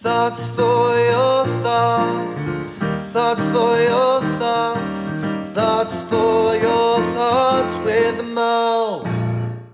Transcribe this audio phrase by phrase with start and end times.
[0.00, 2.40] Thoughts for your thoughts.
[3.12, 5.54] Thoughts for your thoughts.
[5.54, 9.02] Thoughts for your thoughts with Mo.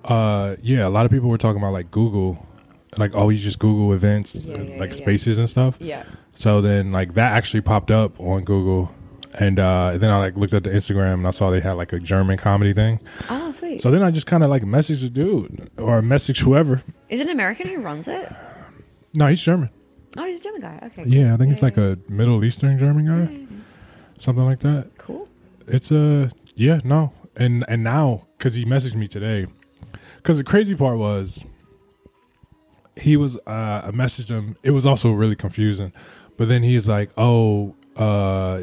[0.04, 2.46] Uh, yeah, a lot of people were talking about like Google,
[2.96, 4.96] like oh, you just Google events, Yeah, yeah, like yeah.
[4.96, 5.76] spaces and stuff.
[5.80, 6.04] Yeah.
[6.32, 8.92] So then like that actually popped up on Google,
[9.38, 11.92] and uh, then I like looked at the Instagram and I saw they had like
[11.92, 13.00] a German comedy thing.
[13.30, 13.82] Oh, sweet.
[13.82, 16.82] So then I just kind of like messaged the dude or messaged whoever.
[17.08, 18.30] Is it an American who runs it?
[19.12, 19.70] No, he's German.
[20.16, 20.78] Oh, he's a German guy.
[20.86, 21.04] Okay.
[21.06, 23.46] Yeah, I think it's like a Middle Eastern German guy,
[24.18, 24.90] something like that.
[24.98, 25.28] Cool.
[25.68, 29.46] It's a yeah, no, and and now because he messaged me today,
[30.16, 31.44] because the crazy part was
[32.96, 34.56] he was uh, I messaged him.
[34.62, 35.92] It was also really confusing,
[36.36, 38.62] but then he's like, "Oh, uh,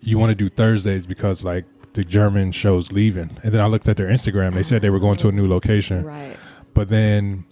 [0.00, 3.88] you want to do Thursdays because like the German show's leaving," and then I looked
[3.88, 4.54] at their Instagram.
[4.54, 6.36] They said they were going to a new location, Right.
[6.74, 7.44] but then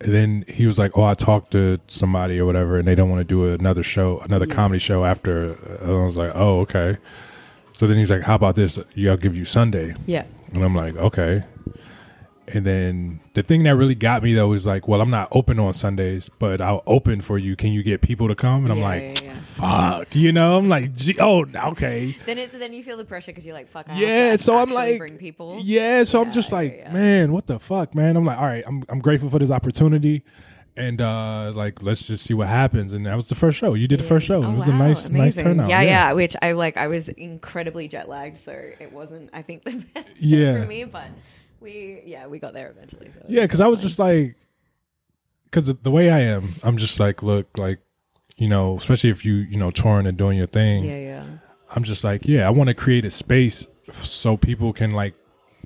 [0.00, 3.10] and then he was like, "Oh, I talked to somebody or whatever, and they don't
[3.10, 6.98] want to do another show, another comedy show after." And I was like, "Oh, okay."
[7.72, 8.78] So then he's like, "How about this?
[8.94, 10.24] Yeah, I'll give you Sunday." Yeah.
[10.52, 11.44] And I'm like, "Okay."
[12.46, 15.58] And then the thing that really got me though was like, "Well, I'm not open
[15.58, 17.56] on Sundays, but I'll open for you.
[17.56, 19.36] Can you get people to come?" And I'm Yeah, like, yeah, yeah.
[19.38, 20.58] "Fuck," you know?
[20.58, 23.68] I'm like, Gee, "Oh, okay." Then it's then you feel the pressure because you're like,
[23.68, 23.88] fuck.
[23.88, 25.58] I Yeah, have to so I'm actually like, bring people.
[25.62, 26.92] yeah, so I'm Yeah, just yeah, like, yeah.
[26.92, 28.14] man, what the fuck, man?
[28.16, 30.22] I'm like, all right, I'm I'm grateful for this opportunity,
[30.76, 32.92] and uh like let's just see what happens.
[32.92, 33.72] And that was the first show.
[33.72, 34.44] You did the first show.
[34.44, 35.44] Oh, it was a wow, nice nice amazing.
[35.44, 35.70] turnout.
[35.70, 36.76] Yeah, yeah, Which I like.
[36.76, 39.30] I was incredibly jet lagged, so it wasn't.
[39.32, 40.60] I think the best Yeah.
[40.60, 41.06] for me, but
[41.64, 43.10] we yeah we got there eventually.
[43.12, 44.36] So yeah, because I was just like,
[45.44, 47.80] because the, the way I am, I'm just like, look, like,
[48.36, 51.24] you know, especially if you you know touring and doing your thing, yeah, yeah,
[51.74, 55.14] I'm just like, yeah, I want to create a space so people can like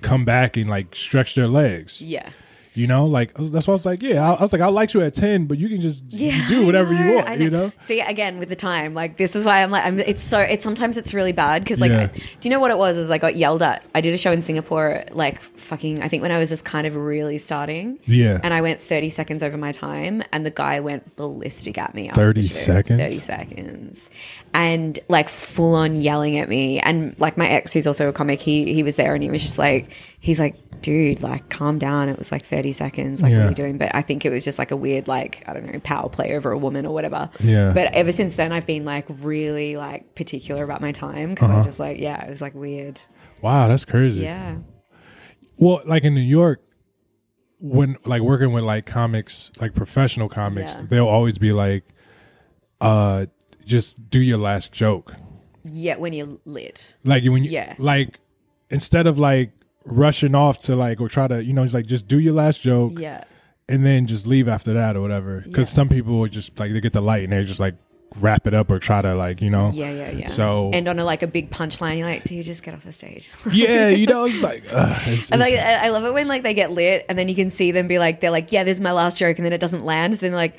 [0.00, 2.00] come back and like stretch their legs.
[2.00, 2.30] yeah.
[2.78, 4.94] You know, like that's why I was like, yeah, I, I was like, I liked
[4.94, 7.28] you at ten, but you can just you do whatever I you want.
[7.28, 7.72] I You know.
[7.80, 9.98] See, again with the time, like this is why I'm like, I'm.
[9.98, 10.38] It's so.
[10.38, 12.08] It's sometimes it's really bad because like, Yeah.
[12.14, 12.96] I- do you know what it was?
[12.96, 13.82] Is I got yelled at.
[13.94, 16.02] I did a show in Singapore, like fucking.
[16.02, 17.98] I think when I was just kind of really starting.
[18.06, 18.38] Yeah.
[18.42, 22.10] And I went 30 seconds over my time, and the guy went ballistic at me.
[22.14, 23.00] 30 seconds?
[23.00, 24.10] 30 seconds,
[24.54, 26.78] and like full on yelling at me.
[26.80, 29.42] And like my ex, who's also a comic, he he was there, and he was
[29.42, 29.90] just like,
[30.20, 32.08] he's like, dude, like calm down.
[32.08, 33.22] It was like 30 seconds.
[33.22, 33.78] Like, what are you doing?
[33.78, 36.36] But I think it was just like a weird, like I don't know, power play
[36.36, 37.30] over a woman or whatever.
[37.40, 37.72] Yeah.
[37.72, 41.58] But ever since then, I've been like really like particular about my time because Uh-huh.
[41.58, 43.00] I'm just like, yeah, it was like weird.
[43.42, 44.22] Wow, that's crazy.
[44.22, 44.56] Yeah.
[45.56, 46.62] Well, like in New York,
[47.60, 50.86] when like working with like comics, like professional comics, Yeah.
[50.88, 51.84] they'll always be like,
[52.80, 53.26] uh,
[53.64, 55.14] just do your last joke.
[55.64, 56.94] Yeah, when you're lit.
[57.04, 57.74] Like when you Yeah.
[57.78, 58.20] like
[58.70, 59.50] instead of like
[59.90, 62.60] rushing off to like or try to, you know, it's like just do your last
[62.60, 63.24] joke Yeah.
[63.68, 65.40] and then just leave after that or whatever.
[65.40, 65.74] Because Yeah.
[65.76, 67.74] some people just like they get the light and they just like
[68.20, 69.70] wrap it up or try to like, you know.
[69.72, 70.28] Yeah, yeah, yeah.
[70.28, 72.82] So- and on a like a big punchline, you're like, do you just get off
[72.84, 73.28] the stage?
[73.52, 76.54] Yeah, you know, it's like it's, And like, it's- I love it when like they
[76.54, 78.80] get lit, and then you can see them be like, they're like, yeah, this is
[78.80, 80.14] my last joke, and then it doesn't land.
[80.14, 80.58] Then like,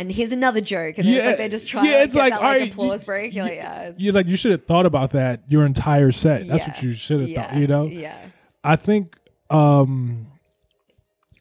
[0.00, 1.28] and here's another joke, and then it's Yeah.
[1.30, 3.34] like they're just trying Yeah, to it's get like, that like right, applause you- break.
[3.34, 6.46] You're like, yeah, it's, you're like you should have thought about that your entire set.
[6.48, 7.84] That's yeah, what you should have yeah, thought, you know?
[7.86, 8.16] Yeah,
[8.68, 9.16] I think
[9.50, 10.26] um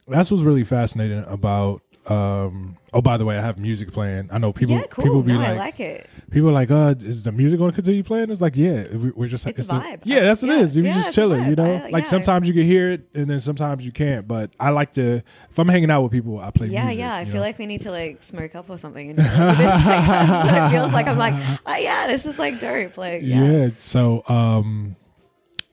[0.08, 4.30] that's what's really fascinating about um oh by the way I have music playing.
[4.32, 5.04] I know people yeah, cool.
[5.04, 6.10] people be no, like, I like it.
[6.32, 8.30] people are like uh is the music going to continue playing?
[8.32, 10.00] It's like yeah, we- we're just It's a vibe.
[10.06, 10.78] yeah, that's what Yeah, it is.
[10.78, 11.66] You're yeah, just chilling, you know?
[11.86, 12.10] I- like yeah.
[12.10, 15.60] sometimes you can hear it and then sometimes you can't, but I like to if
[15.60, 17.00] I'm hanging out with people, I play Yeah, music.
[17.00, 17.16] yeah.
[17.18, 17.42] I feel know?
[17.42, 19.10] like we need to like smoke up or something.
[19.10, 21.08] And, like, this, like, that's what it feels like.
[21.08, 21.34] I'm like,
[21.66, 22.98] oh yeah, this is like dope.
[22.98, 23.70] Like, yeah, yeah.
[23.76, 24.96] so um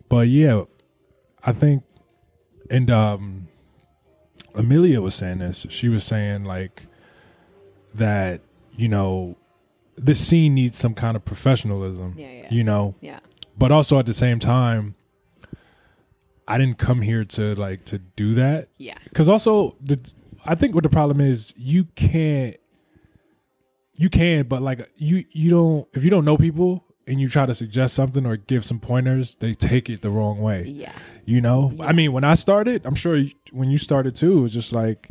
[0.09, 0.65] but yeah
[1.47, 1.83] i think
[2.71, 3.49] and um
[4.55, 5.67] amelia was saying this.
[5.69, 6.85] She was saying like
[7.95, 8.41] that
[8.77, 9.37] you know
[9.97, 12.49] this scene needs some kind of professionalism Yeah, yeah.
[12.51, 12.95] you know?
[13.01, 13.21] Yeah,
[13.59, 14.95] but also at the same time
[16.47, 18.69] i didn't come here to like to do that.
[18.79, 19.99] Yeah, because also the
[20.45, 22.57] i think what the problem is you can't
[23.95, 27.45] you can but like you you don't if you don't know people and you try
[27.47, 30.93] to suggest something or give some pointers they take it the wrong way yeah.
[31.25, 33.23] you know i mean when i started i'm sure
[33.53, 35.09] when you started too it was just like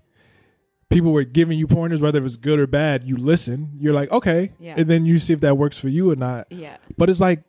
[0.89, 4.11] people were giving you pointers whether it was good or bad you listen you're like
[4.11, 4.75] okay Yeah.
[4.77, 6.77] and then you see if that works for you or not Yeah.
[6.97, 7.43] but it's like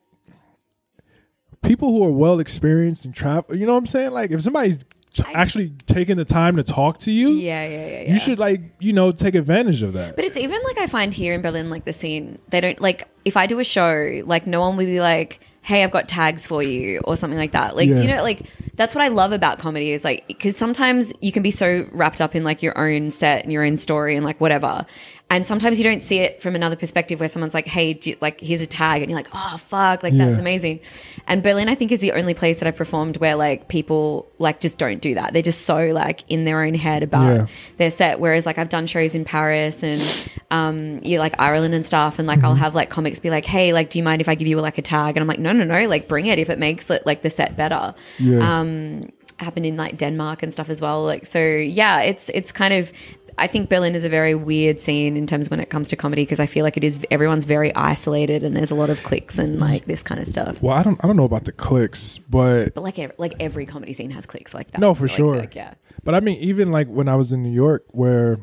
[1.63, 4.81] people who are well experienced and travel you know what i'm saying like if somebody's
[5.15, 8.13] t- I- actually taking the time to talk to you Yeah, yeah, yeah, yeah.
[8.13, 11.15] you should like you know take advantage of that But it's even like I find
[11.15, 14.47] here in Berlin, like the scene, they don't like if I do a show, like
[14.47, 17.75] no one would be like, "Hey, I've got tags for you" or something like that.
[17.75, 18.43] Like, do you know, like
[18.75, 22.21] that's what I love about comedy is like because sometimes you can be so wrapped
[22.21, 24.85] up in like your own set and your own story and like whatever,
[25.31, 28.61] and sometimes you don't see it from another perspective where someone's like, "Hey, like here's
[28.61, 30.81] a tag," and you're like, "Oh fuck, like that's amazing."
[31.27, 34.61] And Berlin, I think, is the only place that I've performed where like people like
[34.61, 35.33] just don't do that.
[35.33, 37.47] They're just so like in their own head about Yeah.
[37.79, 38.21] their set.
[38.21, 40.03] Whereas like I've done shows in Paris and
[40.51, 43.47] um, you know, like Ireland and stuff, and like I'll have like comics be like,
[43.47, 45.41] "Hey, like, do you mind if I give you like a tag?" And I'm like,
[45.41, 48.61] "No, no, no, like bring it if it makes it like the set better." Yeah.
[48.61, 51.03] Um, happened in like Denmark and stuff as well.
[51.03, 52.93] Like, so yeah, it's it's kind of.
[53.37, 56.23] I think Berlin is a very weird scene in terms when it comes to comedy
[56.23, 59.39] because I feel like it is everyone's very isolated and there's a lot of cliques
[59.39, 60.63] and like this kind of stuff.
[60.63, 63.67] well, I don't I don't know about the cliques, but But like ev- like every
[63.67, 64.81] comedy scene has cliques like that.
[64.81, 65.37] No, for Like- sure.
[65.37, 65.75] like, yeah.
[66.05, 68.39] But I mean, even like when I was in New York, where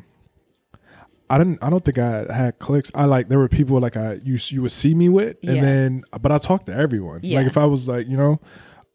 [1.30, 2.90] I didn't, I don't think I had cliques.
[2.94, 5.62] I like there were people like I you you would see me with, and Yeah.
[5.62, 7.20] then but I talked to everyone.
[7.22, 7.38] Yeah.
[7.38, 8.40] Like if I was like you know,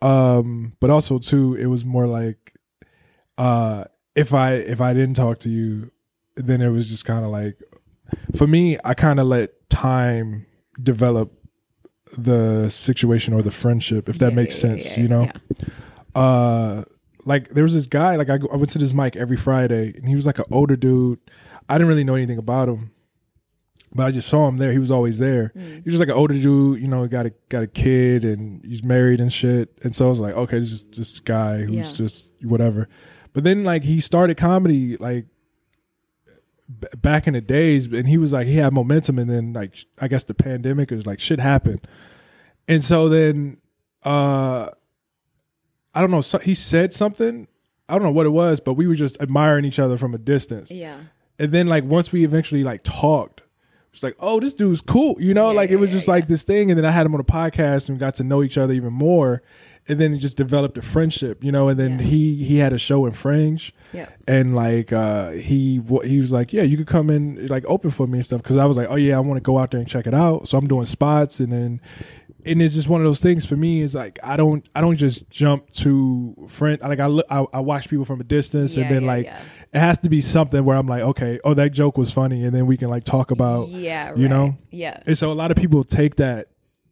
[0.07, 2.53] um, but also too, it was more like,
[3.39, 3.85] uh,
[4.17, 5.91] if I if I didn't talk to you,
[6.35, 7.57] then it was just kind of like,
[8.35, 10.45] for me, I kind of let time
[10.81, 11.31] develop
[12.17, 14.85] the situation or the friendship, if that Yeah, makes yeah, sense.
[14.97, 15.31] yeah, you know?
[16.15, 16.83] uh
[17.25, 19.93] like there was this guy like I, go, I went to this mic every friday
[19.95, 21.19] and he was like an older dude.
[21.67, 22.91] I didn't really know anything about him
[23.93, 24.71] but i just saw him there.
[24.71, 25.51] He was always there.
[25.55, 25.61] Mm.
[25.75, 28.63] he was just like an older dude you know got a got a kid and
[28.65, 29.77] he's married and shit.
[29.83, 32.87] And so i was like okay this is this guy who's just whatever
[33.37, 35.27] but then like he started comedy like
[36.79, 39.85] b- back in the days and he was like he had momentum and then like
[39.99, 41.87] i guess the pandemic was like shit happened.
[42.67, 43.57] And so then
[44.03, 44.71] uh
[45.93, 47.47] i don't know so he said something
[47.87, 50.17] i don't know what it was but we were just admiring each other from a
[50.17, 50.71] distance.
[50.71, 50.97] Yeah.
[51.37, 53.43] and then like once we eventually like talked
[53.93, 55.51] it's like oh this dude's cool you know?
[55.51, 57.19] Yeah, like it was yeah, just like this thing and then i had him on
[57.19, 59.43] a podcast and got to know each other even more
[59.89, 62.05] and then it just developed a friendship you know and then Yeah.
[62.05, 64.07] he he had a show in fringe Yeah.
[64.27, 68.07] and like uh he he was like yeah you could come in like open for
[68.07, 69.79] me and stuff because i was like oh yeah i want to go out there
[69.79, 71.81] and check it out so i'm doing spots and then
[72.45, 74.95] and it's just one of those things for me is like i don't i don't
[74.97, 78.83] just jump to friend like i look i, I watch people from a distance Yeah,
[78.85, 79.41] and then yeah, like yeah.
[79.73, 82.53] it has to be something where i'm like okay oh that joke was funny and
[82.55, 84.13] then we can like talk about Yeah.
[84.15, 84.29] you right.
[84.29, 85.01] know Yeah.
[85.05, 86.47] and so a lot of people take that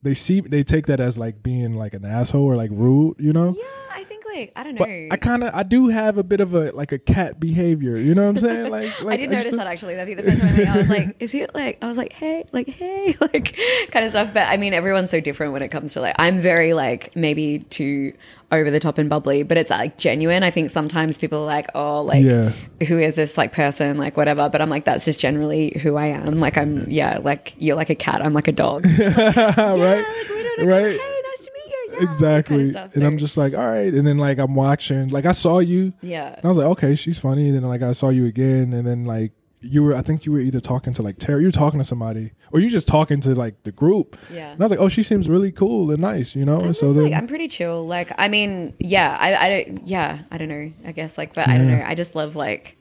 [0.05, 3.33] they see they take that as like being like an asshole or like rude you
[3.33, 3.55] know?
[3.57, 5.07] Yeah, I think like I don't but know.
[5.11, 7.97] I kind of I do have a bit of a like a cat behavior.
[7.97, 8.71] You know what I'm saying?
[8.71, 9.99] Like, like I did just notice that actually.
[9.99, 11.97] I think the first time I, met, I was like, "Is he like?" I was
[11.97, 13.57] like, "Hey, like, hey, like,
[13.91, 16.15] kind of stuff." But I mean, everyone's so different when it comes to like.
[16.19, 18.13] I'm very like maybe too
[18.51, 20.43] over the top and bubbly, but it's like genuine.
[20.43, 22.51] I think sometimes people are like, "Oh, like, Yeah.
[22.87, 24.49] who is this like person?" Like whatever.
[24.49, 26.39] But I'm like, that's just generally who I am.
[26.39, 28.23] Like I'm, yeah, like you're like a cat.
[28.23, 28.85] I'm like a dog.
[28.85, 30.91] right, like, we don't right.
[30.99, 31.84] Hey, nice to meet you.
[31.97, 32.57] Yeah, exactly.
[32.57, 32.95] kind of stuff.
[32.95, 33.93] and I'm just like, all right.
[33.93, 36.33] And then like I'm watching, like I saw you, yeah.
[36.35, 37.47] and I was like, okay, she's funny.
[37.47, 39.31] And then like I saw you again, and then like
[39.61, 41.83] you were, I think you were either talking to like Terry, you were talking to
[41.83, 44.17] somebody, or you just talking to like the group.
[44.31, 44.51] Yeah.
[44.51, 46.59] And I was like, oh, she seems really cool and nice, you know.
[46.59, 47.83] I'm and so then like I'm pretty chill.
[47.83, 50.71] Like I mean, yeah, I, I don't, yeah, I don't know.
[50.85, 51.83] I guess like, but I don't know.
[51.85, 52.77] I just love like,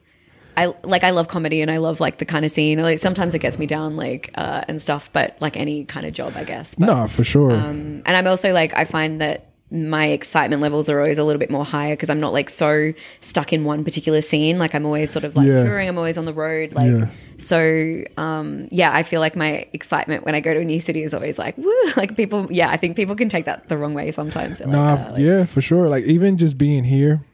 [0.57, 2.79] I like I love comedy and I love like the kind of scene.
[2.81, 6.13] Like sometimes it gets me down like uh, and stuff, but like any kind of
[6.13, 6.75] job, I guess.
[6.75, 7.51] But, no, for sure.
[7.51, 11.39] um, and I'm also like I find that my excitement levels are always a little
[11.39, 14.59] bit more higher because I'm not like so stuck in one particular scene.
[14.59, 15.57] Like I'm always sort of like Yeah.
[15.63, 15.89] touring.
[15.89, 16.73] I'm always on the road.
[16.73, 17.07] Like Yeah.
[17.39, 18.93] so, um, yeah.
[18.93, 21.57] I feel like my excitement when I go to a new city is always like
[21.57, 21.71] woo.
[21.97, 22.69] Like people, yeah.
[22.69, 24.59] I think people can take that the wrong way sometimes.
[24.59, 25.89] They're like, uh, like- yeah, for sure.
[25.89, 27.25] Like even just being here,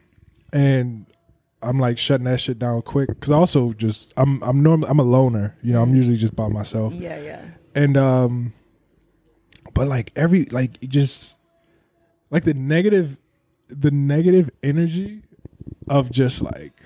[0.54, 1.04] and
[1.62, 5.04] I'm like shutting that shit down quick because also just I'm I'm normal I'm a
[5.04, 5.56] loner.
[5.62, 7.42] You know, I'm usually just by myself, yeah, yeah.
[7.74, 8.52] and um,
[9.74, 11.38] but like every like just
[12.30, 13.18] like the negative,
[13.68, 15.22] the negative energy
[15.88, 16.80] of just like.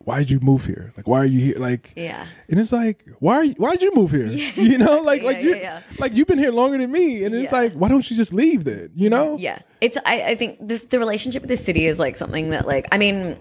[0.00, 0.94] Why did you move here?
[0.96, 1.58] Like, why are you here?
[1.58, 2.24] Like, Yeah.
[2.48, 4.26] and it's like, why are you, why did you move here?
[4.56, 5.80] You know, like, like Yeah, you, yeah, yeah.
[5.98, 7.58] like you've been here longer than me, and it's Yeah.
[7.58, 8.88] like, why don't you just leave then?
[8.94, 9.36] You know?
[9.36, 9.58] Yeah.
[9.82, 12.88] It's I, I think the the relationship with the city is like something that like
[12.90, 13.36] I mean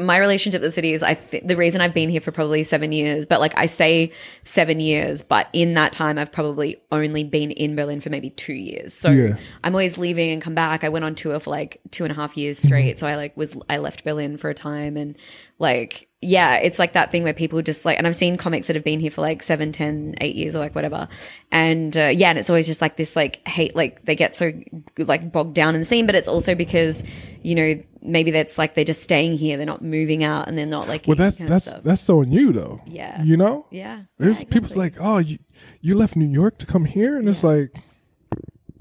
[0.00, 2.64] my relationship with the city is I th- the reason I've been here for probably
[2.64, 4.12] 7 years but like I say
[4.44, 8.52] 7 years but in that time I've probably only been in Berlin for maybe 2
[8.54, 9.36] years so Yeah.
[9.62, 12.14] I'm always leaving and come back I went on tour for like two and a
[12.16, 12.68] half years Mm-hmm.
[12.68, 15.16] straight so I like was I left Berlin for a time and
[15.58, 18.76] like yeah it's like that thing where people just like and I've seen comics that
[18.76, 21.08] have been here for like seven, ten, eight years or like whatever
[21.50, 24.52] and uh, yeah and it's always just like this like hate like they get so
[24.98, 27.04] like bogged down in the scene but it's also because
[27.42, 30.66] you know maybe that's like they're just staying here they're not moving out and they're
[30.66, 32.80] not like Well, that's that's that's on you though.
[32.86, 33.22] Yeah.
[33.22, 33.66] You know.
[33.70, 35.38] yeah There's yeah, people's like, oh, you
[35.80, 37.74] you left New York to come here, and it's like,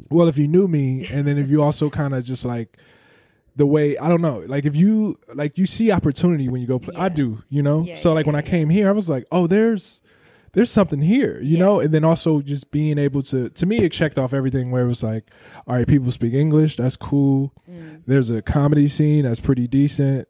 [0.10, 2.78] well, if you knew me, and then if you also kind of just like
[3.56, 6.80] the way I don't know, like if you like you see opportunity when you go
[6.80, 6.96] play.
[6.98, 7.84] I do, you know.
[7.86, 10.02] Yeah, so yeah, like when I came here, I was like, oh, there's
[10.54, 11.80] there's something here, you know.
[11.80, 14.88] And then also just being able to to me, it checked off everything where it
[14.88, 15.30] was like,
[15.68, 17.54] all right, people speak English, that's cool.
[17.72, 18.02] Mm.
[18.08, 20.28] There's a comedy scene that's pretty decent.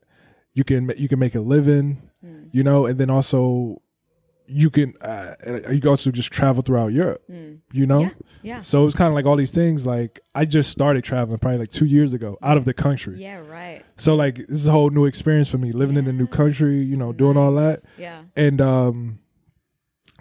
[0.53, 2.48] You can you can make a living, Mm.
[2.53, 3.82] you know, and then also
[4.47, 5.35] you can uh,
[5.71, 7.23] you can also just travel throughout Europe,
[7.71, 8.00] you know.
[8.01, 8.03] Mm.
[8.03, 8.09] Yeah.
[8.43, 8.62] Yeah.
[8.62, 9.85] So it was kind of like all these things.
[9.85, 13.21] Like I just started traveling probably like two years ago out of the country.
[13.21, 13.83] Yeah, right.
[13.95, 16.83] So like this is a whole new experience for me, living in a new country,
[16.83, 17.81] you know, doing all that.
[17.97, 18.23] Yeah.
[18.35, 19.19] And um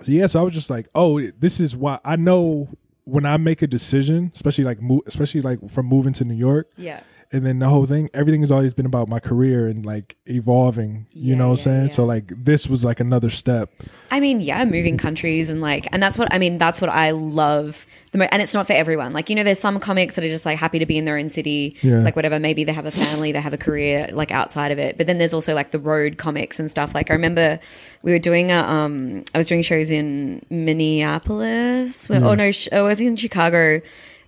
[0.02, 2.68] so yeah, so I was just like, oh, this is why I know
[3.04, 6.70] when I make a decision, especially like mo- especially like from moving to New York,
[6.76, 7.00] Yeah.
[7.32, 11.06] And then the whole thing, everything has always been about my career and like evolving.
[11.12, 11.88] You Yeah, know what yeah, I'm saying?
[11.88, 11.94] yeah.
[11.94, 13.70] So like this was like another step.
[14.10, 16.58] I mean, yeah, moving countries and like, and that's what I mean.
[16.58, 18.28] That's what I love the most.
[18.32, 19.14] And it's not for everyone.
[19.14, 21.16] Like, you know, there's some comics that are just like happy to be in their
[21.16, 22.38] own city, like whatever.
[22.38, 24.98] Maybe they have a family, they have a career like outside of it.
[24.98, 26.94] But then there's also like the road comics and stuff.
[26.94, 27.58] Like, I remember
[28.02, 32.08] we were doing a, um, I was doing shows in Minneapolis.
[32.08, 33.80] Where, Oh no, sh- I was in Chicago.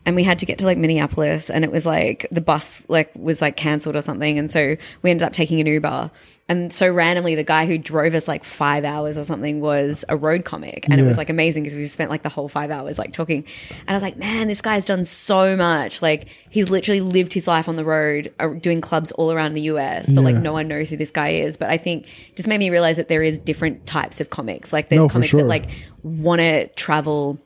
[0.07, 3.11] And we had to get to like Minneapolis, and it was like the bus like
[3.17, 6.11] was like cancelled or something, and so we ended up taking an Uber.
[6.47, 10.17] And so randomly, the guy who drove us like five hours or something was a
[10.17, 12.99] road comic, and it was like amazing because we spent like the whole five hours
[12.99, 13.47] like talking.
[13.71, 16.03] And I was like, man, this guy's done so much.
[16.03, 19.63] Like he's literally lived his life on the road, uh, doing clubs all around the
[19.63, 21.57] US, but like no one knows who this guy is.
[21.57, 24.71] But I think it just made me realize that there is different types of comics.
[24.71, 25.41] Like there's No, comics sure.
[25.41, 25.71] that like
[26.03, 27.41] want to travel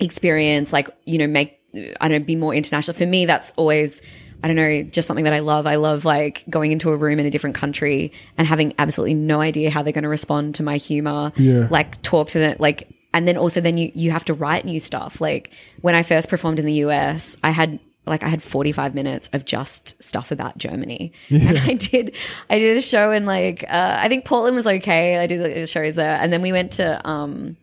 [0.00, 1.55] experience, like, you know, make,
[2.00, 2.96] I don't know, be more international.
[2.96, 4.02] For me, that's always,
[4.42, 5.66] I don't know, just something that I love.
[5.66, 9.40] I love like going into a room in a different country and having absolutely no
[9.40, 11.32] idea how they're going to respond to my humor.
[11.36, 11.68] Yeah.
[11.70, 14.80] Like talk to them, like, and then also then you, you have to write new
[14.80, 15.20] stuff.
[15.20, 19.28] Like when I first performed in the US, I had like I had 45 minutes
[19.32, 21.12] of just stuff about Germany.
[21.30, 22.14] And I did
[22.48, 25.18] I did a show in like uh, I think Portland was okay.
[25.18, 26.16] I did like, shows there.
[26.20, 27.56] And then we went to um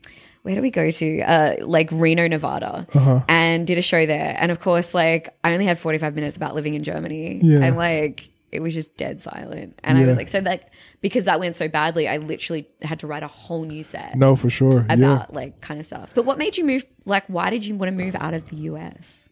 [0.44, 1.22] where do we go to?
[1.22, 3.22] Uh, like Reno, Nevada, Uh-huh.
[3.28, 4.36] and did a show there.
[4.40, 7.40] And of course, like I only had 45 minutes about living in Germany.
[7.44, 7.60] Yeah.
[7.60, 9.80] And like it was just dead silent.
[9.84, 10.70] And I was like, so like
[11.02, 14.36] because that went so badly, I literally had to write a whole new set No,
[14.36, 14.82] for sure.
[14.90, 15.26] about yeah.
[15.32, 16.12] like kind of stuff.
[16.14, 16.86] But what made you move?
[17.06, 19.28] Like, why did you want to move out of the US?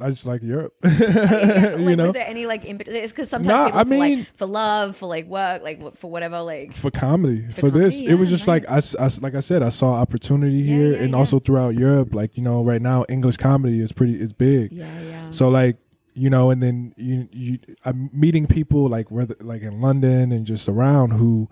[0.00, 0.74] I just like Europe.
[0.84, 3.12] Oh, like, you know, was there any like impetus?
[3.12, 6.10] Because sometimes Nah, people I for, mean- like for love, for like work, like for
[6.10, 7.94] whatever, like for comedy for, this.
[8.00, 10.94] comedy, it was just like I, I like i said i saw opportunity Yeah, here
[10.96, 14.72] and also throughout europe like you know right now english comedy is pretty is big.
[14.72, 15.76] Yeah, yeah, so like
[16.14, 20.46] you know and then you you i'm meeting people like whether like in london and
[20.46, 21.48] just around who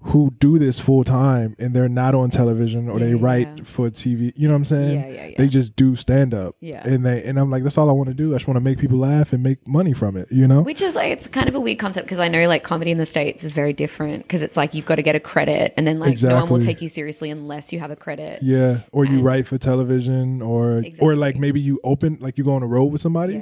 [0.00, 3.64] who do this full time and they're not on television or Yeah, they write yeah.
[3.64, 5.34] for tv you know what i'm saying Yeah, yeah, yeah.
[5.36, 6.86] they just do stand up Yeah.
[6.86, 8.60] and they and i'm like that's all i want to do i just want to
[8.60, 11.48] make people laugh and make money from it you know Which is like it's kind
[11.48, 14.22] of a weird concept because I know like comedy in the states is very different
[14.22, 16.58] because it's like you've got to get a credit and then like no one will
[16.60, 18.42] take you seriously unless you have a credit.
[18.42, 22.54] Yeah, or you write for television, or or like maybe you open like you go
[22.54, 23.34] on a road with somebody.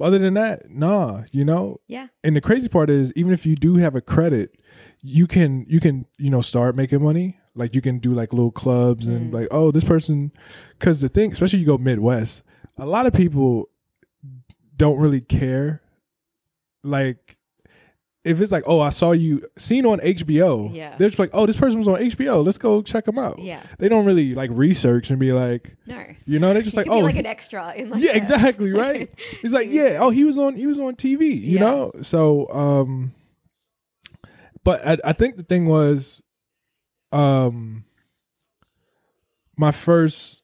[0.00, 1.80] Other than that, nah, you know.
[1.86, 2.08] Yeah.
[2.24, 4.58] And the crazy part is, even if you do have a credit,
[5.00, 7.38] you can you can you know start making money.
[7.54, 9.16] Like you can do like little clubs Mm.
[9.16, 10.32] and like oh this person,
[10.78, 12.42] because the thing, especially you go Midwest,
[12.78, 13.68] a lot of people
[14.76, 15.82] don't really care.
[16.82, 17.36] Like.
[18.24, 20.96] If it's like, oh, I saw you seen on HBO, Yeah.
[20.96, 22.44] they're just like, oh, this person was on HBO.
[22.44, 23.60] Let's go check them out Yeah.
[23.80, 26.04] they don't really like research and be like, No.
[26.24, 29.10] you know, they're just like, oh, like an extra in like yeah, a- exactly, right?
[29.42, 31.60] He's like, yeah, oh, he was on, he was on TV, you Yeah.
[31.62, 31.92] know.
[32.02, 33.12] So, um,
[34.62, 36.22] but I, I think the thing was,
[37.10, 37.84] um,
[39.56, 40.42] my first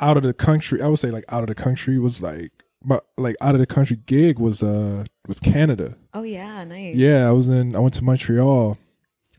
[0.00, 2.50] out of the country, I would say like out of the country was like
[2.82, 5.96] my like out of the country gig was uh was Canada.
[6.14, 6.96] Oh yeah, nice.
[6.96, 8.78] Yeah, I was in, I went to Montreal.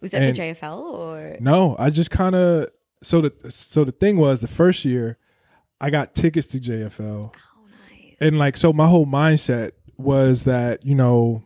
[0.02, 1.38] Was that And- for JFL or?
[1.40, 2.68] No, I just kind of
[3.02, 5.18] so the so the thing was the first year
[5.82, 8.16] I got tickets to JFL Oh nice.
[8.22, 11.44] and like so my whole mindset was that you know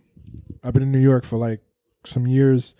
[0.63, 1.61] I've been in New York for like
[2.05, 2.75] some years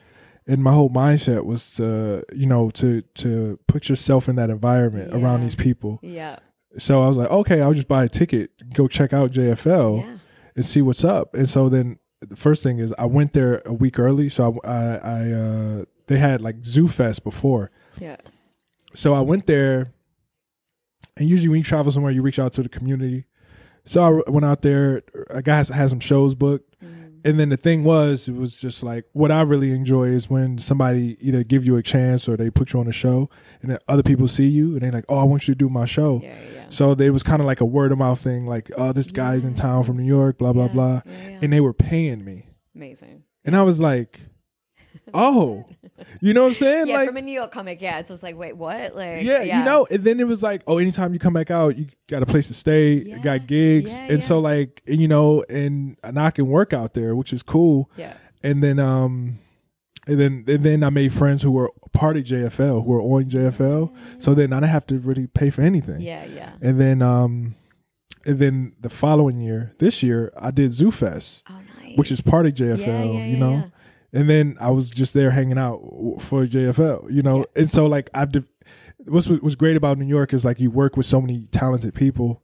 [0.45, 5.13] and my whole mindset was to you know to to put yourself in that environment
[5.13, 5.99] around these people.
[6.03, 6.37] Yeah.
[6.77, 10.16] So I was like, okay, I'll just buy a ticket, go check out JFL Yeah.
[10.57, 11.33] And see what's up.
[11.33, 14.69] And so then the first thing is I went there a week early, so I
[14.69, 17.71] I, I uh, they had like Zoo Fest before.
[18.01, 18.17] Yeah.
[18.93, 19.93] So I went there,
[21.15, 23.25] and usually when you travel somewhere, you reach out to the community.
[23.85, 25.03] So I went out there.
[25.29, 26.75] A guy has some shows booked,
[27.24, 30.57] and then the thing was, it was just like what I really enjoy is when
[30.57, 33.29] somebody either give you a chance or they put you on a show,
[33.62, 35.69] and then other people see you and they're like, "Oh, I want you to do
[35.69, 36.65] my show." Yeah, yeah.
[36.69, 39.45] So it was kind of like a word of mouth thing, like, "Oh, this guy's
[39.45, 41.01] in town from New York, blah blah blah,"
[41.41, 42.45] and they were paying me,
[42.75, 43.24] Amazing.
[43.45, 44.19] and I was like,
[45.13, 45.65] "Oh,
[46.21, 48.23] you know what I'm saying?" Yeah, like, from a New York comic, yeah, it's just
[48.23, 48.95] like, wait, what?
[48.95, 51.77] Like, yeah, you know, and then it was like, oh, anytime you come back out,
[51.77, 55.07] you got a place to stay, Yeah, got gigs, yeah, and so like, and, you
[55.07, 57.89] know, and, and I can work out there, which is cool.
[57.97, 59.39] yeah, And then, um,
[60.07, 63.25] and then, and then I made friends who were part of JFL, who were on
[63.25, 63.93] JFL.
[64.19, 65.99] So then I didn't have to really pay for anything.
[66.01, 66.51] yeah, yeah.
[66.61, 67.55] And then, um,
[68.25, 71.97] and then the following year, this year, I did Zoo Fest, Oh, nice.
[71.97, 73.71] which is part of JFL, yeah, you yeah, know.
[74.17, 74.21] Yeah.
[74.21, 75.79] And then I was just there hanging out
[76.19, 77.45] for JFL, you know.
[77.55, 78.45] And so like I've de-
[79.05, 82.41] what's what's great about New York is like you work with so many talented people,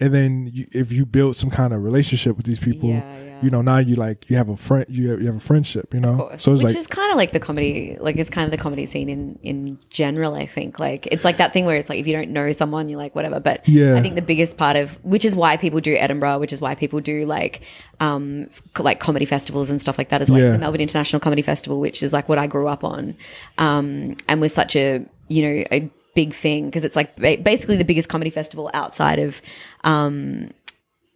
[0.00, 3.38] and then you, if you build some kind of relationship with these people, Yeah, yeah.
[3.42, 5.92] you know, now you like you have a friend, you have, you have a friendship,
[5.92, 6.12] you know.
[6.12, 6.42] Of course.
[6.42, 8.56] So it's Which like is kind of like the comedy, like it's kind of the
[8.62, 10.34] comedy scene in in general.
[10.34, 12.88] I think like it's like that thing where it's like if you don't know someone,
[12.88, 13.40] you're like whatever.
[13.40, 13.96] But Yeah.
[13.96, 16.74] I think the biggest part of which is why people do Edinburgh, which is why
[16.74, 17.60] people do like
[18.00, 20.22] um like comedy festivals and stuff like that.
[20.22, 20.52] Is like Yeah.
[20.52, 23.14] the Melbourne International Comedy Festival, which is like what I grew up on,
[23.58, 27.76] um, and was such a you know a big thing because it's like ba- basically
[27.76, 29.40] the biggest comedy festival outside of
[29.84, 30.50] um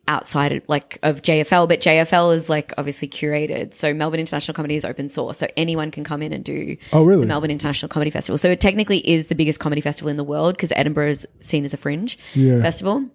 [0.07, 3.73] outside of, like of JFL, but JFL is like obviously curated.
[3.73, 7.05] So Melbourne International Comedy is open source, so anyone can come in and do Oh,
[7.05, 7.23] really?
[7.23, 8.37] the Melbourne International Comedy Festival.
[8.37, 11.65] So it technically is the biggest comedy festival in the world because Edinburgh is seen
[11.65, 12.61] as a fringe Yeah.
[12.61, 13.07] festival.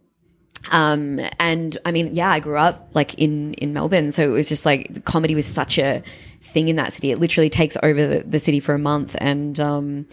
[0.71, 4.49] Um, and I mean, yeah, I grew up like in in Melbourne, so it was
[4.49, 6.03] just like comedy was such a
[6.41, 7.11] thing in that city.
[7.11, 10.05] It literally takes over the, the city for a month, and um,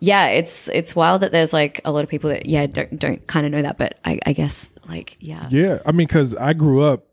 [0.00, 3.26] yeah, it's it's wild that there's like a lot of people that yeah don't don't
[3.26, 6.52] kind of know that, but I, I guess like yeah, yeah, I mean, because I
[6.52, 7.06] grew up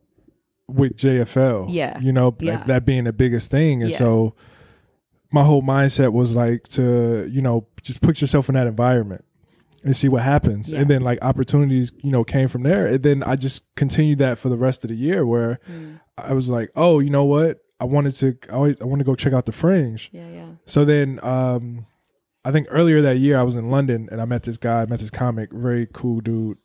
[0.67, 1.99] with JFL, Yeah.
[1.99, 2.63] you know, like Yeah.
[2.65, 3.97] that being the biggest thing, and Yeah.
[3.97, 4.35] so
[5.31, 9.23] my whole mindset was like to you know just put yourself in that environment
[9.83, 10.79] and see what happens Yeah.
[10.81, 14.37] and then like opportunities you know came from there and then i just continued that
[14.37, 15.99] for the rest of the year where Mm.
[16.17, 19.05] i was like oh you know what i wanted to i always i want to
[19.05, 20.45] go check out the fringe yeah, yeah.
[20.65, 21.85] so then um
[22.45, 24.85] i think earlier that year i was in london and i met this guy I
[24.85, 26.57] met this comic very cool dude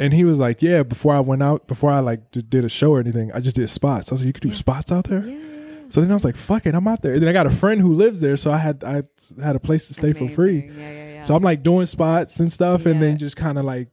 [0.00, 2.90] and he was like yeah before i went out before i like did a show
[2.92, 5.24] or anything i just did spots i was like you could do spots out there
[5.26, 5.88] Yeah, yeah, yeah.
[5.88, 7.50] so then I was like, "Fuck it, I'm out there." And then I got a
[7.50, 9.02] friend who lives there, so I had I
[9.42, 10.60] had a place to stay for free.
[10.60, 10.80] Amazing.
[10.80, 11.26] Yeah, yeah, yeah.
[11.26, 13.88] So I'm like doing spots and stuff, and then just kind of like,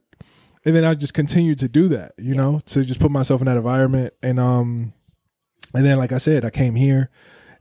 [0.64, 3.46] and then I just continued to do that, you know, to just put myself in
[3.46, 4.92] that environment, and um,
[5.74, 7.10] and then like I said, I came here,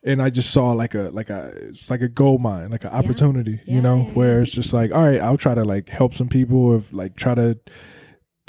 [0.03, 2.91] and I just saw like a like a it's like a gold mine, like an
[2.91, 5.89] opportunity, Yeah, you know, yeah, where it's just like, all right, I'll try to like
[5.89, 7.58] help some people, or like try to,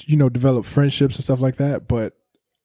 [0.06, 2.14] you know, develop friendships and stuff like that, but.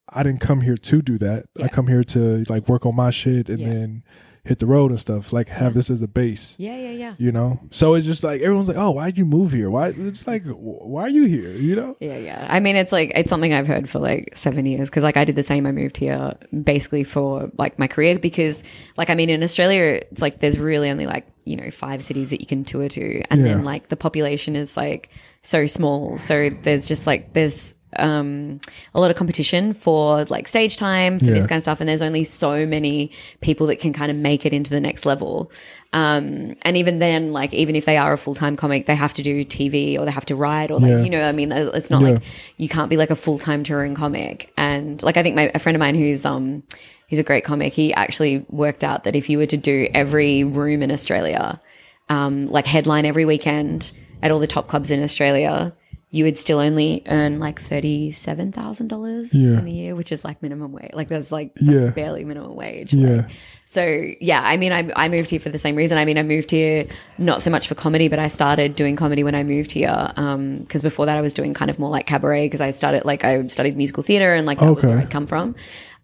[0.07, 1.45] I didn't come here to do that.
[1.61, 3.69] I come here to like work on my shit and Yeah.
[3.69, 4.03] then
[4.45, 5.33] hit the road and stuff.
[5.33, 7.15] Like have this as a base yeah, yeah, yeah.
[7.17, 10.27] you know so it's just like everyone's like oh why'd you move here why it's
[10.27, 12.45] like why are you here you know Yeah, yeah.
[12.49, 15.25] I mean, it's like it's something I've heard for like seven years because like I
[15.25, 15.65] did the same.
[15.65, 16.31] I moved here
[16.63, 18.63] basically for like my career because
[18.97, 22.29] like I mean in Australia it's like there's really only like you know five cities
[22.31, 23.53] that you can tour to, and Yeah.
[23.53, 25.09] then like the population is like
[25.45, 26.17] so small.
[26.17, 28.59] So there's just like there's um
[28.93, 31.31] a lot of competition for like stage time for Yeah.
[31.35, 34.45] this kind of stuff and there's only so many people that can kind of make
[34.45, 35.49] it into the next level
[35.93, 39.21] um and even then like even if they are a full-time comic they have to
[39.21, 41.03] do tv or they have to write or like Yeah.
[41.03, 42.09] you know i mean it's not Yeah.
[42.09, 42.23] like
[42.57, 45.77] you can't be like a full-time touring comic and like i think my a friend
[45.77, 46.63] of mine who's um
[47.07, 50.43] he's a great comic he actually worked out that if you were to do every
[50.43, 51.61] room in australia
[52.09, 53.93] um like headline every weekend
[54.25, 55.73] at all the top clubs in australia
[56.11, 60.41] you would still only earn like thirty-seven thousand dollars in the year, which is like
[60.41, 60.91] minimum wage.
[60.93, 61.91] Like that's like that's Yeah.
[61.91, 62.93] barely minimum wage.
[62.93, 63.09] Yeah.
[63.17, 63.25] Like,
[63.65, 63.83] so
[64.21, 65.97] yeah, I mean, I, I moved here for the same reason.
[65.97, 69.23] I mean, I moved here not so much for comedy, but I started doing comedy
[69.25, 70.13] when I moved here.
[70.15, 73.03] Um, because before that I was doing kind of more like cabaret because I started
[73.03, 75.55] like I studied musical theater and like that was where I'd come from.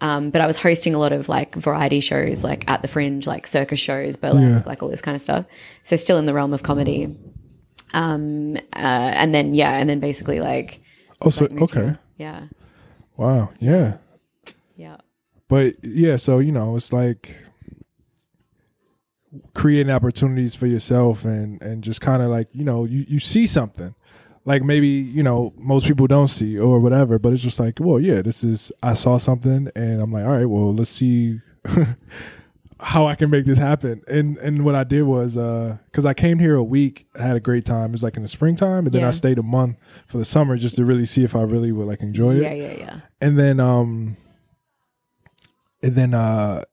[0.01, 3.27] Um, but I was hosting a lot of like variety shows, like at the Fringe,
[3.27, 4.69] like circus shows, burlesque, Yeah.
[4.69, 5.45] like all this kind of stuff.
[5.83, 7.15] So still in the realm of comedy.
[7.93, 10.81] Um, uh, and then yeah, and then basically like
[11.21, 11.95] oh so like, okay.
[12.17, 12.47] yeah,
[13.17, 13.97] wow yeah.
[14.75, 14.97] Yeah,
[15.47, 17.35] but yeah so you know it's like
[19.53, 23.45] creating opportunities for yourself and and just kind of like you know you you see
[23.45, 23.95] something.
[24.43, 27.99] Like maybe you know most people don't see or whatever but it's just like well
[27.99, 31.39] yeah this is i saw something and i'm like all right well let's see
[32.83, 36.13] how i can make this happen and and what i did was uh because i
[36.13, 38.85] came here a week i had a great time it was like in the springtime
[38.85, 39.09] and then Yeah.
[39.09, 41.87] i stayed a month for the summer just to really see if i really would
[41.87, 42.99] like enjoy it yeah, yeah, yeah.
[43.21, 44.17] and then um
[45.83, 46.63] and then uh,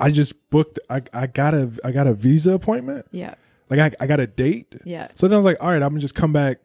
[0.00, 0.78] I just booked.
[0.88, 3.04] I I got a I got a visa appointment.
[3.10, 3.34] Yeah.
[3.68, 4.74] Like I I got a date.
[4.84, 5.08] Yeah.
[5.14, 6.58] So then I was like, all right, I'm gonna just come back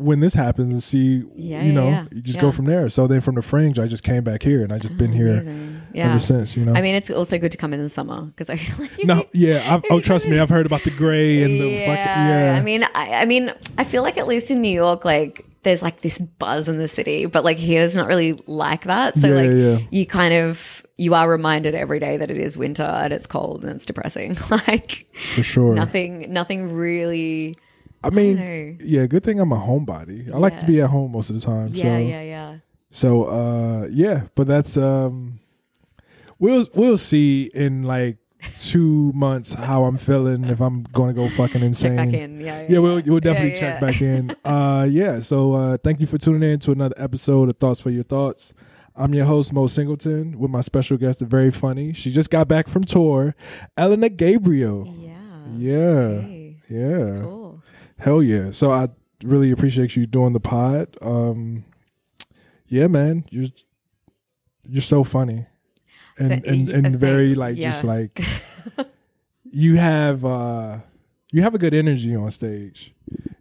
[0.00, 1.22] when this happens and see.
[1.36, 2.04] Yeah, you know, yeah.
[2.10, 2.42] you just Yeah.
[2.42, 2.88] go from there.
[2.88, 5.34] So then from the fringe, I just came back here and I just been here
[5.40, 5.82] Amazing.
[5.92, 6.10] Yeah.
[6.10, 6.56] ever since.
[6.56, 6.74] You know.
[6.74, 9.26] I mean, it's also good to come in the summer because I feel like no,
[9.32, 9.74] yeah.
[9.74, 12.56] I've, oh, trust me, I've heard about the gray and the yeah, fucking yeah.
[12.58, 15.82] I mean, I, I mean, I feel like at least in New York, like there's
[15.82, 19.18] like this buzz in the city, but like here it's not really like that.
[19.18, 19.86] So Yeah, like yeah.
[19.90, 23.64] you kind of you are reminded every day that it is winter and it's cold
[23.64, 24.36] and it's depressing.
[24.50, 25.74] like for sure.
[25.74, 27.56] nothing, nothing really.
[28.02, 28.84] I mean, know.
[28.84, 29.06] yeah.
[29.06, 30.32] Good thing I'm a homebody.
[30.32, 31.68] I like to be at home most of the time.
[31.72, 32.56] Yeah, so, yeah, yeah.
[32.90, 35.38] So uh yeah, but that's um
[36.38, 38.16] we'll we'll see in like
[38.58, 41.96] two months how I'm feeling if I'm gonna go fucking insane.
[41.98, 42.40] Check back in.
[42.40, 42.66] Yeah, yeah.
[42.70, 43.60] Yeah, we'll we'll definitely yeah.
[43.60, 44.34] check back in.
[44.44, 47.90] Uh yeah, so uh thank you for tuning in to another episode of Thoughts for
[47.90, 48.54] Your Thoughts.
[48.96, 51.92] I'm your host Mo Singleton with my special guest, the very funny.
[51.92, 53.34] She just got back from tour,
[53.76, 54.86] Elena Gabrielle.
[54.98, 55.16] Yeah.
[55.56, 56.20] Yeah.
[56.22, 57.20] Hey, Yeah.
[57.22, 57.39] cool.
[58.00, 58.50] Hell yeah.
[58.50, 58.88] So I
[59.22, 60.96] really appreciate you doing the pod.
[61.02, 61.64] Um
[62.66, 63.24] yeah, man.
[63.30, 63.46] You're
[64.64, 65.46] you're so funny.
[66.18, 68.20] And and, and very like just like
[69.44, 70.78] you have uh
[71.32, 72.94] you have a good energy on stage.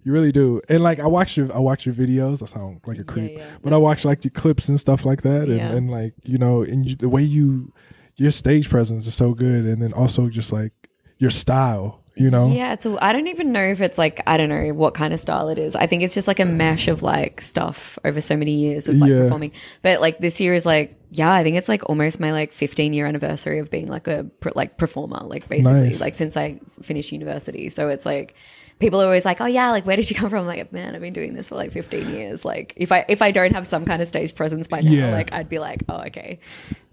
[0.03, 0.61] You really do.
[0.69, 2.41] And like I watch your I watch your videos.
[2.41, 3.37] I sound like a creep.
[3.37, 5.71] yeah, but I watch like your clips and stuff like that and, Yeah.
[5.71, 7.73] and like, you know, and you, the way you
[8.15, 10.73] your stage presence is so good and then also just like
[11.17, 12.51] your style, you know?
[12.51, 12.85] Yeah, it's.
[12.85, 15.49] A, I don't even know if it's like I don't know what kind of style
[15.49, 15.75] it is.
[15.75, 18.95] I think it's just like a mesh of like stuff over so many years of
[18.97, 19.19] like Yeah.
[19.23, 19.51] performing.
[19.81, 22.93] But like this year is like yeah, I think it's like almost my like 15
[22.93, 25.21] year anniversary of being like a like performer.
[25.23, 25.99] Like basically Nice.
[25.99, 27.69] like since I finished university.
[27.69, 28.35] So it's like
[28.79, 30.39] people are always like, oh yeah, like where did you come from?
[30.41, 32.45] I'm like man, I've been doing this for like 15 years.
[32.45, 35.11] Like if I if I don't have some kind of stage presence by now, Yeah.
[35.11, 36.39] like I'd be like oh okay,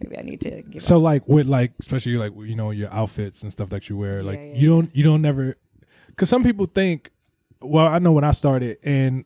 [0.03, 0.83] maybe I need to give up.
[0.83, 4.23] So like with like especially like you know your outfits and stuff that you wear,
[4.23, 5.57] like yeah, you don't you don't never
[6.09, 7.11] because some people think.
[7.63, 9.25] Well, I know when I started and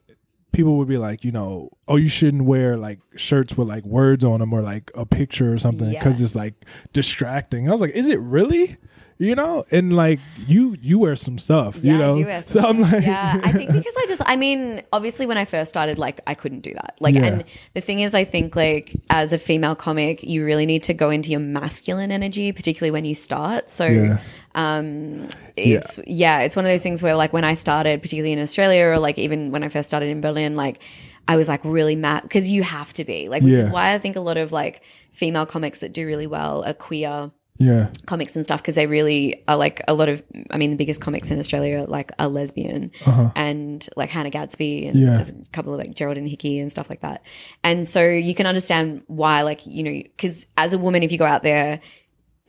[0.53, 4.23] people would be like, you know, oh, you shouldn't wear like shirts with like words
[4.25, 6.25] on them or like a picture or something because Yeah.
[6.27, 6.55] it's like
[6.93, 7.69] distracting.
[7.69, 8.77] I was like, is it really?
[9.23, 12.11] You know, and like you you wear some stuff, Yeah, you know.
[12.11, 15.27] I do wear so I'm like, yeah, I think because I just, I mean, obviously
[15.27, 16.97] when I first started, like I couldn't do that.
[17.01, 17.25] Like, Yeah.
[17.27, 20.95] and the thing is, I think like as a female comic, you really need to
[20.95, 23.71] go into your masculine energy, particularly when you start.
[23.71, 24.21] So, Yeah.
[24.55, 26.41] um, it's yeah.
[26.41, 29.19] it's one of those things where like when I started, particularly in Australia, or like
[29.19, 30.81] even when I first started in Berlin, like
[31.29, 33.99] I was like really mad because you have to be like, which is why I
[33.99, 34.81] think a lot of like
[35.13, 37.31] female comics that do really well are queer
[37.63, 40.77] yeah, comics and stuff because they really are like a lot of I mean the
[40.77, 43.31] biggest comics in Australia are like are lesbian uh-huh.
[43.37, 45.17] and like Hannah Gadsby and Yeah.
[45.17, 47.23] there's a couple of like Geraldine Hickey and stuff like that.
[47.63, 51.19] And so you can understand why like you know because as a woman if you
[51.19, 51.81] go out there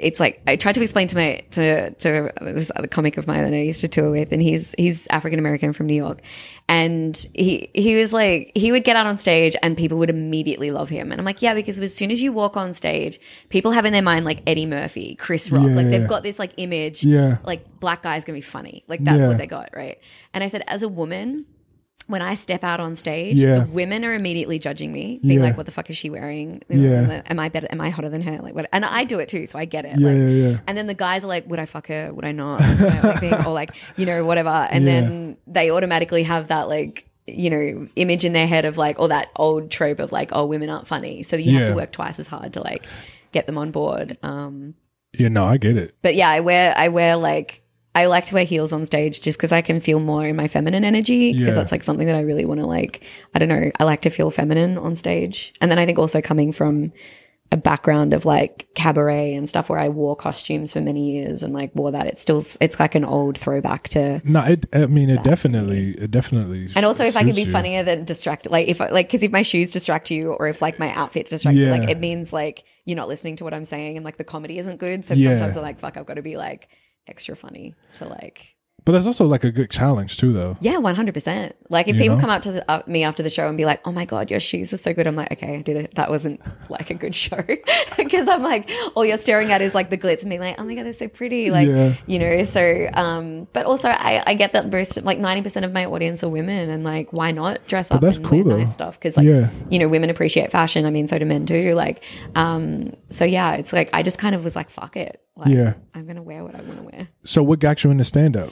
[0.01, 3.43] it's like I tried to explain to my to to this other comic of mine
[3.43, 6.21] that I used to tour with, and he's he's African American from New York,
[6.67, 10.71] and he he was like he would get out on stage and people would immediately
[10.71, 13.71] love him, and I'm like yeah because as soon as you walk on stage, people
[13.71, 16.51] have in their mind like Eddie Murphy, Chris Rock, Yeah, like they've got this like
[16.57, 17.37] image, Yeah.
[17.43, 19.27] like black guy's gonna be funny, like that's Yeah.
[19.27, 19.99] what they got right,
[20.33, 21.45] and I said as a woman.
[22.11, 23.59] When I step out on stage, Yeah.
[23.59, 25.45] the women are immediately judging me, being Yeah.
[25.45, 26.61] like, "What the fuck is she wearing?
[26.69, 27.21] You know, Yeah.
[27.27, 27.67] Am I better?
[27.71, 28.37] Am I hotter than her?
[28.43, 29.97] Like, what?" And I do it too, so I get it.
[29.97, 30.57] Yeah, like, yeah, yeah.
[30.67, 32.13] and then the guys are like, would I fuck her?
[32.13, 32.61] Would I not?
[32.61, 34.49] You know, like or like, you know, whatever.
[34.49, 38.99] And then they automatically have that like, you know, image in their head of like,
[38.99, 41.23] or that old trope of like, oh, women aren't funny.
[41.23, 42.85] So you have to work twice as hard to like
[43.31, 44.17] get them on board.
[44.23, 44.73] Um,
[45.17, 45.29] yeah.
[45.29, 45.95] No, I get it.
[46.01, 47.60] but yeah, I wear, I wear like,
[47.93, 50.47] I like to wear heels on stage just because I can feel more in my
[50.47, 51.53] feminine energy because Yeah.
[51.55, 53.03] that's like something that I really want to like.
[53.35, 53.69] I don't know.
[53.79, 56.93] I like to feel feminine on stage, and then I think also coming from
[57.53, 61.53] a background of like cabaret and stuff where I wore costumes for many years and
[61.53, 62.07] like wore that.
[62.07, 64.21] It's still it's like an old throwback to.
[64.23, 64.65] No, it.
[64.71, 66.69] I mean, it definitely, it definitely.
[66.77, 67.51] And also, if I can be you.
[67.51, 70.61] funnier than distract, like if I, like because if my shoes distract you or if
[70.61, 71.71] like my outfit distract you, Yeah.
[71.71, 74.57] like it means like you're not listening to what I'm saying and like the comedy
[74.57, 75.03] isn't good.
[75.03, 75.31] So Yeah.
[75.31, 76.69] sometimes I'm like, fuck, I've got to be like
[77.07, 80.57] extra funny to like But that's also like a good challenge too, though.
[80.59, 81.55] Yeah, one hundred percent.
[81.69, 82.21] Like if You people know?
[82.21, 84.31] come up to the, uh, me after the show and be like, "Oh my god,
[84.31, 85.93] your shoes are so good," I'm like, "Okay, I did it.
[85.95, 87.43] That wasn't like a good show,"
[87.97, 90.63] because I'm like, all you're staring at is like the glitz and being like, "Oh
[90.63, 91.93] my god, they're so pretty," like Yeah.
[92.07, 92.43] you know.
[92.43, 96.23] So, um, but also I, I get that most like ninety percent of my audience
[96.23, 98.61] are women, and like, why not dress up that's and cool, wear though.
[98.61, 98.99] nice stuff?
[98.99, 99.49] Because like, Yeah.
[99.69, 100.87] you know, women appreciate fashion.
[100.87, 101.75] I mean, so do men too.
[101.75, 102.03] Like,
[102.35, 105.73] um, so yeah, it's like I just kind of was like, "Fuck it." Like, Yeah.
[105.93, 107.07] I'm gonna wear what I want to wear.
[107.23, 108.51] So, what got you into stand up?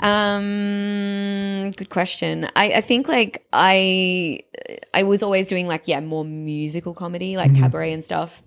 [0.00, 2.48] Um, good question.
[2.56, 4.40] I, I think like I
[4.94, 8.42] I was always doing like yeah more musical comedy like cabaret and stuff.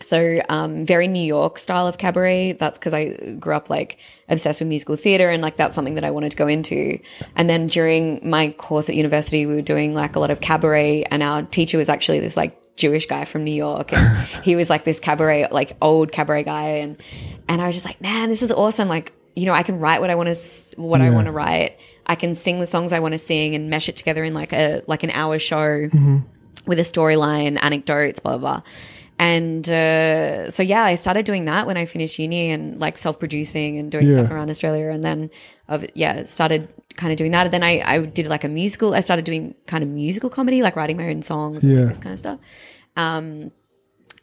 [0.00, 2.52] so um, very New York style of cabaret.
[2.52, 6.04] That's because I grew up like obsessed with musical theater, and like that's something that
[6.04, 6.98] I wanted to go into.
[7.36, 11.04] And then during my course at university, we were doing like a lot of cabaret,
[11.10, 14.70] and our teacher was actually this like Jewish guy from New York, and he was
[14.70, 16.96] like this cabaret, like old cabaret guy, and
[17.48, 18.88] and I was just like, man, this is awesome.
[18.88, 21.78] Like you know, I can write what I want to what I want to write.
[22.06, 24.52] I can sing the songs I want to sing and mesh it together in like
[24.52, 26.18] a like an hour show mm-hmm.
[26.66, 28.60] with a storyline, anecdotes, blah blah.
[28.60, 28.62] blah.
[29.20, 33.18] And uh, so yeah, I started doing that when I finished uni and like self
[33.18, 34.14] producing and doing Yeah.
[34.14, 34.90] stuff around Australia.
[34.90, 35.30] And then
[35.68, 37.46] of yeah, started kind of doing that.
[37.46, 38.94] And then I I did like a musical.
[38.94, 41.80] I started doing kind of musical comedy, like writing my own songs and Yeah.
[41.80, 42.38] like this kind of stuff.
[42.96, 43.50] Um,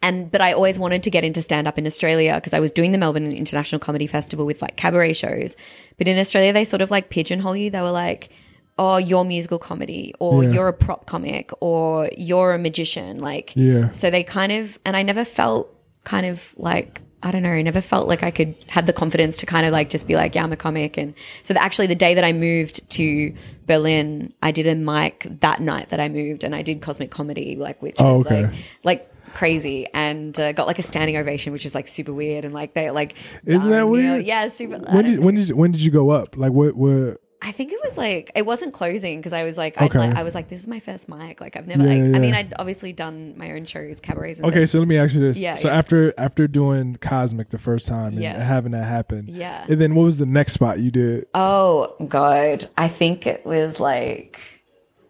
[0.02, 2.70] and but I always wanted to get into stand up in Australia because I was
[2.70, 5.56] doing the Melbourne International Comedy Festival with like cabaret shows.
[5.98, 7.70] But in Australia, they sort of like pigeonhole you.
[7.70, 8.30] They were like,
[8.78, 10.50] "Oh, you're musical comedy, or Yeah.
[10.50, 13.90] you're a prop comic, or you're a magician." Like, Yeah.
[13.92, 15.68] So they kind of, and I never felt
[16.04, 17.00] kind of like.
[17.22, 17.50] I don't know.
[17.50, 20.14] I never felt like I could have the confidence to kind of like just be
[20.14, 20.96] like, yeah, I'm a comic.
[20.96, 23.32] And so that actually the day that I moved to
[23.66, 27.56] Berlin, I did a mic that night that I moved and I did cosmic comedy,
[27.56, 28.42] like, which Oh, was okay.
[28.42, 28.52] like,
[28.84, 32.44] like crazy and uh, got like a standing ovation, which was like super weird.
[32.44, 34.24] And like they like, Isn't that weird?
[34.24, 34.78] Yeah, super.
[34.78, 36.36] When did when did you, when did you go up?
[36.36, 37.18] Like what what?
[37.42, 39.98] I think it was like it wasn't closing because I was like, Okay.
[39.98, 41.40] like I was like, this is my first mic.
[41.40, 41.82] Like I've never.
[41.82, 42.16] Yeah, like, yeah.
[42.16, 44.38] I mean, I'd obviously done my own shows, cabarets.
[44.38, 44.70] And Okay, things.
[44.70, 45.36] so let me ask you this.
[45.38, 45.76] Yeah, so yeah.
[45.76, 49.66] after after doing Cosmic the first time and having that happen, Yeah.
[49.68, 51.26] and then what was the next spot you did?
[51.34, 54.40] Oh god, I think it was like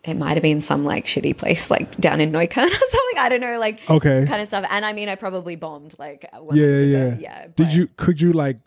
[0.02, 3.18] it might have been some like shitty place like down in Neukölln or something.
[3.18, 4.26] I don't know, like Okay.
[4.26, 4.64] kind of stuff.
[4.70, 7.16] And I mean, I probably bombed like Yeah, yeah, yeah.
[7.18, 7.46] yeah.
[7.54, 8.58] Did you could you like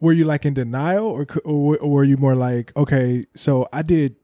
[0.00, 3.82] were you like in denial or or, or were you more like okay, so I
[3.82, 4.16] did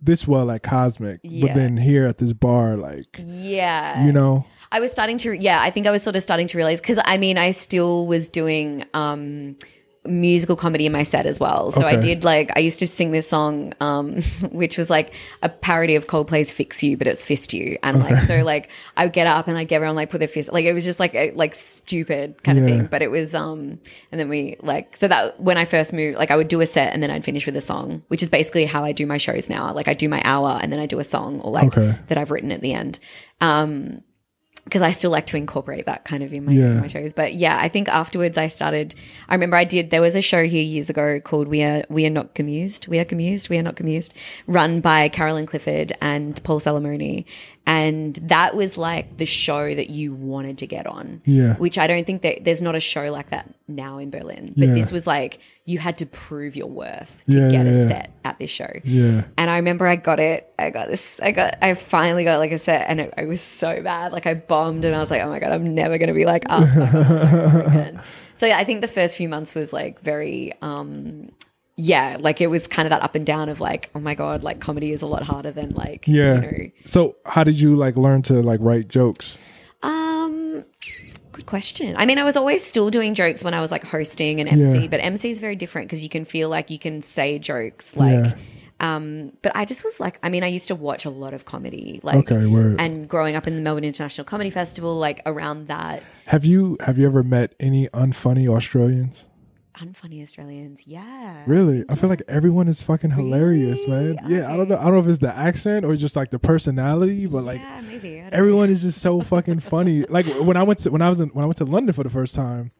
[0.00, 4.46] this well at Cosmic, but then here at this bar like Yeah, you know?
[4.70, 6.98] I was starting to, yeah, I think I was sort of starting to realize because
[7.04, 9.56] I mean, I still was doing um,
[10.06, 11.70] musical comedy in my set as well.
[11.70, 14.20] So I did like, I used to sing this song, um,
[14.52, 17.78] which was like a parody of Coldplay's Fix You, but it's Fist You.
[17.82, 20.52] And like, so like, I would get up and like everyone like put their fist,
[20.52, 22.86] like it was just like, a, like stupid kind of thing.
[22.86, 23.78] But it was, um,
[24.12, 26.66] and then we like, so that when I first moved, like I would do a
[26.66, 29.16] set and then I'd finish with a song, which is basically how I do my
[29.16, 29.72] shows now.
[29.72, 31.98] Like I do my hour and then I do a song or like Okay.
[32.08, 32.98] that I've written at the end.
[33.40, 34.02] Um,
[34.64, 36.64] because I still like to incorporate that kind of in my, Yeah.
[36.66, 37.12] in my shows.
[37.12, 38.94] But yeah, I think afterwards I started.
[39.28, 39.90] I remember I did.
[39.90, 42.98] There was a show here years ago called "We Are We Are Not Commused." We
[42.98, 43.48] are commused.
[43.50, 44.14] We are not commused.
[44.46, 47.24] Run by Carolyn Clifford and Paul Salamone,
[47.66, 51.22] and that was like the show that you wanted to get on.
[51.24, 51.54] Yeah.
[51.56, 54.52] Which I don't think that there's not a show like that now in Berlin.
[54.56, 54.74] But Yeah.
[54.74, 58.10] this was like you had to prove your worth to Yeah, get yeah, a set
[58.24, 58.68] at this show.
[58.84, 60.52] yeah And I remember I got it.
[60.58, 61.18] I got this.
[61.20, 61.56] I got.
[61.62, 64.12] I finally got like a set, and it, it was so bad.
[64.12, 66.26] Like I bombed, and I was like, "Oh my god, I'm never going to be
[66.26, 68.00] like us again."
[68.34, 71.30] So yeah, I think the first few months was like very, um
[71.76, 74.42] yeah, like it was kind of that up and down of like, "Oh my god,
[74.42, 76.34] like comedy is a lot harder than like, yeah.
[76.34, 79.36] you know." So how did you like learn to like write jokes?
[79.82, 80.64] Um,
[81.32, 81.94] good question.
[81.98, 84.82] I mean, I was always still doing jokes when I was like hosting and MC,
[84.82, 84.86] Yeah.
[84.86, 88.12] but MC is very different because you can feel like you can say jokes like.
[88.12, 88.34] Yeah.
[88.80, 91.44] Um, but I just was like, I mean, I used to watch a lot of
[91.44, 96.02] comedy, like, Okay, and growing up in the Melbourne International Comedy Festival, like around that,
[96.26, 99.26] Have you have you ever met any unfunny Australians?
[99.74, 101.84] Unfunny Australians, yeah, Really?
[101.88, 104.16] I feel like everyone is fucking hilarious, man.
[104.22, 104.36] Really?
[104.36, 104.76] Yeah, I don't know.
[104.76, 107.80] I don't know if it's the accent or just like the personality, but like yeah,
[107.80, 108.18] maybe.
[108.20, 110.04] Everyone is just so fucking funny.
[110.08, 112.02] Like when I went to when I was in when I went to London for
[112.04, 112.70] the first time,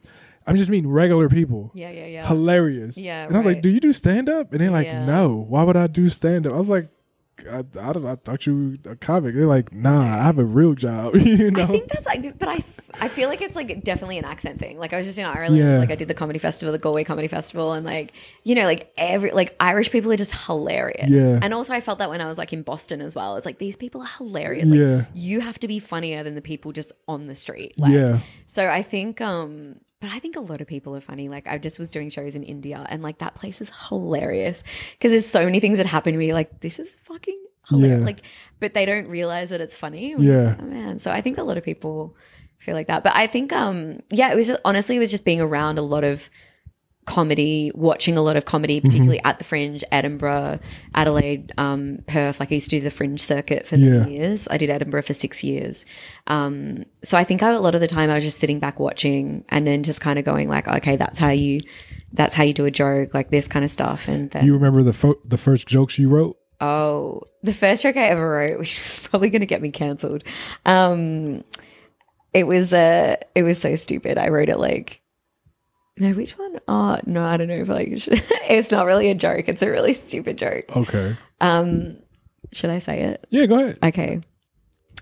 [0.46, 1.70] I'm just meeting regular people.
[1.74, 2.26] yeah, yeah, yeah.
[2.26, 2.96] Hilarious.
[2.96, 5.04] Yeah, And I was like, "Do you do stand up?" And they're like, Yeah.
[5.04, 5.44] "No.
[5.48, 6.88] Why would I do stand up?" I was like,
[7.50, 8.06] I, I don't.
[8.06, 9.34] I thought you were a comic.
[9.34, 11.14] They're like, nah, I have a real job.
[11.16, 11.62] you know?
[11.64, 12.64] I think that's like, but I,
[13.00, 14.78] I feel like it's like definitely an accent thing.
[14.78, 15.78] Like I was just in Ireland, Yeah.
[15.78, 18.12] like I did the comedy festival, the Galway Comedy Festival, and like
[18.44, 21.10] you know, like every like Irish people are just hilarious.
[21.10, 21.38] Yeah.
[21.42, 23.36] And also, I felt that when I was like in Boston as well.
[23.36, 24.68] It's like these people are hilarious.
[24.70, 25.04] Like Yeah.
[25.14, 27.74] you have to be funnier than the people just on the street.
[27.78, 28.20] Like, Yeah.
[28.46, 31.30] So I think, um, but I think a lot of people are funny.
[31.30, 34.62] Like I just was doing shows in India, and like that place is hilarious
[34.92, 36.34] because there's so many things that happen to me.
[36.34, 38.00] Like this is fucking hilarious.
[38.00, 38.04] Yeah.
[38.04, 38.20] Like,
[38.60, 40.14] but they don't realize that it's funny.
[40.18, 40.42] Yeah.
[40.42, 40.98] like, oh, man.
[40.98, 42.14] So I think a lot of people
[42.58, 43.02] feel like that.
[43.02, 45.82] But I think, um, yeah, it was just, honestly, it was just being around a
[45.82, 46.28] lot of
[47.06, 49.26] comedy, watching a lot of comedy, particularly Mm-hmm.
[49.26, 50.58] at the Fringe, Edinburgh,
[50.94, 52.40] Adelaide, um, Perth.
[52.40, 53.98] Like I used to do the Fringe circuit for Yeah.
[54.00, 54.48] many years.
[54.50, 55.84] I did Edinburgh for six years.
[56.26, 58.80] Um, so I think I, a lot of the time I was just sitting back
[58.80, 61.60] watching and then just kind of going like, okay, that's how you,
[62.12, 64.08] that's how you do a joke, like this kind of stuff.
[64.08, 66.38] And then, You remember the fo- the first jokes you wrote?
[66.60, 70.24] Oh, the first joke I ever wrote, which is probably going to get me cancelled.
[70.64, 71.44] Um,
[72.32, 74.18] it was uh it was so stupid.
[74.18, 75.00] I wrote it like
[75.98, 76.58] no, which one?
[76.68, 77.88] Oh no, I don't know if like
[78.48, 79.48] it's not really a joke.
[79.48, 80.76] It's a really stupid joke.
[80.76, 81.16] Okay.
[81.40, 81.98] Um,
[82.52, 83.26] should I say it?
[83.30, 83.78] Yeah, go ahead.
[83.82, 84.20] Okay.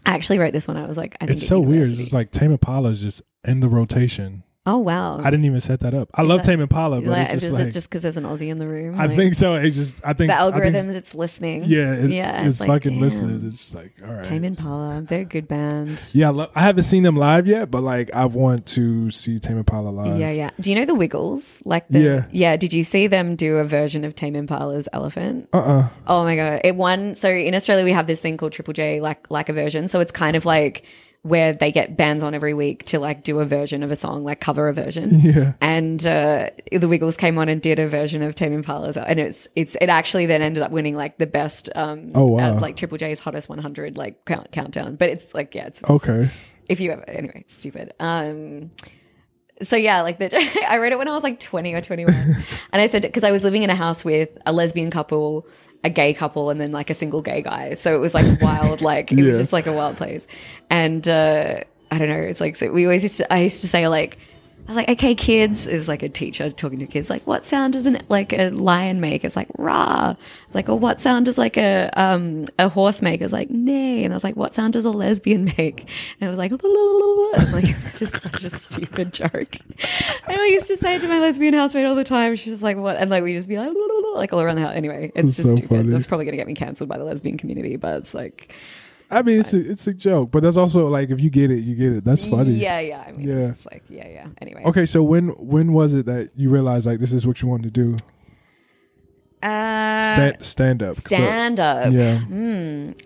[0.04, 0.76] I actually wrote this one.
[0.76, 1.88] I was like, I think It's so weird.
[1.88, 4.42] It's just like Tame is just in the rotation.
[4.64, 5.18] Oh wow.
[5.18, 6.08] I didn't even set that up.
[6.14, 8.16] I love that- Tame Impala, but like, it's just is like it just because there's
[8.16, 9.00] an Aussie in the room?
[9.00, 9.54] I Like, think so.
[9.54, 10.94] It's just I think the I think- algorithms.
[10.94, 11.64] it's listening.
[11.64, 12.46] yeah, it's, yeah.
[12.46, 13.46] it's, like, fucking listening.
[13.48, 14.24] It's just like all right.
[14.24, 16.00] Tame Impala, they're a good band.
[16.12, 19.38] Yeah, I, lo- I haven't seen them live yet, but like I want to see
[19.38, 20.18] Tame Impala live.
[20.20, 20.50] Yeah, yeah.
[20.60, 21.60] Do you know the Wiggles?
[21.64, 22.24] Like, the, Yeah.
[22.30, 22.56] yeah.
[22.56, 25.48] Did you see them do a version of Tame Impala's Elephant?
[25.52, 27.14] Uh uh Oh my god, it won.
[27.16, 29.88] So in Australia, we have this thing called Triple J, like like a version.
[29.88, 30.84] So it's kind of like
[31.22, 34.24] where they get bands on every week to like do a version of a song,
[34.24, 35.20] like cover a version.
[35.20, 35.52] Yeah.
[35.60, 39.46] And uh, the Wiggles came on and did a version of Tame Impala's, and it's
[39.54, 41.68] it's it actually then ended up winning like the best.
[41.76, 42.56] Um, Oh, wow.
[42.56, 44.96] uh, like Triple J's hottest 100 like count, countdown.
[44.96, 46.28] But it's like yeah, it's Okay.
[46.68, 48.70] if you ever anyway it's stupid um
[49.62, 50.28] so yeah like the
[50.68, 52.14] i read it when i was like 20 or 21
[52.72, 55.46] and i said because i was living in a house with a lesbian couple
[55.84, 57.74] a gay couple and then like a single gay guy.
[57.74, 60.26] So it was like wild like it was just like a wild place.
[60.70, 61.60] And uh
[61.92, 64.16] i don't know it's like so we always used to i used to say like
[64.66, 67.72] I was like, okay, kids, is like a teacher talking to kids, like, what sound
[67.72, 69.24] does an like a lion make?
[69.24, 70.14] It's like rah.
[70.46, 73.20] It's like, well, what sound does like a um a horse make?
[73.22, 74.04] It's like neigh.
[74.04, 75.80] And I was like, what sound does a lesbian make?
[75.80, 76.52] And it was like,
[77.52, 79.56] like it's just such a stupid joke.
[80.28, 82.36] And I used to say it to my lesbian housemate all the time.
[82.36, 82.96] She's just like, what?
[82.96, 83.72] And like we just be like,
[84.14, 84.76] like all around the house.
[84.76, 85.68] Anyway, it's just so stupid.
[85.70, 85.96] funny.
[85.96, 88.54] It's probably gonna get me cancelled by the lesbian community, but it's like,
[89.12, 91.60] I mean, it's a, it's a joke, but that's also like if you get it,
[91.60, 92.04] you get it.
[92.04, 92.52] That's funny.
[92.52, 93.04] yeah, yeah.
[93.06, 93.48] I mean, Yeah.
[93.50, 94.26] it's like, yeah, yeah.
[94.40, 97.48] Anyway, Okay, so when when was it that you realized like this is what you
[97.48, 97.96] wanted to do?
[99.42, 100.94] Uh, Stand stand up.
[100.94, 101.92] So- stand up.
[101.92, 102.20] yeah.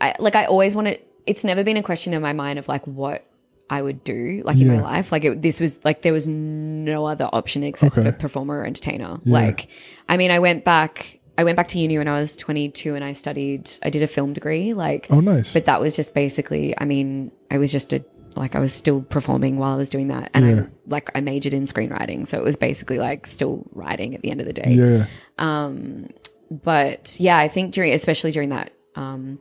[0.01, 1.01] I, like I always wanted.
[1.27, 3.25] It's never been a question in my mind of like what
[3.69, 4.77] I would do like in Yeah.
[4.77, 5.11] my life.
[5.11, 8.11] Like it, this was like there was no other option except Okay.
[8.11, 9.19] for performer or entertainer.
[9.25, 9.33] Yeah.
[9.33, 9.69] Like,
[10.09, 11.16] I mean, I went back.
[11.39, 13.71] I went back to uni when I was 22 and I studied.
[13.83, 14.73] I did a film degree.
[14.75, 15.53] Like, Oh, nice.
[15.53, 16.75] but that was just basically.
[16.79, 18.05] I mean, I was just a
[18.37, 20.63] like I was still performing while I was doing that, and Yeah.
[20.63, 24.31] I like I majored in screenwriting, so it was basically like still writing at the
[24.31, 25.07] end of the day yeah.
[25.39, 26.09] Um,
[26.51, 29.39] but yeah, I think during, especially during that um,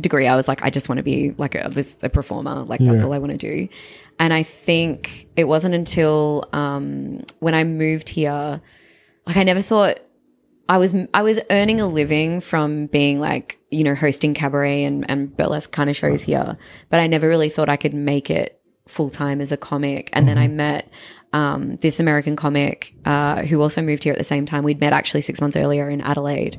[0.00, 2.64] degree, I was like, I just want to be like a, a performer.
[2.64, 3.68] Like that's all I want to do.
[4.18, 8.60] And I think it wasn't until um, when I moved here,
[9.26, 9.98] like I never thought
[10.68, 15.08] I was I was earning a living from being like you know hosting cabaret and,
[15.10, 16.56] and burlesque kind of shows here,
[16.90, 20.10] but I never really thought I could make it full time as a comic.
[20.12, 20.90] And then I met
[21.32, 24.64] um, this American comic uh, who also moved here at the same time.
[24.64, 26.56] We'd met actually six months earlier in Adelaide,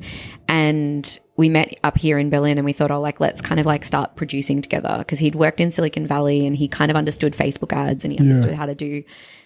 [0.48, 2.58] and we met up here in Berlin.
[2.58, 5.60] And we thought, oh, like let's kind of like start producing together because he'd worked
[5.60, 8.74] in Silicon Valley and he kind of understood Facebook ads and he understood how to
[8.74, 9.02] do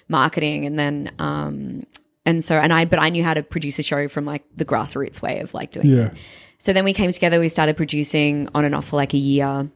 [0.09, 0.67] marketing.
[0.67, 1.87] And then um,
[2.27, 4.65] and so and I but I knew how to produce a show from like the
[4.65, 6.07] grassroots way of like doing Yeah.
[6.07, 6.13] it.
[6.59, 9.71] So then we came together, we started producing on and off for like a year.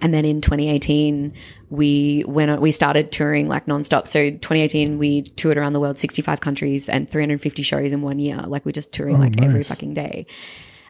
[0.00, 1.32] And then in 2018,
[1.70, 4.08] we went on, we started touring like nonstop.
[4.08, 8.38] So 2018, we toured around the world, 65 countries and 350 shows in one year.
[8.46, 10.26] Like we're just touring oh, like every fucking day.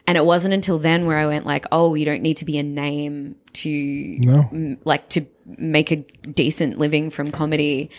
[0.07, 2.57] And it wasn't until then where I went like, oh, you don't need to be
[2.57, 4.49] a name to No.
[4.51, 7.89] m- like to make a decent living from comedy.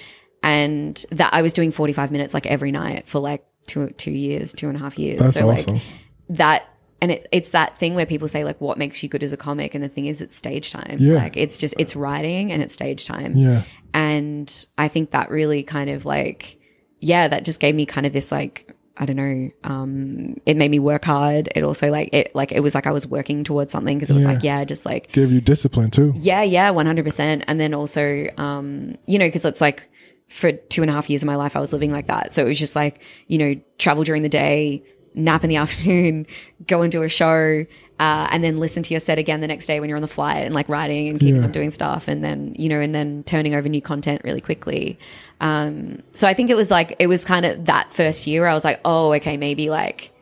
[0.42, 4.52] And that I was doing 45 minutes like every night for like two, two years,
[4.54, 5.18] two and a half years.
[5.20, 5.74] That's so awesome.
[5.74, 5.82] like
[6.30, 6.68] that
[7.02, 9.36] and it, it's that thing where people say like what makes you good as a
[9.36, 11.14] comic and the thing is it's stage time Yeah.
[11.14, 13.62] like it's just it's writing and it's stage time Yeah.
[13.94, 16.58] and i think that really kind of like
[17.00, 20.70] yeah that just gave me kind of this like i don't know um it made
[20.70, 23.72] me work hard it also like it like it was like i was working towards
[23.72, 24.32] something because it was Yeah.
[24.32, 26.12] like yeah just like Give you discipline too.
[26.16, 27.44] yeah, yeah, one hundred percent.
[27.46, 29.88] And then also, um, you know, because it's like
[30.28, 32.34] for two and a half years of my life, I was living like that.
[32.34, 34.82] So it was just like, you know, travel during the day,
[35.14, 36.26] nap in the afternoon,
[36.66, 37.64] go and do a show,
[37.98, 40.08] uh, and then listen to your set again the next day when you're on the
[40.08, 41.44] flight and like writing and keeping Yeah.
[41.44, 44.98] on doing stuff, and then you know, and then turning over new content really quickly.
[45.40, 48.50] Um, so I think it was like it was kind of that first year where
[48.50, 50.12] I was like, oh, okay, maybe like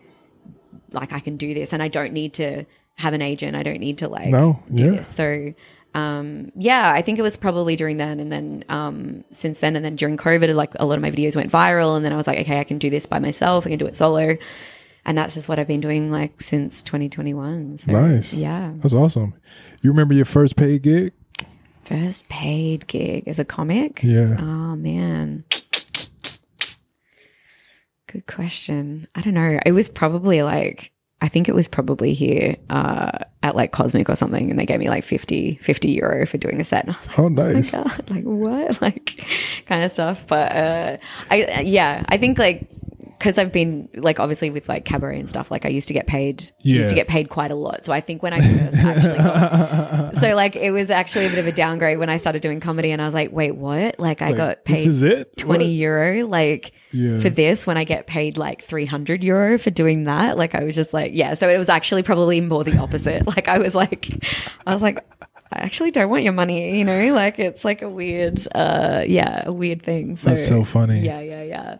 [0.92, 2.64] like I can do this and I don't need to
[2.96, 3.56] have an agent.
[3.56, 4.90] I don't need to like No, do yeah.
[4.98, 5.08] this.
[5.08, 5.52] So
[5.94, 9.85] um yeah, I think it was probably during then and then um since then and
[9.85, 12.27] then during COVID like a lot of my videos went viral and then I was
[12.27, 14.37] like, okay, I can do this by myself, I can do it solo.
[15.06, 17.77] And that's just what I've been doing like since 2021.
[17.77, 18.33] So Nice.
[18.33, 18.73] yeah.
[18.77, 19.35] That's awesome.
[19.83, 21.12] You remember your first paid gig?
[21.83, 24.02] First paid gig as a comic?
[24.02, 24.37] Yeah.
[24.40, 25.44] Oh man.
[28.06, 29.06] Good question.
[29.14, 29.58] I don't know.
[29.66, 30.92] It was probably like
[31.25, 33.12] I think it was probably here uh,
[33.42, 36.60] at like Cosmic or something, and they gave me like 50, 50 euro for doing
[36.60, 36.85] a set.
[36.85, 37.70] And I was like, Oh, nice.
[37.70, 39.27] God, like what, like
[39.64, 40.27] kind of stuff.
[40.27, 40.96] But uh,
[41.31, 42.68] I, yeah, I think like
[43.18, 45.50] because I've been like obviously with like cabaret and stuff.
[45.50, 46.77] Like I used to get paid, yeah.
[46.77, 47.87] used to get paid quite a lot.
[47.87, 51.38] So I think when I first actually got, so like it was actually a bit
[51.38, 53.98] of a downgrade when I started doing comedy, and I was like, wait, what?
[53.98, 55.38] Like I Like, got this paid is it?
[55.38, 55.70] twenty What?
[55.72, 56.72] euro, like.
[56.94, 57.18] Yeah.
[57.18, 60.76] For this, when I get paid like 300 euro for doing that, like I was
[60.76, 61.34] just like, yeah.
[61.34, 63.26] So it was actually probably more the opposite.
[63.34, 64.08] Like I was like,
[64.64, 65.04] I was like,
[65.52, 67.12] I actually don't want your money, you know?
[67.12, 70.14] Like it's like a weird, uh, yeah, a weird thing.
[70.16, 71.00] So, That's so funny.
[71.00, 71.78] Yeah, yeah, yeah.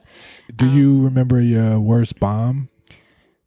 [0.57, 2.69] Do you remember your worst bomb?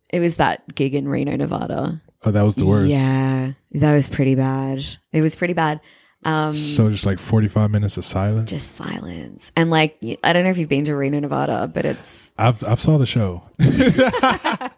[0.09, 2.01] It was that gig in Reno, Nevada.
[2.23, 2.87] Oh, that was the worst.
[2.89, 4.85] Yeah, that was pretty bad.
[5.11, 5.81] It was pretty bad.
[6.25, 8.49] Um, So just like 45 minutes of silence.
[8.49, 9.51] just silence.
[9.55, 12.81] And like, I don't know if you've been to Reno, Nevada, but it's I've I've
[12.81, 13.43] saw the show.
[13.59, 14.71] I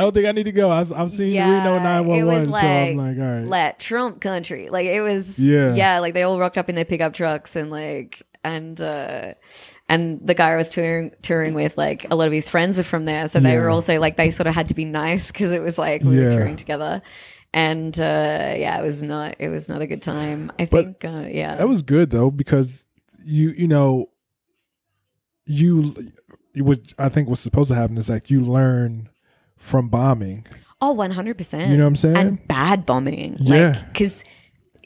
[0.00, 0.70] don't think I need to go.
[0.70, 3.46] I've I've seen Reno it 911, was so like, I'm like, all right.
[3.46, 4.68] let Trump country.
[4.68, 5.74] Like it was, Yeah.
[5.74, 5.98] yeah.
[6.00, 9.34] Like they all rocked up in their pickup trucks and like, and uh,
[9.88, 12.82] and the guy I was touring touring with, like a lot of his friends were
[12.82, 13.60] from there, so they Yeah.
[13.62, 16.16] were also like they sort of had to be nice because it was like we
[16.18, 16.24] Yeah.
[16.26, 17.02] were touring together.
[17.56, 19.36] And uh, yeah, it was not.
[19.38, 20.52] It was not a good time.
[20.58, 21.18] I But think.
[21.18, 22.84] Uh, yeah, That was good though because
[23.24, 24.10] you you know
[25.46, 25.94] you
[26.54, 29.08] what I think was supposed to happen is like you learn
[29.56, 30.46] from bombing.
[30.80, 31.70] Oh, 100%.
[31.70, 32.16] You know what I'm saying?
[32.16, 33.36] And bad bombing.
[33.40, 33.68] Yeah.
[33.72, 34.24] Like, cause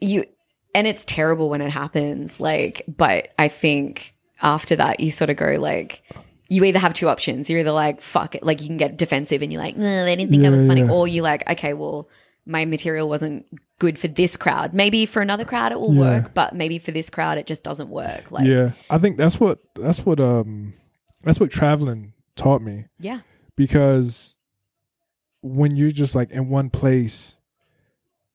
[0.00, 0.24] you,
[0.72, 2.38] and it's terrible when it happens.
[2.38, 6.02] Like, but I think after that, you sort of go like,
[6.48, 7.50] you either have two options.
[7.50, 8.44] You're either like, fuck it.
[8.44, 10.66] Like, you can get defensive and you're like, no, they didn't think that Yeah, was
[10.66, 10.82] funny.
[10.82, 10.90] yeah.
[10.92, 12.08] Or you're like, okay, well,
[12.50, 13.46] my material wasn't
[13.78, 14.74] good for this crowd.
[14.74, 16.00] Maybe for another crowd it will Yeah.
[16.00, 18.30] work, but maybe for this crowd it just doesn't work.
[18.30, 20.74] Like, yeah, I think that's what that's what um
[21.22, 23.20] that's what traveling taught me yeah.
[23.56, 24.36] because
[25.42, 27.36] when you're just like in one place,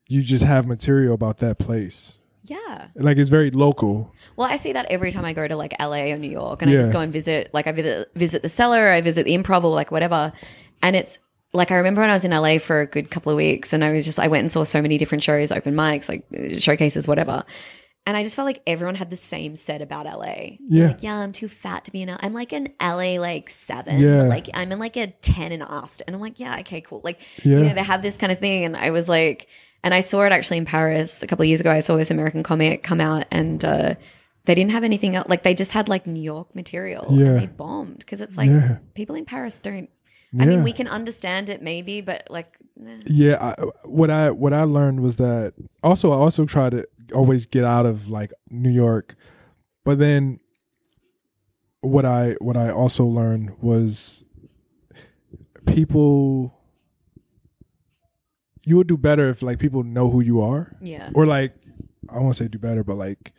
[0.07, 2.17] you just have material about that place.
[2.43, 2.87] Yeah.
[2.95, 4.13] Like it's very local.
[4.35, 6.69] Well, I see that every time I go to like LA or New York and
[6.71, 9.63] I just go and visit, like I visit, visit the cellar, I visit the improv
[9.63, 10.31] or like whatever.
[10.83, 11.17] And it's
[11.55, 13.83] like, I remember when I was in LA for a good couple of weeks and
[13.83, 16.25] I was just, I went and saw so many different shows, open mics, like
[16.59, 17.43] showcases, whatever.
[18.07, 20.57] And I just felt like everyone had the same set about LA.
[20.69, 20.89] Yeah.
[20.89, 22.17] Like, yeah, I'm too fat to be in LA.
[22.21, 23.99] I'm like an LA like seven.
[23.99, 24.23] Yeah.
[24.23, 26.03] Like I'm in like a 10 in Austin.
[26.07, 27.01] And I'm like, yeah, okay, cool.
[27.03, 27.57] Like, Yeah.
[27.57, 28.63] you know, they have this kind of thing.
[28.63, 29.47] And I was like,
[29.83, 31.71] and I saw it actually in Paris a couple of years ago.
[31.71, 33.95] I saw this American comic come out and uh,
[34.45, 35.27] they didn't have anything else.
[35.27, 37.25] Like they just had like New York material Yeah.
[37.25, 38.77] and they bombed because it's like Yeah.
[38.93, 39.89] people in Paris don't.
[40.33, 40.45] I Yeah.
[40.45, 42.57] mean, we can understand it maybe, but like.
[43.07, 47.45] Yeah, I, what I what I learned was that also I also try to always
[47.45, 49.15] get out of like New York,
[49.85, 50.39] but then
[51.81, 54.23] what I what I also learned was
[55.65, 56.53] people
[58.65, 61.53] you would do better if like people know who you are yeah, or like
[62.09, 63.31] I won't say do better, but like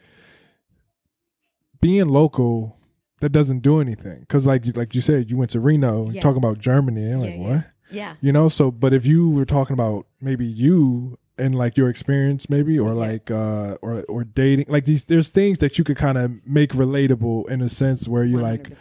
[1.81, 2.79] being local
[3.21, 4.21] that doesn't do anything.
[4.21, 6.21] Because like like you said you went to Reno Yeah.
[6.21, 7.55] talking about Germany and Yeah, like yeah.
[7.57, 7.65] what?
[7.91, 11.89] yeah, you know so but if you were talking about maybe you and like your
[11.89, 15.97] experience maybe or like uh or or dating like these there's things that you could
[15.97, 18.73] kind of make relatable in a sense where you like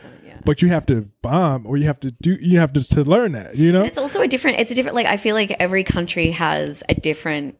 [0.45, 3.33] but you have to bomb or you have to do you have to to learn
[3.33, 3.83] that you know?
[3.83, 6.95] It's also a different it's a different like i feel like every country has a
[6.95, 7.57] different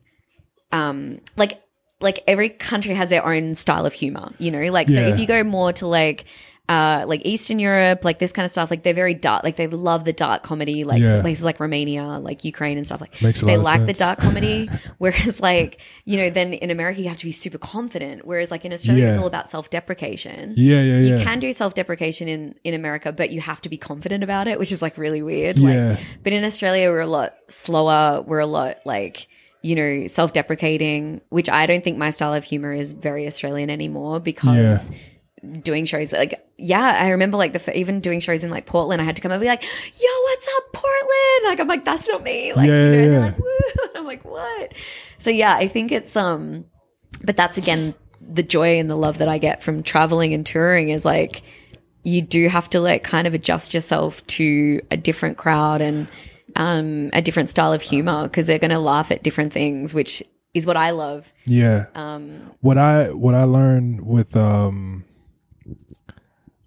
[0.72, 1.62] um like
[2.02, 4.72] like every country has their own style of humor you know?
[4.72, 6.26] Like so if you go more to like
[6.68, 9.68] uh like eastern europe like this kind of stuff like they're very dark like they
[9.68, 11.22] love the dark comedy like Yeah.
[11.22, 15.40] places like romania like ukraine and stuff like Makes they like the dark comedy whereas
[15.40, 18.74] like you know then in america you have to be super confident whereas like in
[18.74, 21.18] australia it's all about self-deprecation yeah yeah yeah.
[21.18, 24.58] you can do self-deprecation in in America, but you have to be confident about it,
[24.60, 25.58] which is like really weird.
[25.58, 25.90] Yeah.
[25.92, 28.22] Like, but in Australia, we're a lot slower.
[28.22, 29.28] We're a lot like
[29.62, 34.20] you know self-deprecating, which I don't think my style of humor is very Australian anymore
[34.20, 34.92] because.
[35.64, 39.06] Doing shows like yeah, I remember like the even doing shows in like Portland, I
[39.06, 42.24] had to come over be like, "Yo, what's up, Portland?" Like I'm like, "That's not
[42.24, 43.50] me." Like Yeah, you know, yeah, they're like, "Woo!"
[43.96, 44.74] I'm like, "What?"
[45.20, 46.66] So yeah, I think it's um,
[47.24, 50.90] but that's again the joy and the love that I get from traveling and touring
[50.90, 51.44] is like
[52.04, 56.08] you do have to like kind of adjust yourself to a different crowd and
[56.56, 60.24] um, a different style of humor because they're going to laugh at different things, which
[60.54, 61.32] is what I love.
[61.46, 65.04] yeah Um, what I what I learned with um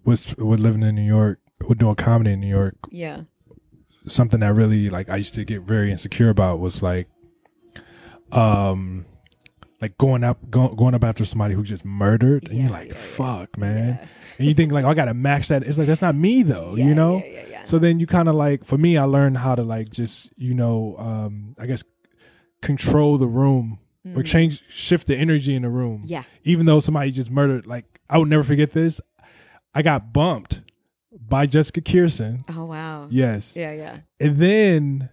[0.05, 3.22] was with living in New York with doing comedy in New York yeah,
[4.07, 7.09] something that really like I used to get very insecure about was like
[8.32, 9.05] um
[9.80, 12.94] like going up go, going up after somebody who just murdered and you're like yeah,
[12.94, 13.01] yeah.
[13.01, 14.09] fuck man Yeah.
[14.38, 16.74] and you think like oh, i gotta match that it's like that's not me though
[16.76, 17.64] Yeah, you know yeah, yeah, yeah.
[17.64, 20.53] so then you kind of like for me i learned how to like just you
[20.53, 21.84] know um i guess
[22.61, 23.78] control the room
[24.16, 26.03] or change shift the energy in the room.
[26.07, 26.22] Yeah.
[26.42, 29.00] even though somebody just murdered like i would never forget this
[29.74, 30.61] i got bumped
[31.12, 32.42] by jessica Kirson.
[32.56, 33.06] Oh wow.
[33.11, 33.98] yes Yeah, yeah.
[34.20, 35.11] and then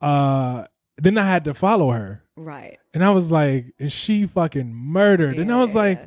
[0.00, 0.64] uh
[0.98, 2.78] then i had to follow her Right.
[2.92, 5.36] and I was like, and she fucking murdered.
[5.38, 6.06] and I was yeah, like, yeah.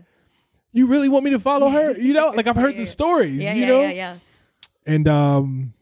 [0.74, 1.97] you really want me to follow her?
[1.97, 3.82] You know, like I've heard Yeah, the stories, yeah, you yeah, know?
[3.84, 4.15] yeah, yeah.
[4.86, 5.74] And um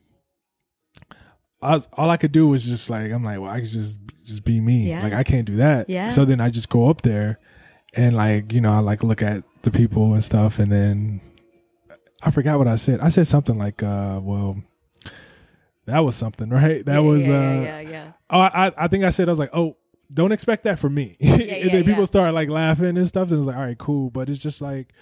[1.64, 3.98] I was, all I could do was just like I'm like, well, I could just
[4.24, 4.90] just be me.
[4.90, 5.02] Yeah.
[5.02, 5.90] Like I can't do that.
[5.90, 6.10] Yeah.
[6.10, 7.40] So then I just go up there
[7.96, 11.20] and like, you know, I like look at the people and stuff and then
[12.24, 13.02] I forgot what I said.
[13.02, 14.58] I said something like, uh, well,
[15.86, 16.84] that was something, right?
[16.86, 18.12] That Yeah, was yeah, uh yeah, yeah, yeah.
[18.30, 19.78] Oh, I, I think I said I was like, oh,
[20.12, 21.16] don't expect that from me.
[21.20, 22.06] Yeah, and then people yeah.
[22.06, 23.24] start like laughing and stuff.
[23.30, 24.10] And it was like, all right, cool.
[24.10, 24.94] But it's just like,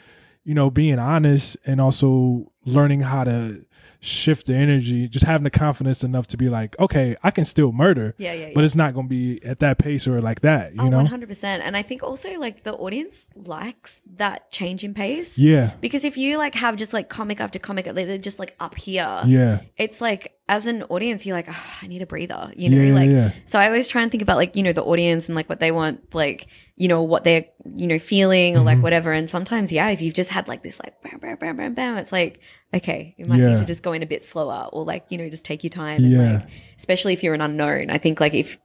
[0.44, 3.66] you know, being honest and also learning how to
[4.04, 7.72] shift the energy, just having the confidence enough to be like, okay, I can still
[7.72, 8.52] murder, Yeah, yeah, yeah.
[8.54, 11.04] but it's not going to be at that pace or like that, you oh, know?
[11.06, 11.44] 100%.
[11.44, 15.38] And I think also like the audience likes that change in pace.
[15.40, 18.76] Yeah, Because if you like have just like comic after comic, they're just like up
[18.76, 19.22] here.
[19.26, 22.82] yeah, It's like as an audience, you're like, "Ah, I need a breather, you know?
[22.82, 23.32] Yeah, like, yeah.
[23.46, 25.62] so I always try and think about like, you know, the audience and like what
[25.62, 27.46] they want, like, you know, what they're,
[27.76, 28.84] you know, feeling or like Mm-hmm.
[28.84, 29.14] whatever.
[29.14, 31.98] And sometimes, yeah, if you've just had like this, like, bam, bam, bam, bam, bam,
[31.98, 32.42] it's like,
[32.74, 33.50] okay, you might Yeah.
[33.50, 35.70] need to just go in a bit slower or like, you know, just take your
[35.70, 36.04] time.
[36.04, 36.32] And Yeah.
[36.34, 36.48] like,
[36.78, 38.58] especially if you're an unknown, I think like if,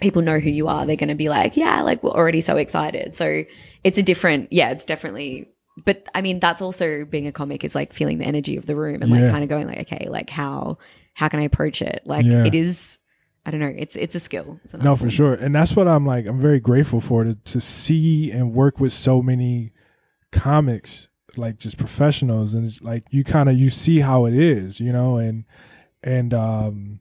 [0.00, 2.56] people know who you are, they're going to be like, yeah, like we're already so
[2.56, 3.14] excited.
[3.16, 3.44] So
[3.84, 5.50] it's a different, yeah, it's definitely.
[5.84, 8.74] But I mean, that's also being a comic is like feeling the energy of the
[8.76, 10.78] room and like kind of going like, okay, like how
[11.14, 12.02] how can I approach it?
[12.06, 12.44] Like Yeah.
[12.46, 12.98] it is,
[13.44, 14.58] I don't know, it's it's a skill.
[14.64, 15.34] It's No, for sure.
[15.34, 18.92] And that's what I'm like, I'm very grateful for to, to see and work with
[18.94, 19.72] so many
[20.32, 22.54] comics, like just professionals.
[22.54, 25.44] And it's like you kind of, you see how it is, you know, and,
[26.02, 27.00] and, um,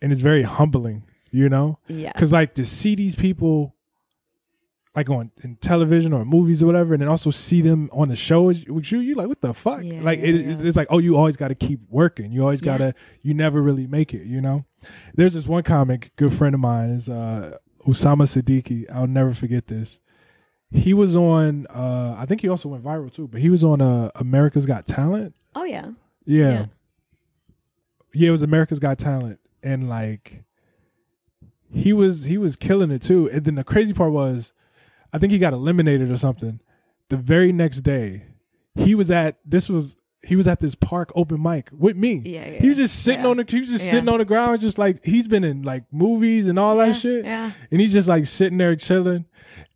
[0.00, 3.74] and it's very humbling, you know, Yeah, because like to see these people
[4.94, 8.16] like on in television or movies or whatever, and then also see them on the
[8.16, 9.82] show with you, you like what the fuck?
[9.82, 10.56] Yeah, like yeah, it, yeah.
[10.60, 12.30] it's like oh, you always got to keep working.
[12.32, 12.94] You always gotta.
[13.22, 14.26] You never really make it.
[14.26, 14.64] You know.
[15.14, 17.56] There's this one comic, good friend of mine is uh
[17.86, 18.90] Usama Siddiqui.
[18.92, 19.98] I'll never forget this.
[20.72, 21.66] He was on.
[21.68, 24.86] uh I think he also went viral too, but he was on uh America's Got
[24.86, 25.34] Talent.
[25.54, 25.90] oh yeah,
[26.24, 26.48] Yeah.
[26.48, 26.66] Yeah.
[28.14, 28.28] yeah.
[28.28, 29.38] it was America's Got Talent.
[29.62, 30.42] And like
[31.70, 33.28] he was he was killing it too.
[33.30, 34.52] And then the crazy part was
[35.12, 36.60] I think he got eliminated or something.
[37.10, 38.24] The very next day,
[38.74, 42.22] he was at this was he was at this park open mic with me.
[42.24, 43.30] Yeah, yeah, he was just sitting yeah.
[43.30, 43.90] on the he was just Yeah.
[43.90, 46.94] sitting on the ground, just like he's been in like movies and all Yeah, that
[46.94, 47.24] shit.
[47.24, 47.50] yeah.
[47.70, 49.24] And he's just like sitting there chilling.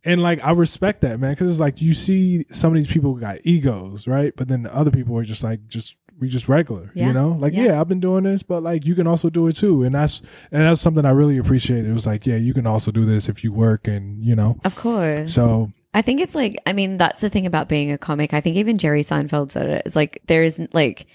[0.03, 3.13] And like I respect that, man, because it's like you see some of these people
[3.15, 4.33] got egos, right?
[4.35, 7.29] But then the other people are just like just we just regular, you know?
[7.39, 7.65] Like, yeah.
[7.65, 7.79] yeah.
[7.79, 9.83] I've been doing this, but like you can also do it too.
[9.83, 10.21] And that's
[10.51, 11.85] and that's something I really appreciate.
[11.85, 14.57] It was like, yeah, you can also do this if you work and you know.
[14.63, 15.33] of course.
[15.33, 18.31] So I think it's like, I mean, that's the thing about being a comic.
[18.31, 19.81] I think even Jerry Seinfeld said it.
[19.87, 21.07] It's like, there isn't like,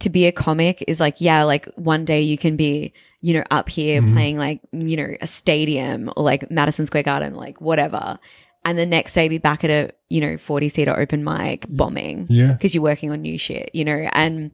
[0.00, 3.44] to be a comic is like, yeah, like one day you can be, you know,
[3.50, 4.12] up here Mm-hmm.
[4.12, 8.18] playing like, you know, a stadium or like Madison Square Garden, like whatever.
[8.66, 12.26] And the next day be back at a, you know, 40 seater open mic bombing.
[12.28, 12.52] Yeah.
[12.52, 14.50] Because you're working on new shit, you know, and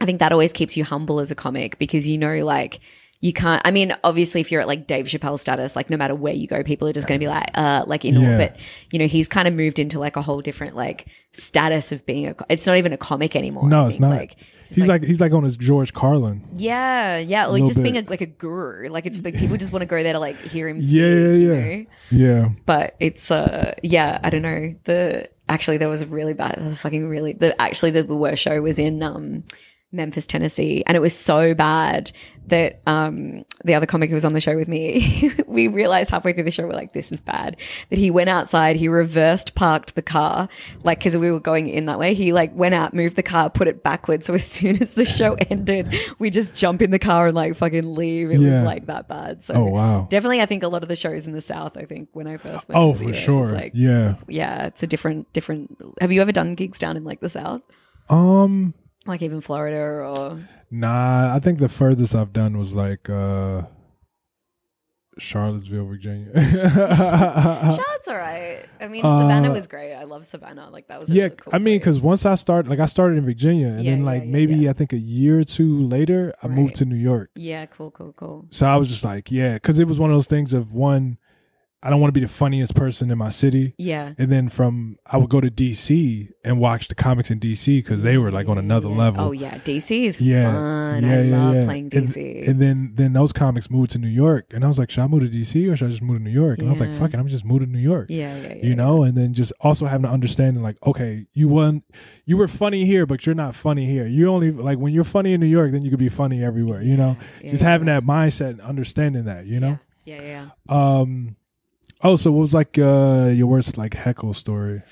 [0.00, 2.78] I think that always keeps you humble as a comic because you know, like,
[3.20, 3.62] you can't.
[3.64, 6.46] I mean, obviously, if you're at like Dave Chappelle status, like no matter where you
[6.46, 8.36] go, people are just going to be like, uh, like in Yeah.
[8.36, 8.56] But
[8.90, 12.28] you know, he's kind of moved into like a whole different like status of being
[12.28, 12.34] a.
[12.48, 13.68] It's not even a comic anymore.
[13.68, 14.10] No, it's not.
[14.10, 14.36] Like,
[14.68, 16.46] he's like, he's like on his George Carlin.
[16.54, 18.88] yeah, yeah, like just being a, like a guru.
[18.88, 20.80] Like it's like people just want to go there to like hear him.
[20.80, 21.76] Speak, Yeah, yeah, you yeah.
[21.76, 21.84] know?
[22.10, 22.48] Yeah.
[22.66, 26.64] but it's uh yeah i don't know the actually there was a really bad there
[26.64, 29.42] was fucking really the actually the, the worst show was in um
[29.96, 32.12] memphis tennessee and it was so bad
[32.46, 36.32] that um the other comic who was on the show with me we realized halfway
[36.32, 37.56] through the show we're like this is bad
[37.90, 40.48] that he went outside he reversed parked the car
[40.84, 43.50] like because we were going in that way he like went out moved the car
[43.50, 46.98] put it backwards so as soon as the show ended we just jump in the
[47.00, 48.60] car and like fucking leave it Yeah.
[48.60, 50.06] was like that bad so Oh wow.
[50.10, 51.76] Definitely, I think a lot of the shows in the South.
[51.76, 52.78] I think when I first went.
[52.78, 53.46] Oh, to the for US, sure.
[53.46, 54.16] Like, yeah.
[54.28, 55.76] yeah, it's a different, different.
[56.00, 57.62] Have you ever done gigs down in like the South,
[58.08, 58.74] Um.
[59.06, 60.38] Like even Florida or?
[60.70, 63.62] Nah, I think the furthest I've done was like uh
[65.18, 66.28] Charlottesville, Virginia.
[66.42, 68.64] Charlotte's all right.
[68.80, 69.94] I mean, Savannah was great.
[69.94, 70.68] I love Savannah.
[70.68, 71.08] Like that was.
[71.10, 73.24] A Uh, yeah, really cool I mean, because once I started, like I started in
[73.24, 74.70] Virginia, and Yeah, then like yeah, maybe yeah.
[74.70, 77.30] I think a year or two later, I moved to New York.
[77.34, 78.46] Yeah, cool, cool, cool.
[78.50, 81.16] So I was just like, yeah, because it was one of those things of one,
[81.86, 83.74] I don't want to be the funniest person in my city.
[83.78, 84.12] Yeah.
[84.18, 88.02] And then from I would go to DC and watch the comics in DC because
[88.02, 89.24] they were like on another level.
[89.26, 91.04] Oh yeah, DC is Yeah, fun.
[91.04, 91.64] yeah, I yeah, love yeah.
[91.64, 92.48] playing And- DC.
[92.48, 95.06] And, then then those comics moved to New York, and I was like, should I
[95.06, 96.58] move to DC or should I just move to New York?
[96.58, 98.08] And I was like, fuck it, I'm just moving to New York.
[98.10, 98.66] yeah, yeah, yeah.
[98.66, 101.82] You know, and then just also having to understanding, like, okay, you won,
[102.24, 104.06] you were funny here, but you're not funny here.
[104.06, 106.82] You only like when you're funny in New York, then you could be funny everywhere.
[106.82, 109.46] You know, just having that mindset and understanding that.
[109.46, 110.46] You know, Yeah, yeah.
[111.00, 111.36] um,
[112.02, 114.82] oh, so what was like uh your worst like heckle story?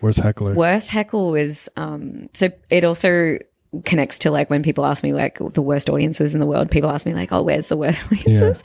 [0.00, 0.54] Worst heckler?
[0.54, 3.38] Worst heckle was um so it also
[3.84, 6.70] connects to like when people ask me like the worst audiences in the world.
[6.70, 8.62] People ask me like, "Oh, where's the worst audiences?"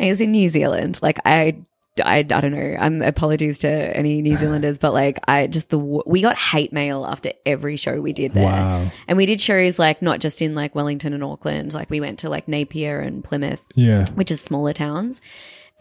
[0.00, 0.98] I was in New Zealand.
[1.02, 1.56] Like I.
[2.02, 2.76] I, I don't know.
[2.80, 7.04] I'm apologies to any New Zealanders, but like I just the we got hate mail
[7.04, 8.86] after every show we did there, Wow.
[9.06, 11.74] and we did shows like not just in like Wellington and Auckland.
[11.74, 14.06] Like we went to like Napier and Plymouth, Yeah.
[14.14, 15.20] which is smaller towns.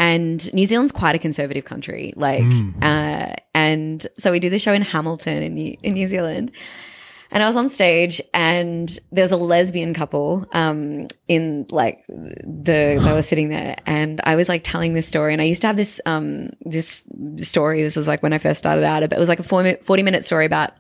[0.02, 2.44] And New Zealand's quite a conservative country, like,
[2.82, 6.52] uh, and so we did the show in Hamilton in New, in New Zealand,
[7.30, 13.00] and I was on stage, and there was a lesbian couple, um, in like the
[13.00, 15.68] they were sitting there, and I was like telling this story, and I used to
[15.68, 17.04] have this um this
[17.38, 17.84] story.
[17.84, 20.04] This was like when I first started out, but it was like a 40 40
[20.04, 20.72] minute story about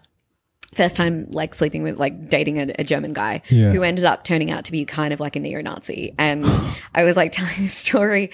[0.74, 3.72] first time like sleeping with like dating a, a German guy Yeah.
[3.72, 6.15] who ended up turning out to be kind of like a neo-Nazi.
[6.17, 6.45] And
[6.95, 8.32] I was like telling this story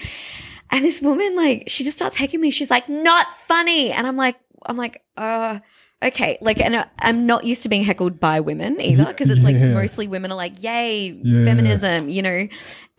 [0.70, 2.50] and this woman like she just starts hecking me.
[2.50, 3.90] She's like, not funny.
[3.92, 5.58] And I'm like, I'm like, uh
[6.00, 9.56] Okay, like, and I'm not used to being heckled by women either, because it's like
[9.56, 9.72] Yeah.
[9.74, 11.44] mostly women are like, "Yay, Yeah.
[11.44, 12.46] feminism," you know.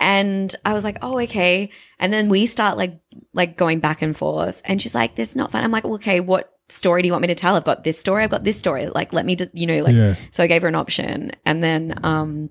[0.02, 3.00] And I was like, "Oh, okay." And then we start like,
[3.34, 6.20] like going back and forth, and she's like, "This is not fun." I'm like, "Okay,
[6.20, 7.56] what story do you want me to tell?
[7.56, 8.26] I've got this story.
[8.26, 8.88] I've got this story.
[8.90, 10.16] Like, let me, just, you know, like." Yeah.
[10.32, 12.50] So I gave her an option, and then, um,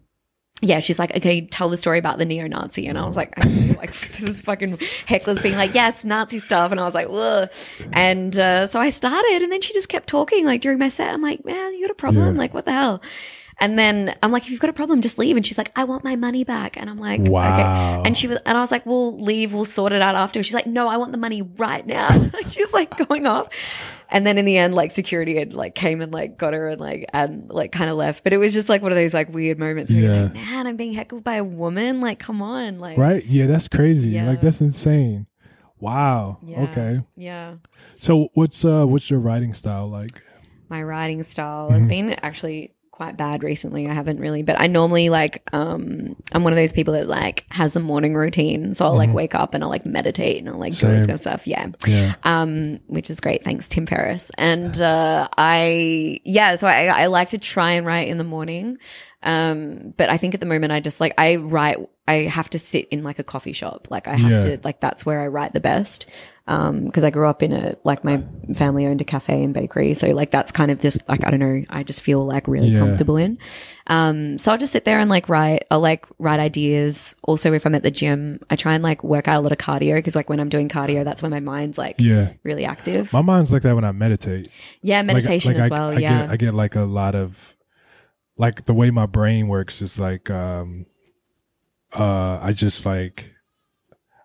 [0.60, 3.76] yeah, she's like, okay, tell the story about the neo-Nazi, and I was like, okay,
[3.76, 7.48] like this is fucking hecklers being like, yes, Nazi stuff, and I was like, Ugh.
[7.92, 11.12] and uh, so I started, and then she just kept talking like during my set.
[11.12, 12.34] I'm like, man, you got a problem?
[12.34, 12.40] Yeah.
[12.40, 13.02] Like, what the hell?
[13.60, 15.36] And then I'm like, if you've got a problem, just leave.
[15.36, 16.76] And she's like, I want my money back.
[16.76, 17.98] And I'm like, Wow.
[18.00, 18.06] okay.
[18.06, 19.52] And she was, and I was like, we'll leave.
[19.52, 20.42] We'll sort it out after.
[20.44, 22.08] She's like, no, I want the money right now.
[22.48, 23.48] she was like going off.
[24.10, 26.80] And then in the end, like security had like came and like got her and
[26.80, 28.22] like and like kind of left.
[28.22, 30.14] But it was just like one of those like weird moments where Yeah.
[30.14, 32.00] you're like, man, I'm being heckled by a woman.
[32.00, 33.24] Like, come on, like, Right?
[33.26, 34.10] Yeah, that's crazy.
[34.10, 34.28] Yeah.
[34.28, 35.26] Like that's insane.
[35.80, 36.38] Wow.
[36.42, 36.62] Yeah.
[36.62, 37.00] Okay.
[37.16, 37.54] yeah.
[37.98, 40.22] So what's uh what's your writing style like?
[40.70, 43.86] my writing style has been actually quite bad recently.
[43.86, 47.44] I haven't really, but I normally like um I'm one of those people that like
[47.50, 48.74] has a morning routine.
[48.74, 51.12] So I'll like wake up and I'll like meditate and I'll like do this kind
[51.12, 51.46] of stuff.
[51.46, 51.68] Yeah.
[51.86, 52.14] Yeah.
[52.24, 53.44] Um, which is great.
[53.44, 54.32] Thanks, Tim Ferriss.
[54.36, 58.78] And uh I yeah, so I I like to try and write in the morning.
[59.22, 61.78] Um, but I think at the moment I just like I write
[62.08, 63.88] I have to sit in like a coffee shop.
[63.90, 64.40] Like I have Yeah.
[64.56, 66.06] to like that's where I write the best.
[66.48, 69.92] Um, because I grew up in a like my family owned a cafe and bakery,
[69.92, 72.68] so like that's kind of just like I don't know, I just feel like really
[72.70, 72.78] Yeah.
[72.78, 73.36] comfortable in.
[73.86, 75.64] Um, so I'll just sit there and like write.
[75.70, 77.14] I'll like write ideas.
[77.22, 79.58] Also, if I'm at the gym, I try and like work out a lot of
[79.58, 82.32] cardio because like when I'm doing cardio, that's when my mind's like Yeah.
[82.44, 83.12] really active.
[83.12, 84.50] My mind's like that when I meditate.
[84.80, 85.90] yeah, meditation like as I, well.
[85.90, 87.54] I yeah, Get, I get like a lot of
[88.38, 90.86] like the way my brain works is like um
[91.94, 93.32] uh I just like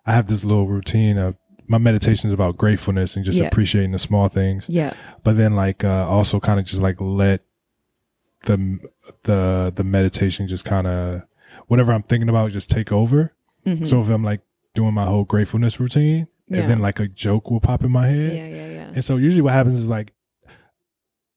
[0.06, 1.36] I have this little routine of
[1.66, 3.46] my meditation is about gratefulness and just Yeah.
[3.46, 4.66] appreciating the small things.
[4.68, 4.92] yeah,
[5.22, 7.42] But then like uh also kind of just like let
[8.42, 8.78] the
[9.22, 11.22] the the meditation just kind of
[11.68, 13.32] whatever I'm thinking about just take over.
[13.66, 13.86] Mhm.
[13.86, 14.42] So if I'm like
[14.74, 16.60] doing my whole gratefulness routine Yeah.
[16.60, 18.32] and then like a joke will pop in my head.
[18.34, 18.90] yeah, yeah, yeah.
[18.94, 20.12] And so usually what happens is like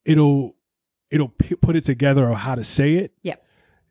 [0.05, 0.55] it'll
[1.09, 3.13] it'll p- put it together of how to say it.
[3.23, 3.41] Yep.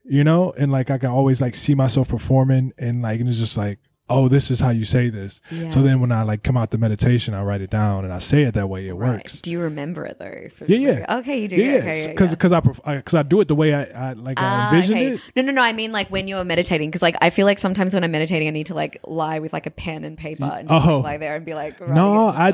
[0.08, 3.38] You know, and like I can always like see myself performing and like and it's
[3.38, 3.78] just like,
[4.08, 5.40] oh, this is how you say this.
[5.50, 5.68] Yeah.
[5.68, 8.20] So then when I like come out the meditation, I write it down and I
[8.20, 8.86] say it that way.
[8.86, 9.14] It Right.
[9.14, 9.40] works.
[9.40, 10.46] Do you remember it though?
[10.68, 11.16] Yeah, yeah.
[11.18, 11.56] Okay, you do.
[11.56, 12.34] Yeah, Okay, yeah, because yeah.
[12.36, 12.60] because I
[12.98, 15.14] because I, do it the way I, I like I envision okay.
[15.14, 15.20] it.
[15.34, 15.60] No, no, no.
[15.62, 18.46] I mean, like when you're meditating, because like I feel like sometimes when I'm meditating,
[18.46, 20.98] I need to like lie with like a pen and paper and just Oh.
[20.98, 22.52] like, lie there and be like, No, I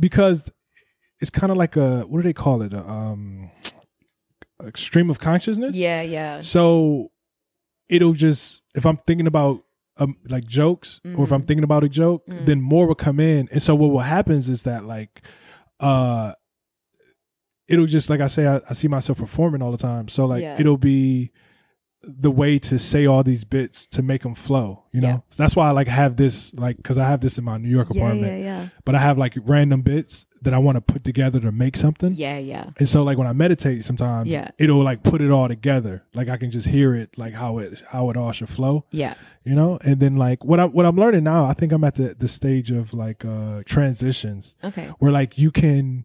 [0.00, 0.42] because
[1.20, 2.72] it's kind of like a what do they call it?
[2.72, 3.50] A, um,
[4.74, 5.76] stream of consciousness.
[5.76, 7.10] Yeah, yeah, So
[7.88, 9.62] it'll just if I'm thinking about
[9.96, 11.46] um like jokes or if I'm Mhm.
[11.46, 12.46] thinking about a joke, Mm.
[12.46, 13.48] then more will come in.
[13.52, 15.22] And so what will happens is that like
[15.80, 16.32] uh
[17.68, 20.08] it'll just like I say I, I see myself performing all the time.
[20.08, 20.56] So like Yeah.
[20.58, 21.30] it'll be
[22.06, 24.84] the way to say all these bits to make them flow.
[24.92, 25.18] You know, Yeah.
[25.30, 27.68] so that's why I like have this like because I have this in my New
[27.68, 28.68] York apartment, yeah, yeah, yeah.
[28.84, 32.12] but I have like random bits that I want to put together to make something.
[32.14, 34.50] yeah, yeah, And so like when I meditate sometimes Yeah.
[34.58, 36.04] it'll like put it all together.
[36.14, 38.84] Like I can just hear it like how it how it all should flow.
[38.90, 39.78] yeah, You know?
[39.82, 42.28] And then like what I what I'm learning now, I think I'm at the the
[42.28, 44.86] stage of like uh transitions Okay.
[44.98, 46.04] where like you can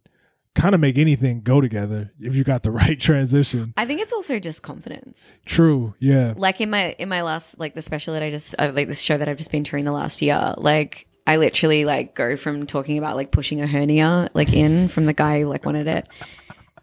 [0.59, 3.73] kind of make anything go together if you got the right transition.
[3.77, 5.39] I think it's also just confidence.
[5.45, 5.93] True.
[5.99, 6.33] Yeah.
[6.37, 9.01] Like in my in my last like the special that I just uh, like this
[9.01, 10.53] show that I've just been touring the last year.
[10.57, 15.05] Like I literally like go from talking about like pushing a hernia like in from
[15.05, 16.07] the guy who like wanted it.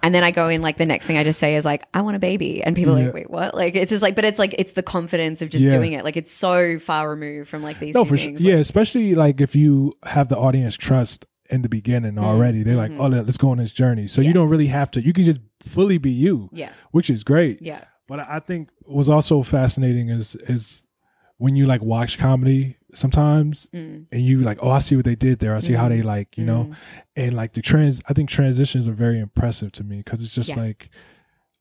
[0.03, 2.03] And then I go in like the next thing I just say is like I
[2.03, 3.05] want a baby and people are Yeah.
[3.07, 5.65] like wait what like it's just like but it's like it's the confidence of just
[5.65, 5.71] Yeah.
[5.71, 8.27] doing it like it's so far removed from like these No, for sure.
[8.27, 12.63] things Yeah, like, especially like if you have the audience trust in the beginning already.
[12.63, 14.35] They're like, "Oh, let's go on this journey." So you Mm-hmm.
[14.35, 15.01] Don't really have to.
[15.01, 16.49] You can just fully be you.
[16.53, 17.61] yeah Which is great.
[17.63, 20.83] yeah But I think was also fascinating is is
[21.39, 24.07] when you like watch comedy sometimes Mm.
[24.11, 25.55] and you like, oh, I see what they did there.
[25.55, 26.75] I see how they like, you know, Mm.
[27.17, 28.01] and like the trans.
[28.09, 30.63] I think transitions are very impressive to me because it's just Yeah.
[30.65, 30.89] like,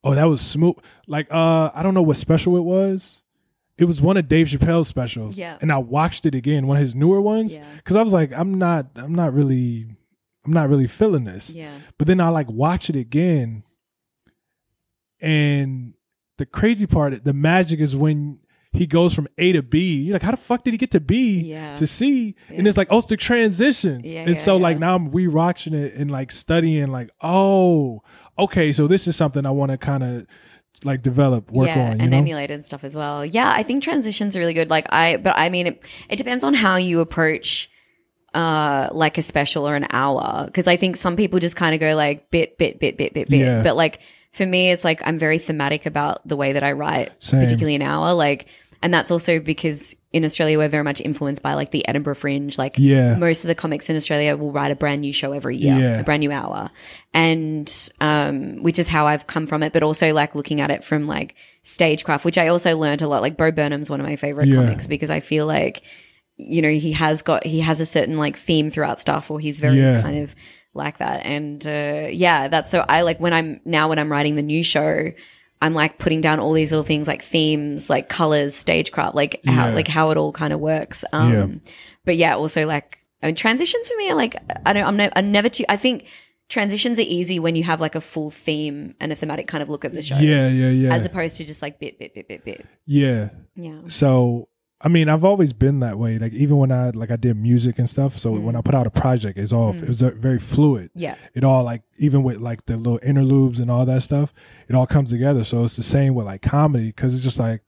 [0.04, 0.76] oh, that was smooth.
[1.08, 3.22] Like, uh, I don't know what special it was.
[3.78, 5.58] It was one of Dave Chappelle's specials, Yeah.
[5.62, 7.66] and I watched it again, one of his newer ones, Yeah.
[7.78, 9.86] because I was like, I'm not, I'm not really,
[10.46, 11.50] I'm not really feeling this.
[11.54, 13.64] yeah But then I like watch it again,
[15.22, 15.94] and
[16.38, 18.40] the crazy part, the magic is when
[18.72, 20.02] he goes from A to B.
[20.02, 21.76] You're like, how the fuck did he get to B Yeah.
[21.76, 22.36] to C?
[22.50, 24.12] And it's like, oh, it's the transitions.
[24.14, 28.02] Yeah, and yeah, so like now I'm rewatching it and like studying, like, oh,
[28.38, 30.28] okay, so this is something I want to kind of
[30.84, 32.00] like develop, work yeah, on.
[32.00, 32.18] You and know?
[32.18, 33.26] emulate and stuff as well.
[33.26, 34.70] Yeah, I think transitions are really good.
[34.70, 37.70] Like I, but I mean, it, it depends on how you approach,
[38.34, 40.46] uh, like a special or an hour.
[40.46, 43.30] Because I think some people just kind of go like bit, bit, bit, bit, bit,
[43.30, 43.40] bit.
[43.40, 43.64] Yeah.
[43.64, 44.02] But like
[44.34, 47.42] for me, it's like I'm very thematic about the way that I write, Same.
[47.42, 48.14] particularly an hour.
[48.14, 48.48] Like,
[48.82, 52.58] and that's also because in Australia we're very much influenced by like the Edinburgh Fringe.
[52.58, 53.16] Like, Yeah.
[53.16, 56.00] most of the comics in Australia will write a brand new show every year, Yeah.
[56.00, 56.70] a brand new hour.
[57.14, 60.84] And um, which is how I've come from it, but also like looking at it
[60.84, 63.22] from like stagecraft, which I also learned a lot.
[63.22, 64.56] Like Bo Burnham's one of my favorite Yeah.
[64.56, 65.82] comics because I feel like,
[66.38, 69.60] you know, he has got he has a certain like theme throughout stuff or he's
[69.60, 70.02] very Yeah.
[70.02, 70.36] kind of
[70.74, 71.26] like that.
[71.26, 74.64] And uh, yeah, that's so I like when I'm now when I'm writing the new
[74.64, 75.12] show,
[75.62, 79.72] I'm like putting down all these little things like themes, like colors, stagecraft, like how
[79.74, 81.04] like how it all kind of works.
[81.14, 81.48] Um Yeah.
[82.04, 84.36] but yeah, also like I mean, transitions for me are like
[84.66, 86.06] I don't I'm, ne- I'm never too I think
[86.50, 89.70] transitions are easy when you have like a full theme and a thematic kind of
[89.70, 90.18] look of the show.
[90.18, 92.66] yeah, yeah, yeah, As opposed to just like bit, bit, bit, bit, bit.
[92.86, 93.30] yeah.
[93.56, 93.80] Yeah.
[93.88, 94.48] So
[94.82, 96.20] I mean, I've always been that way.
[96.20, 98.18] Like even when I like I did music and stuff.
[98.18, 98.42] So Mm.
[98.44, 100.92] when I put out a project, it's all it was very fluid.
[100.96, 101.16] Yeah.
[101.34, 104.34] It all like even with like the little interludes and all that stuff,
[104.68, 105.44] it all comes together.
[105.44, 107.62] So it's the same with like comedy because it's just like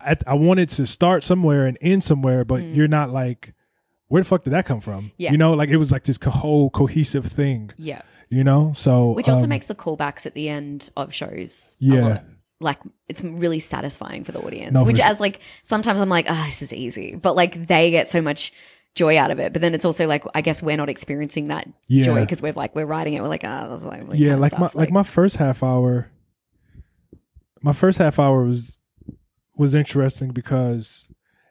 [0.00, 3.54] I I wanted to start somewhere and end somewhere, but you're not like.
[4.10, 5.04] Where the fuck did that come from?
[5.04, 5.12] Mm.
[5.18, 5.32] Yeah.
[5.32, 7.72] You know, like it was like this co- whole cohesive thing.
[7.76, 8.00] Yeah.
[8.30, 12.20] You know, so Which also um, makes the callbacks at the end of shows Yeah.
[12.60, 12.78] Like
[13.08, 14.74] it's really satisfying for the audience.
[14.74, 17.14] No, which as like sometimes I'm like, ah, this is easy.
[17.16, 18.52] But like they get so much
[18.94, 19.52] joy out of it.
[19.52, 22.04] But then it's also like I guess we're not experiencing that Yeah.
[22.04, 23.22] joy because we're like we're writing it.
[23.22, 24.74] We're like, ah, oh, like, yeah, like stuff.
[24.74, 26.10] my like my first half hour.
[27.62, 28.76] My first half hour was
[29.56, 31.08] was interesting because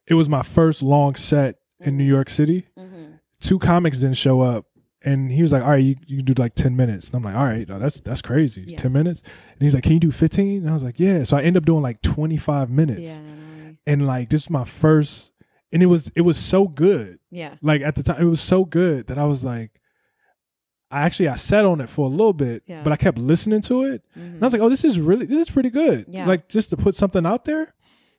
[0.08, 2.68] it was my first long set in New York City.
[2.78, 3.20] Mhm.
[3.41, 4.66] Two comics didn't show up,
[5.08, 7.24] and he was like, "All right, you, you can do like ten minutes." And I'm
[7.24, 8.78] like, "All right, no, that's that's crazy, Yeah.
[8.78, 9.22] ten minutes."
[9.53, 10.62] And he's like, "Can you do 15?
[10.62, 13.72] And I was like, "Yeah." So I end up doing like 25 minutes, Yeah.
[13.86, 15.32] and like this is my first,
[15.72, 17.20] and it was it was so good.
[17.32, 17.55] Yeah.
[17.62, 19.72] Like at the time, it was so good that I was like,
[20.89, 22.82] I actually I sat on it for a little bit, Yeah.
[22.84, 24.22] but I kept listening to it, Mhm.
[24.36, 26.26] and I was like, "Oh, this is really this is pretty good." Yeah.
[26.26, 27.74] Like just to put something out there.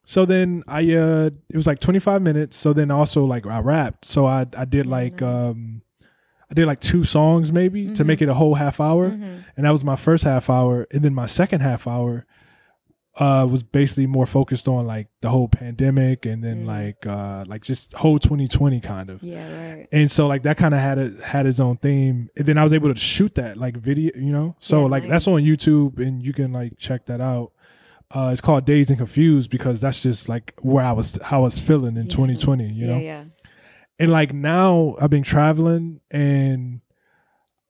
[0.05, 2.57] So then I uh it was like 25 minutes.
[2.57, 4.05] So then also like I rapped.
[4.05, 5.30] So I I did like nice.
[5.51, 5.82] um
[6.51, 8.07] I did like two songs maybe to Mhm.
[8.07, 9.11] make it a whole half hour.
[9.11, 9.44] Mhm.
[9.57, 10.86] And that was my first half hour.
[10.92, 12.24] And then my second half hour
[13.18, 16.66] uh was basically more focused on like the whole pandemic and then Mm.
[16.66, 19.22] like uh like just whole 2020 kind of.
[19.24, 19.72] Yeah.
[19.74, 19.88] Right.
[19.90, 22.28] And so like that kind of had a had its own theme.
[22.36, 24.55] And then I was able to shoot that like video, you know.
[24.61, 27.51] So Yeah, like that's on YouTube and you can like check that out.
[28.14, 31.42] Uh it's called Dazed and Confused because that's just like where I was how I
[31.42, 32.11] was feeling in Yeah.
[32.11, 32.92] 2020, you yeah.
[32.94, 33.01] know.
[33.01, 33.24] Yeah.
[33.99, 36.80] And like now I've been traveling and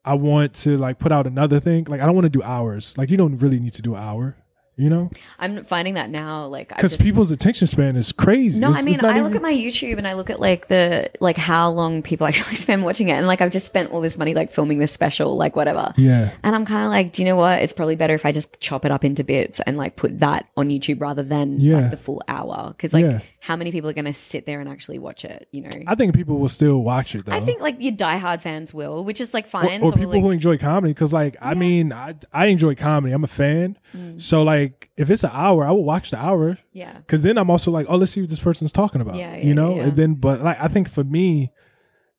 [0.05, 1.85] I want to like put out another thing.
[1.89, 2.97] Like I don't want to do hours.
[2.99, 4.37] Like you don't really need to do an hour.
[4.81, 5.11] You know,
[5.41, 8.61] I'm finding that now, like, because people's attention span is crazy.
[8.61, 11.11] No, It's- I mean, I look at my YouTube and I look at like the
[11.18, 14.16] like how long people actually spend watching it, and like I've just spent all this
[14.16, 15.93] money like filming this special, like whatever.
[15.97, 16.31] yeah.
[16.45, 17.61] And I'm kind of like, do you know what?
[17.61, 20.49] It's probably better if I just chop it up into bits and like put that
[20.57, 21.79] on YouTube rather than Yeah.
[21.81, 22.68] like the full hour.
[22.68, 23.18] Because like, Yeah.
[23.41, 25.47] How many people are going to sit there and actually watch it?
[25.53, 27.32] You know, I think people will still watch it though.
[27.32, 29.80] I think like your diehard fans will, which is like fine.
[29.82, 33.12] or so, people like, who enjoy comedy because like i mean I, I enjoy comedy
[33.14, 34.20] i'm a fan Mm.
[34.20, 37.49] so like if it's an hour i will watch the hour yeah, because then i'm
[37.51, 39.84] also like oh let's see what this person's talking about Yeah, yeah, you know yeah,
[39.84, 41.51] and then but like i think for me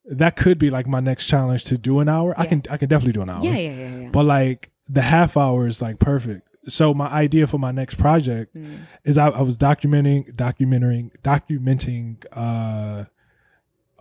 [0.05, 2.89] that could be like my next challenge to do an hour i can i can
[2.89, 4.09] definitely do an hour yeah, yeah, yeah, yeah.
[4.09, 8.55] but like the half hour is like perfect so my idea for my next project
[8.55, 8.77] Mm.
[9.03, 13.05] is I, I was documenting documenting documenting uh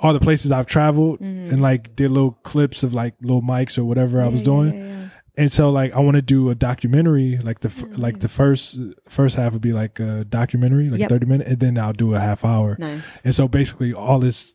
[0.00, 3.84] all the places I've traveled and like did little clips of like little mics or
[3.84, 4.70] whatever I was doing.
[4.72, 4.78] Mm-hmm.
[4.78, 5.08] Yeah, yeah, yeah.
[5.42, 8.28] And so like I want to do a documentary like the f Oh, like the
[8.28, 11.10] first first half would be like a documentary like Yep.
[11.10, 12.76] 30 minutes and then I'll do a half hour.
[12.78, 13.20] Nice.
[13.24, 14.54] And so basically all this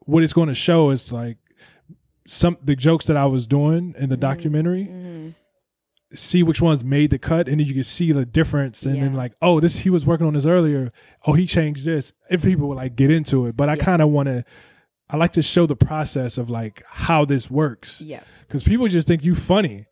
[0.00, 1.36] what it's going to show is like
[2.26, 5.21] some the jokes that I was doing in the documentary Mhm.
[6.14, 9.14] See which ones made the cut and then you can see the difference and then
[9.14, 10.92] like oh this he was working on this earlier
[11.26, 13.84] oh he changed this if people would like get into it but i Yeah.
[13.84, 14.44] kind of want to
[15.10, 18.20] i like to show the process of like how this works Yeah.
[18.46, 19.86] because people just think you funny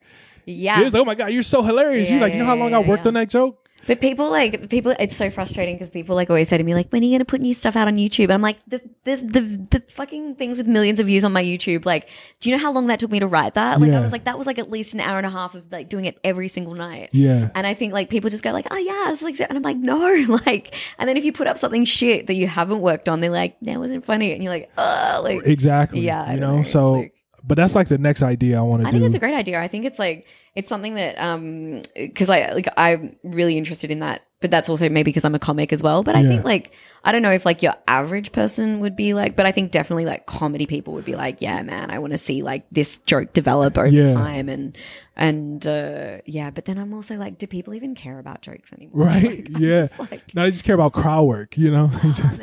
[0.47, 0.81] Yeah.
[0.83, 2.71] it's like oh my god you're so hilarious you Yeah, like you know how long
[2.73, 3.09] yeah, i worked yeah.
[3.09, 4.95] on that joke But people like people.
[5.01, 7.21] It's so frustrating because people like always say to me like, "When are you going
[7.21, 10.37] to put new stuff out on YouTube?" And I'm like, "The the the the fucking
[10.37, 11.85] things with millions of views on my YouTube.
[11.87, 12.09] Like,
[12.41, 13.81] do you know how long that took me to write that?
[13.81, 15.71] Like, I was like, that was like at least an hour and a half of
[15.73, 17.09] like doing it every single night.
[17.13, 19.63] yeah And I think like people just go like, "Oh yeah," it's like, and I'm
[19.63, 19.97] like, "No,"
[20.47, 23.31] like, and then if you put up something shit that you haven't worked on, they're
[23.31, 26.63] like, "That wasn't funny," and you're like, "Oh, like." exactly Yeah, you know, know.
[26.63, 27.15] So like-
[27.45, 29.61] but that's like the next idea i want to I think it's a great idea.
[29.61, 30.27] I think it's like
[30.57, 34.89] it's something that um because I like I'm really interested in that, but that's also
[34.89, 36.03] maybe because I'm a comic as well.
[36.03, 36.29] But I Yeah.
[36.29, 36.73] think like
[37.05, 40.07] I don't know if like your average person would be like, but I think definitely
[40.07, 43.33] like comedy people would be like, yeah, man, I want to see like this joke
[43.33, 44.13] develop over Yeah.
[44.15, 44.77] time and
[45.17, 46.51] and uh yeah.
[46.51, 49.07] But then I'm also like, do people even care about jokes anymore?
[49.07, 52.13] right Like, yeah like, no i just care about crowd work you know oh,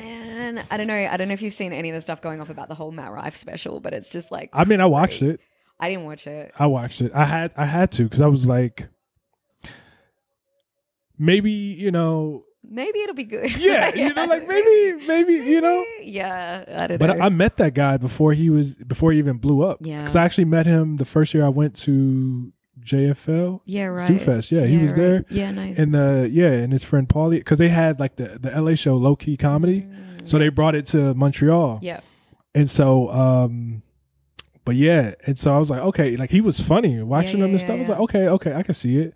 [0.56, 0.94] man, I don't know.
[0.94, 2.92] I don't know if you've seen any of the stuff going off about the whole
[2.92, 5.40] Matt Rife special, but it's just like i mean i watched it
[5.80, 6.52] I didn't watch it.
[6.58, 7.12] I watched it.
[7.14, 8.88] I had I had to because I was like,
[11.18, 13.56] maybe you know, Maybe it'll be good.
[13.58, 15.86] yeah, you know, like maybe maybe you know.
[16.02, 17.24] Yeah, I don't But know.
[17.24, 19.80] I, I met that guy before he was before he even blew up.
[19.82, 20.02] Yeah.
[20.02, 23.62] because I actually met him the first year I went to JFL.
[23.66, 24.10] yeah, right.
[24.10, 24.98] Zoofest, yeah, he was right.
[24.98, 25.26] there.
[25.30, 25.78] Yeah, nice.
[25.78, 28.98] And the yeah, and his friend Paulie, because they had like the the LA show
[28.98, 29.97] Low Key Comedy, mm.
[30.28, 31.80] So they brought it to Montreal.
[31.82, 32.00] Yeah,
[32.54, 33.82] And so, um,
[34.66, 37.52] but yeah, and so I was like, okay, like he was funny watching yeah, him
[37.52, 37.76] and yeah, stuff.
[37.76, 39.14] I was like, okay, okay, I can see it.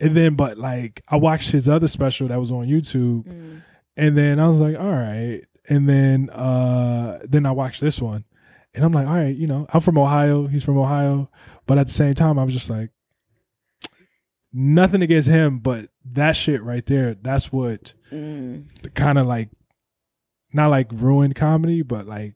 [0.00, 3.62] And then, but like, I watched his other special that was on YouTube, Mm.
[3.96, 5.42] and then I was like, all right.
[5.68, 8.24] And then, uh, then I watched this one,
[8.74, 11.30] and I'm like, all right, you know, I'm from Ohio, he's from Ohio,
[11.66, 12.90] but at the same time, I was just like,
[14.52, 18.66] nothing against him, but that shit right there, that's what Mm.
[18.94, 19.50] kind of like
[20.54, 22.34] not like ruined comedy, but like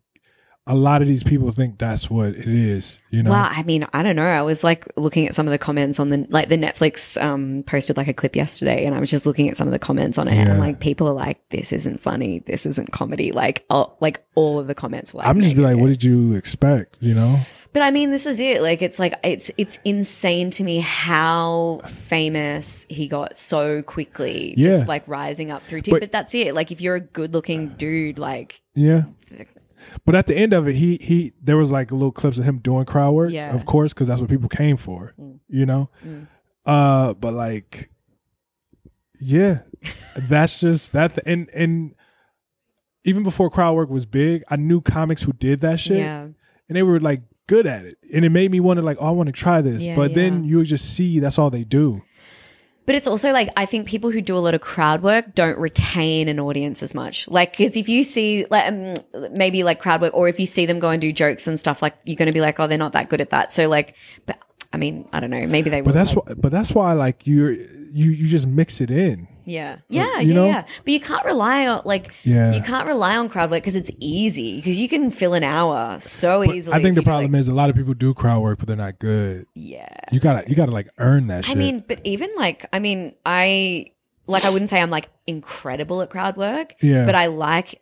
[0.66, 3.30] a lot of these people think that's what it is, you know?
[3.30, 4.26] Well, I mean, I don't know.
[4.26, 7.62] I was like looking at some of the comments on the like the Netflix um
[7.66, 10.18] posted like a clip yesterday, and I was just looking at some of the comments
[10.18, 10.50] on it, Yeah.
[10.50, 12.40] and like people are like, "This isn't funny.
[12.40, 15.18] This isn't comedy." Like, oh, like all of the comments were.
[15.20, 17.38] Like, I'm just be like, what did you expect, you know?
[17.72, 18.62] But I mean, this is it.
[18.62, 24.70] Like, it's like it's it's insane to me how famous he got so quickly, Yeah.
[24.70, 25.82] just like rising up through.
[25.82, 26.54] T- But- but that's it.
[26.54, 29.04] Like, if you're a good-looking dude, like, Yeah.
[30.04, 32.58] But at the end of it, he he there was like little clips of him
[32.58, 33.54] doing crowd work, Yeah.
[33.54, 35.38] of course, because that's what people came for, Mm.
[35.48, 35.88] you know.
[36.04, 36.26] Mm.
[36.66, 37.90] Uh, but like,
[39.20, 39.58] yeah,
[40.16, 41.94] that's just that, and and
[43.04, 46.76] even before crowd work was big, I knew comics who did that shit, yeah, and
[46.76, 49.10] they were like good at it, and it made me want to like, oh, I
[49.10, 49.82] want to try this.
[49.82, 52.02] Yeah, but then you just see that's all they do.
[52.86, 55.58] But it's also like I think people who do a lot of crowd work don't
[55.58, 57.28] retain an audience as much.
[57.28, 58.94] Like, because if you see like um,
[59.32, 61.82] maybe like crowd work, or if you see them go and do jokes and stuff,
[61.82, 63.52] like you're going to be like, oh, they're not that good at that.
[63.52, 63.94] So like,
[64.24, 64.38] but
[64.72, 65.46] I mean, I don't know.
[65.46, 65.80] Maybe they.
[65.80, 66.34] But will, that's like, why.
[66.34, 69.28] But that's why, like you're, you, you just mix it in.
[69.48, 69.78] Yeah.
[69.88, 70.46] Yeah, you yeah, know?
[70.46, 70.62] yeah.
[70.84, 72.52] But you can't rely on like Yeah.
[72.52, 75.98] you can't rely on crowd work because it's easy because you can fill an hour
[76.00, 76.76] so But easily.
[76.76, 78.76] I think the problem like, is a lot of people do crowd work, but they're
[78.76, 79.46] not good.
[79.54, 79.88] yeah.
[80.12, 81.56] You gotta, you gotta like earn that I shit.
[81.56, 83.92] mean, but even like I mean, I
[84.26, 86.74] like I wouldn't say I'm like incredible at crowd work.
[86.82, 87.06] Yeah.
[87.06, 87.80] But I like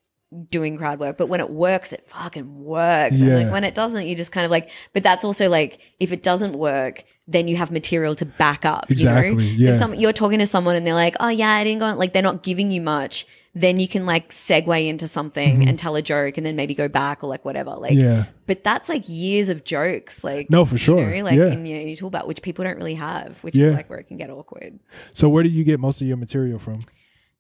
[0.51, 3.21] doing crowd work, but when it works, it fucking works.
[3.21, 6.13] And like when it doesn't, you just kind of like, but that's also like, if
[6.13, 8.91] it doesn't work, then you have material to back up.
[8.91, 9.63] Exactly, You know?
[9.63, 9.71] So yeah.
[9.71, 11.99] if some, you're talking to someone and they're like, oh yeah, I didn't go, on,"
[11.99, 15.97] like they're not giving you much, then you can like segue into something and tell
[15.97, 17.71] a joke and then maybe go back or like whatever.
[17.71, 18.01] Like, Mm-hmm.
[18.01, 18.25] Yeah.
[18.47, 20.23] but that's like years of jokes.
[20.25, 21.09] Like, No, for sure.
[21.09, 21.47] You know, like Yeah.
[21.53, 23.69] in your, your which people don't really have, which Yeah.
[23.69, 24.79] is like where it can get awkward.
[25.15, 26.81] So where do you get most of your material from?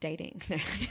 [0.00, 0.42] Dating.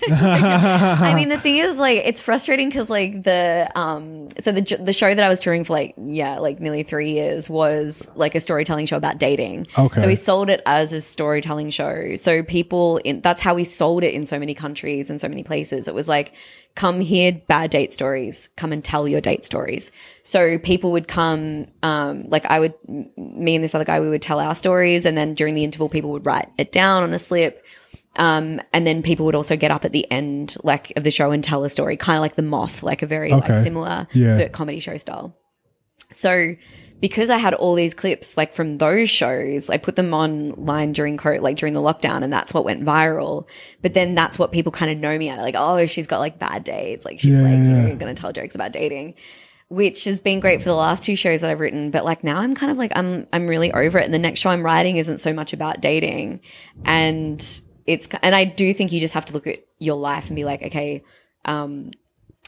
[0.10, 4.94] I mean, the thing is, like, it's frustrating because, like, the um, so the the
[4.94, 8.40] show that I was touring for, like, yeah, like nearly three years was like a
[8.40, 9.68] storytelling show about dating.
[9.78, 10.02] Okay.
[10.02, 12.16] So we sold it as a storytelling show.
[12.16, 15.44] So people, in that's how we sold it in so many countries and so many
[15.44, 15.88] places.
[15.88, 16.34] It was like,
[16.76, 18.50] come hear bad date stories.
[18.58, 19.92] Come and tell your date stories.
[20.24, 24.22] So people would come, um, like I would, me and this other guy, we would
[24.22, 27.20] tell our stories, and then during the interval, people would write it down on a
[27.20, 27.66] slip.
[28.18, 31.32] Um, and then people would also get up at the end, like of the show,
[31.32, 33.54] and tell a story, kind of like the moth, like a very Okay.
[33.54, 34.38] like similar, Yeah.
[34.38, 35.36] but comedy show style.
[36.12, 36.56] So
[37.02, 41.18] because I had all these clips like from those shows, I put them online during
[41.18, 43.48] co- like during the lockdown, and that's what went viral.
[43.82, 46.40] But then that's what people kind of know me at, like, oh, she's got like
[46.40, 47.82] bad dates, like she's Yeah, like you yeah.
[47.88, 49.16] know going to tell jokes about dating.
[49.68, 52.40] Which has been great for the last two shows that I've written, but like now
[52.40, 54.98] I'm kind of like I'm I'm really over it, and the next show I'm writing
[54.98, 56.40] isn't so much about dating,
[56.86, 57.44] and
[57.86, 60.46] it's and I do think you just have to look at your life and be
[60.46, 61.04] like, okay,
[61.46, 61.92] um,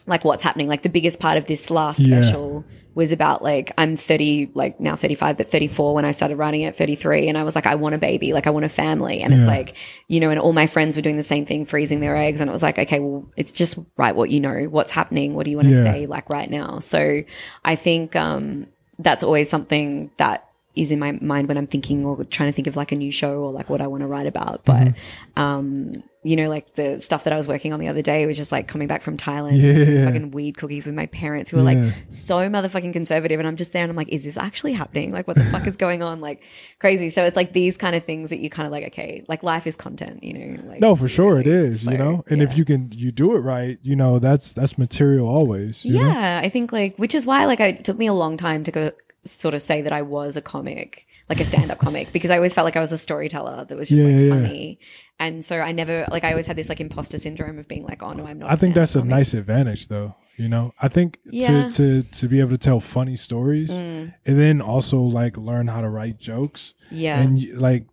[0.06, 0.68] like what's happening.
[0.68, 2.20] Like the biggest part of this last Yeah.
[2.20, 2.64] special
[2.94, 6.74] was about like I'm 30, like now 35, but 34 when I started writing at
[6.74, 9.32] 33, and I was like, I want a baby, like I want a family, and
[9.32, 9.38] Yeah.
[9.40, 9.74] it's like,
[10.08, 12.48] you know, and all my friends were doing the same thing, freezing their eggs, and
[12.48, 15.50] it was like, okay, well, it's just write what you know, what's happening, what do
[15.52, 15.84] you want to Yeah.
[15.84, 16.80] say, like right now.
[16.80, 17.22] So
[17.64, 18.66] I think um,
[18.98, 20.47] that's always something that
[20.78, 23.10] is in my mind when I'm thinking or trying to think of like a new
[23.12, 24.64] show or like what I want to write about.
[24.64, 25.40] But, Mm-hmm.
[25.40, 28.36] um, you know, like the stuff that I was working on the other day was
[28.36, 29.70] just like coming back from Thailand Yeah.
[29.74, 31.84] and doing fucking weed cookies with my parents who are Yeah.
[31.84, 33.38] like so motherfucking conservative.
[33.38, 35.12] And I'm just there and I'm like, is this actually happening?
[35.12, 36.20] Like, what the fuck is going on?
[36.20, 36.42] Like,
[36.80, 37.08] crazy.
[37.10, 39.66] So it's like these kind of things that you kind of like, okay, like life
[39.66, 40.62] is content, you know?
[40.68, 41.74] Like, No, for sure it really.
[41.76, 42.44] So, you know, and yeah.
[42.44, 45.84] if you can you do it right, you know that's that's material always.
[45.84, 46.08] you know?
[46.08, 48.70] Yeah, I think like, which is why like it took me a long time to
[48.72, 48.90] go
[49.30, 52.54] sort of say that I was a comic, like a stand-up comic, because I always
[52.54, 54.78] felt like I was a storyteller that was just Yeah, like yeah, funny,
[55.18, 58.02] and so I never like I always had this like imposter syndrome of being like,
[58.02, 58.50] oh no, I'm not.
[58.50, 59.10] I think that's a comic.
[59.10, 60.14] nice advantage, though.
[60.36, 61.64] You know, I think Yeah.
[61.64, 61.74] Mm.
[61.76, 65.80] to to to be able to tell funny stories, and then also like learn how
[65.80, 66.74] to write jokes.
[66.90, 67.20] Yeah.
[67.20, 67.84] and like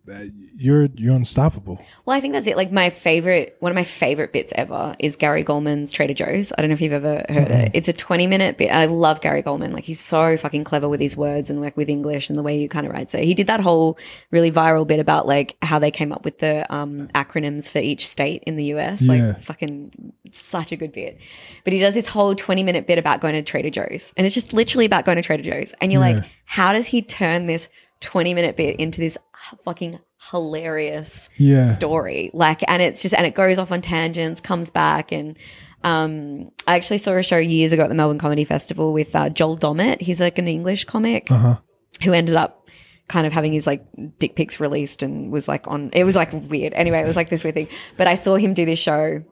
[0.56, 1.84] you're you're unstoppable.
[2.04, 2.56] Well, I think that's it.
[2.56, 6.52] Like my favorite, one of my favorite bits ever is Gary Gulman's Trader Joe's.
[6.56, 7.70] I don't know if you've ever heard it.
[7.74, 8.68] It's a 20 minute bit.
[8.70, 9.72] I love Gary Goldman.
[9.72, 12.58] Like he's so fucking clever with his words and like with English and the way
[12.58, 13.10] you kind of write.
[13.10, 13.98] So he did that whole
[14.30, 18.06] really viral bit about like how they came up with the um, acronyms for each
[18.08, 19.02] state in the US.
[19.02, 19.12] Yeah.
[19.34, 21.18] Like fucking such a good bit.
[21.64, 24.12] But he does this whole 20 minute bit about going to Trader Joe's.
[24.16, 25.74] And it's just literally about going to Trader Joe's.
[25.80, 26.14] And you're Yeah.
[26.16, 27.68] like, how does he turn this
[28.00, 29.16] 20 minute bit into this
[29.64, 29.98] fucking
[30.30, 31.72] hilarious Yeah.
[31.72, 32.30] story.
[32.32, 35.12] Like and it's just and it goes off on tangents comes back.
[35.12, 35.36] And
[35.84, 39.28] um i actually saw a show years ago at the melbourne comedy festival with uh,
[39.28, 40.00] joel dommett.
[40.00, 41.58] He's like an english comic Uh-huh.
[42.02, 42.66] who ended up
[43.08, 43.84] kind of having his like
[44.18, 46.72] dick pics released and was like on it was like weird.
[46.74, 47.68] Anyway it was like this weird thing.
[47.96, 49.22] But i saw him do this show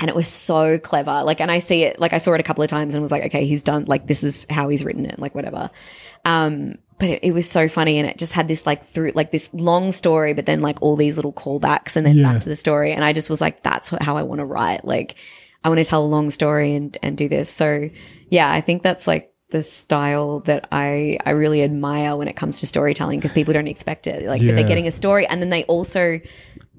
[0.00, 1.22] and it was so clever.
[1.22, 3.12] Like and i see it like i saw it a couple of times and was
[3.12, 5.70] like okay he's done like this is how he's written it like whatever.
[6.24, 9.30] Um but it, it was so funny and it just had this like through like
[9.30, 12.32] this long story but then like all these little callbacks and then Yeah.
[12.32, 12.92] back to the story.
[12.92, 14.84] And i just was like that's what, how i want to write.
[14.84, 15.14] Like
[15.64, 17.48] i want to tell a long story and and do this.
[17.50, 17.88] So
[18.28, 22.60] yeah i think that's like the style that i i really admire when it comes
[22.60, 24.24] to storytelling because people don't expect it.
[24.26, 26.20] Like but they're getting a story and then they also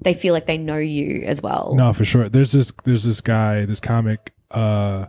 [0.04, 2.28] they feel like they know you as well No, for sure.
[2.28, 5.06] There's this there's this guy, this comic, uh,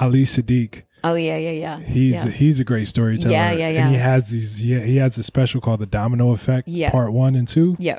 [0.00, 0.82] Ali Siddiq.
[1.04, 2.30] oh yeah yeah yeah He's yeah.
[2.30, 3.32] he's a great storyteller.
[3.32, 3.86] Yeah, yeah, yeah.
[3.86, 4.56] And he has these.
[4.56, 6.90] He, he has a special called the Domino Effect, Yeah.
[6.90, 7.76] Part One and Two.
[7.78, 7.98] yeah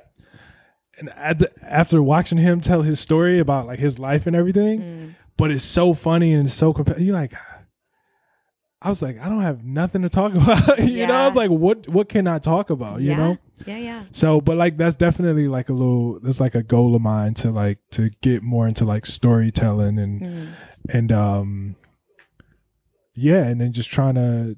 [1.00, 4.82] And at the, after watching him tell his story about like his life and everything,
[4.82, 5.10] Mm.
[5.38, 7.04] but it's so funny and so compelling.
[7.04, 7.34] You're like,
[8.82, 10.80] I was like, I don't have nothing to talk about.
[10.84, 13.02] you know, I was like, what what can I talk about?
[13.02, 13.18] You yeah.
[13.18, 13.38] know.
[13.66, 16.20] Yeah yeah So, but like that's definitely like a little.
[16.22, 20.22] That's like a goal of mine to like to get more into like storytelling and
[20.22, 20.48] Mm.
[20.90, 21.76] and um,
[23.16, 24.58] yeah, and then just trying to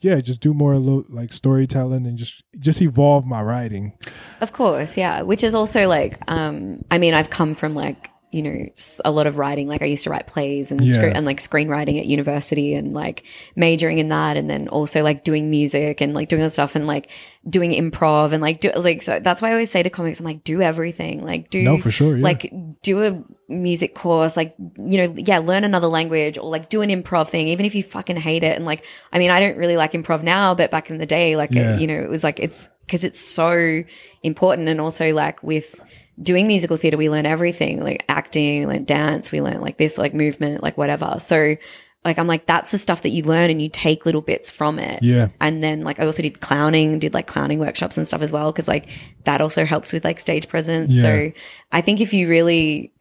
[0.00, 3.92] yeah, just do more lo- like storytelling and just just evolve my writing.
[4.40, 5.22] Of course, yeah.
[5.22, 8.66] Which is also like, um, I mean, I've come from like you know
[9.04, 11.00] a lot of writing like i used to write plays and Yeah.
[11.14, 13.24] and like screenwriting at university and like
[13.56, 16.86] majoring in that and then also like doing music and like doing that stuff and
[16.86, 17.10] like
[17.48, 20.26] doing improv and like do like so that's why i always say to comics i'm
[20.26, 22.22] like do everything like do No, for sure, yeah.
[22.24, 22.52] like
[22.82, 24.54] do a music course like
[24.84, 27.82] you know yeah learn another language or like do an improv thing even if you
[27.82, 30.90] fucking hate it and like i mean i don't really like improv now but back
[30.90, 31.74] in the day like Yeah.
[31.76, 33.84] it, you know it was like it's because it's so
[34.22, 35.80] important and also like with
[36.20, 40.14] doing musical theater we learn everything like acting like dance we learn like this like
[40.14, 41.54] movement like whatever so
[42.04, 44.78] like i'm like that's the stuff that you learn and you take little bits from
[44.80, 45.28] it Yeah.
[45.40, 48.50] and then like i also did clowning did like clowning workshops and stuff as well
[48.50, 48.88] because like
[49.24, 51.02] that also helps with like stage presence Yeah.
[51.02, 51.32] so
[51.70, 52.92] i think if you really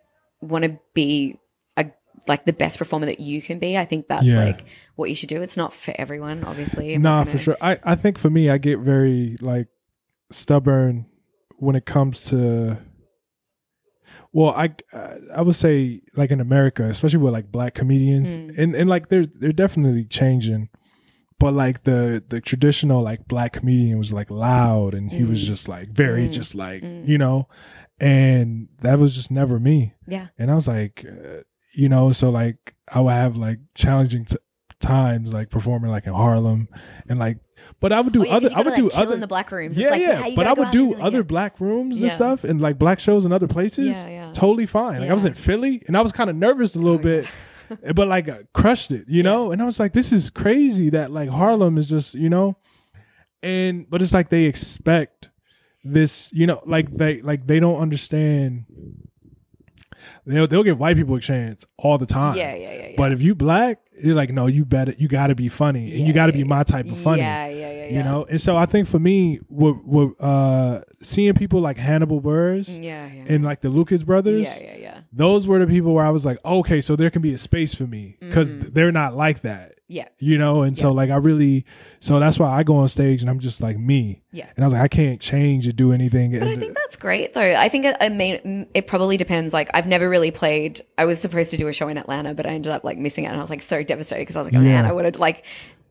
[0.42, 1.40] want to be
[1.76, 1.88] a
[2.28, 4.44] like the best performer that you can be i think that's Yeah.
[4.44, 4.64] like
[4.96, 7.58] what you should do it's not for everyone obviously I'm Nah, for gonna- sure.
[7.62, 9.68] I, I think for me, I get very like
[10.32, 11.06] stubborn
[11.58, 12.78] when it comes to.
[14.38, 14.68] Well, I
[15.40, 18.58] I would say like in America, especially with like black comedians, Mm.
[18.62, 20.70] and and like they're they're definitely changing,
[21.40, 25.46] but like the the traditional like black comedian was like loud and he was Mm.
[25.52, 26.32] just like very Mm.
[26.40, 27.08] just like Mm.
[27.12, 27.48] you know,
[28.00, 29.94] and that was just never me.
[30.08, 31.42] yeah And I was like, uh,
[31.74, 34.38] you know, so like I would have like challenging t-
[34.80, 36.68] times like performing like in Harlem
[37.10, 37.40] and like,
[37.80, 39.28] but I would do Oh, yeah, other, I would do like, kill other, in the
[39.28, 40.26] black rooms yeah, it's like, yeah.
[40.28, 41.24] you but I would do other yeah.
[41.24, 42.16] black rooms and Yeah.
[42.16, 43.98] stuff and like black shows in other places.
[43.98, 44.32] Yeah, yeah.
[44.34, 45.02] Totally fine.
[45.02, 47.28] Like I was in Philly and I was kind of nervous a little Oh, bit,
[47.96, 49.52] but like crushed it, you know?
[49.52, 52.58] And I was like, this is crazy that like Harlem is just, you know,
[53.42, 55.30] and, but it's like they expect
[55.84, 58.66] this, you know, like they, like they don't understand.
[60.28, 62.36] They'll, they'll give white people a chance all the time.
[62.36, 62.94] yeah yeah yeah, yeah.
[62.98, 66.06] But if you black, you're like, no, you better, you got to be funny, and
[66.08, 67.22] you got to yeah, be my type of funny.
[67.22, 70.82] yeah yeah yeah yeah You know, and so I think for me, what, what, uh,
[71.02, 75.00] seeing people like Hannibal Buress yeah yeah and like the Lucas brothers, yeah yeah yeah
[75.14, 77.74] those were the people where I was like, okay, so there can be a space
[77.74, 78.74] for me because Mm-hmm.
[78.74, 80.64] they're not like that, yeah you know.
[80.64, 81.66] And so like I really,
[82.00, 84.48] so that's why I go on stage and I'm just like me, Yeah.
[84.56, 86.38] And I was like, I can't change or do anything.
[86.38, 87.56] But I think that's great, though.
[87.56, 89.52] I think it, I mean, it probably depends.
[89.52, 90.82] Like, I've never really played.
[90.98, 93.26] I was supposed to do a show in Atlanta, but I ended up like missing
[93.26, 95.06] out, and I was like so devastated because I was like, oh man, I would
[95.06, 95.46] have like,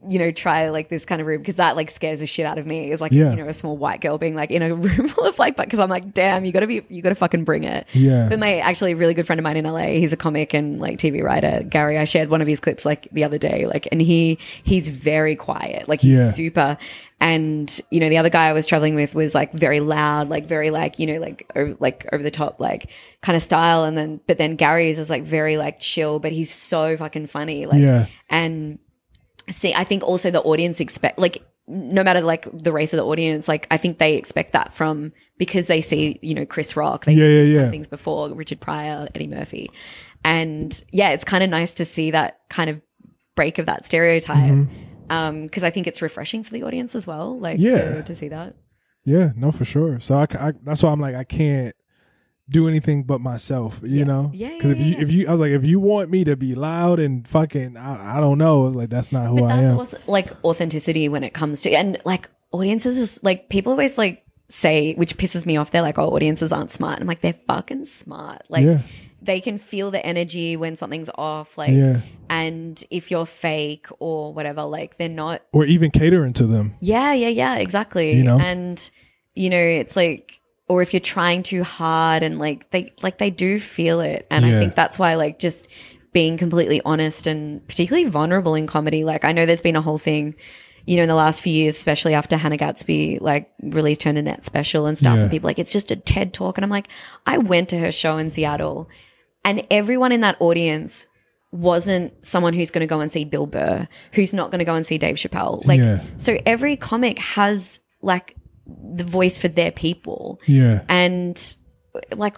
[0.09, 2.59] you know, try like this kind of room because that like scares the shit out
[2.59, 2.91] of me.
[2.91, 3.31] Is like, Yeah.
[3.31, 5.67] you know, a small white girl being like in a room full of like, but
[5.67, 7.87] because I'm like, damn, you gotta be, you gotta fucking bring it.
[7.93, 8.29] Yeah.
[8.29, 10.99] But my actually really good friend of mine in LA, he's a comic and like
[10.99, 11.99] TV writer, Gary.
[11.99, 15.37] I shared one of his clips like the other day, like, and he he's very
[15.37, 16.31] quiet, like he's Yeah.
[16.31, 16.79] super.
[17.19, 20.47] And you know, the other guy I was traveling with was like very loud, like
[20.47, 22.91] very like you know like over, like over the top like
[23.23, 23.85] kind of style.
[23.85, 27.65] And then but then Gary's is like very like chill, but he's so fucking funny.
[27.65, 28.07] Like Yeah.
[28.29, 28.79] and
[29.51, 33.05] see, I think also the audience expect like no matter like the race of the
[33.05, 37.05] audience, like I think they expect that from because they see you know Chris Rock,
[37.05, 37.71] they Yeah, see yeah, these kind of yeah.
[37.71, 39.71] things before Richard Pryor, Eddie Murphy,
[40.25, 42.81] and yeah, it's kind of nice to see that kind of
[43.35, 44.67] break of that stereotype
[45.09, 47.77] because I think it's refreshing for the audience as well, like Mm-hmm.
[47.77, 47.95] Yeah.
[47.97, 48.55] to, to see that.
[49.05, 50.01] Yeah, no, for sure.
[50.01, 51.75] So I, I that's why I'm like I can't
[52.49, 54.31] do anything but myself, you know.
[54.33, 55.01] Yeah, Because if you yeah.
[55.03, 58.19] if you I was like if you want me to be loud and fucking I,
[58.19, 59.79] I don't know, it's like that's not who But I that's am.
[59.79, 64.23] also like authenticity when it comes to and like audiences is like people always like
[64.49, 65.73] say which pisses me off.
[65.73, 67.01] They're like, oh, audiences aren't smart.
[67.01, 68.43] I'm like, they're fucking smart.
[68.49, 68.83] Like Yeah.
[69.21, 71.59] they can feel the energy when something's off.
[71.59, 72.01] Like Yeah.
[72.31, 76.75] and if you're fake or whatever, like they're not or even catering to them.
[76.81, 78.13] Yeah, yeah, yeah, exactly.
[78.17, 78.39] You know?
[78.39, 78.89] And
[79.35, 83.31] you know, it's like or if you're trying too hard and like they like they
[83.31, 84.27] do feel it.
[84.31, 84.57] And Yeah.
[84.57, 85.69] I think that's why like just
[86.13, 89.05] being completely honest and particularly vulnerable in comedy.
[89.05, 90.35] Like I know there's been a whole thing,
[90.87, 94.45] you know, in the last few years, especially after Hannah Gadsby like released her net
[94.45, 95.23] special and stuff, Yeah.
[95.23, 96.59] and people like, it's just a TED talk.
[96.59, 96.89] And I'm like,
[97.27, 98.89] I went to her show in Seattle
[99.45, 101.07] and everyone in that audience
[101.53, 104.75] wasn't someone who's going to go and see Bill Burr, who's not going to go
[104.75, 105.65] and see Dave Chappelle.
[105.65, 106.03] Like, Yeah.
[106.17, 108.36] so every comic has like
[108.67, 110.41] the voice for their people.
[110.47, 110.83] Yeah.
[110.89, 111.57] And
[112.13, 112.37] like,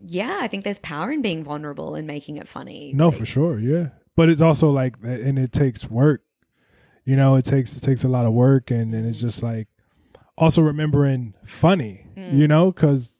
[0.00, 2.92] yeah, I think there's power in being vulnerable and making it funny.
[2.94, 3.58] No, for sure.
[3.58, 3.88] Yeah.
[4.16, 6.22] But it's also like and it takes work.
[7.04, 9.68] You know, it takes it takes a lot of work and, and it's just like
[10.36, 12.36] also remembering funny, Hmm.
[12.38, 13.19] you know, cuz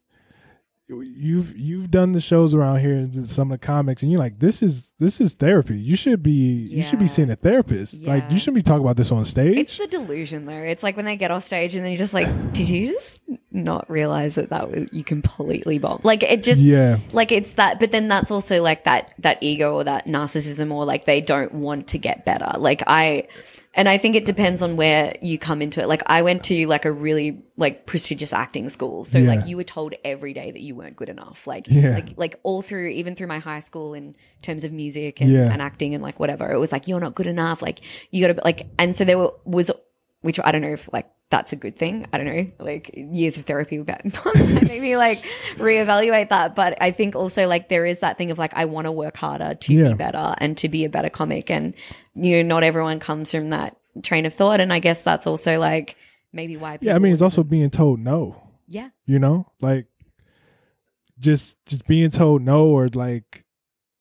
[0.91, 4.38] you've you've done the shows around here and some of the comics and you're like
[4.41, 5.78] this is this is therapy.
[5.78, 6.32] You should be
[6.68, 8.03] you should be seeing a therapist.
[8.03, 9.57] Like you shouldn't be talking about this on stage.
[9.57, 10.53] It's the delusion though.
[10.53, 13.20] It's like when they get off stage and then you're just like, did you just
[13.53, 16.05] not realize that that was you completely bombed.
[16.05, 16.99] Like it just Yeah.
[17.12, 20.84] like it's that but then that's also like that that ego or that narcissism or
[20.84, 22.53] like they don't want to get better.
[22.59, 23.28] Like I
[23.74, 25.86] and I think it depends on where you come into it.
[25.88, 29.04] Like I went to like a really like prestigious acting school.
[29.04, 29.28] So Yeah.
[29.28, 31.46] like you were told every day that you weren't good enough.
[31.46, 31.90] Like Yeah.
[31.94, 35.52] like like all through even through my high school in terms of music and, Yeah.
[35.52, 36.50] and acting and like whatever.
[36.50, 37.62] It was like you're not good enough.
[37.62, 37.80] Like
[38.10, 39.70] you got to like and so there were, was
[40.22, 42.07] which I don't know if like that's a good thing.
[42.12, 44.02] I don't know, like years of therapy about
[44.35, 45.16] maybe like
[45.57, 46.55] reevaluate that.
[46.57, 49.16] But I think also like there is that thing of like I want to work
[49.16, 49.89] harder to Yeah.
[49.89, 51.74] be better and to be a better comic, and
[52.15, 55.59] you know not everyone comes from that train of thought, and I guess that's also
[55.59, 55.97] like
[56.32, 56.77] maybe why.
[56.78, 58.43] People Yeah, I mean, it's also being told no.
[58.69, 59.86] yeah, You know, like
[61.19, 63.44] just just being told no or like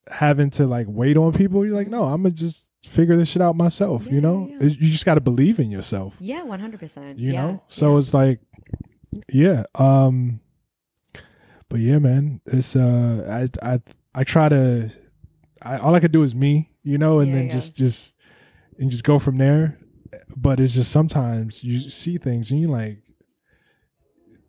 [0.10, 1.66] having to like wait on people.
[1.66, 4.06] You're like, no, I'm gonna just figure this shit out myself.
[4.06, 4.58] Yeah, you know, yeah.
[4.68, 6.16] You just got to believe in yourself.
[6.20, 7.20] yeah, one hundred percent.
[7.20, 8.40] You know, so it's like,
[9.32, 9.64] yeah.
[9.76, 10.40] Um,
[11.70, 13.82] but yeah, man, it's uh, I I
[14.16, 14.90] I try to,
[15.62, 17.52] I all I could do is me, you know, and Yeah, then yeah.
[17.52, 18.16] just just
[18.78, 19.78] and just go from there.
[20.36, 23.00] But it's just sometimes you see things and you're like,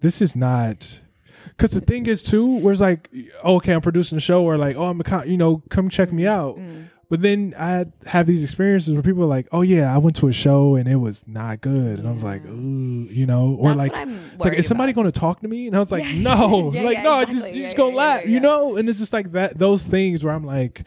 [0.01, 1.01] this is not.
[1.49, 3.11] Because the thing is too, where it's like,
[3.45, 6.13] okay, I'm producing a show, or like, oh, I'm a, co- you know, come check
[6.13, 6.57] me out.
[6.57, 6.87] Mm.
[7.11, 10.29] But then I have these experiences where people are like, "Oh yeah, I went to
[10.29, 12.51] a show and it was not good," and I was like, mm.
[12.51, 15.67] "Ooh," you know, or That's like, it's like, is somebody going to talk to me?
[15.67, 16.23] And I was like, Yeah.
[16.23, 18.77] "No, Yeah, like yeah, no, just you just gonna laugh," you know.
[18.77, 20.85] And it's just like that those things where I'm like,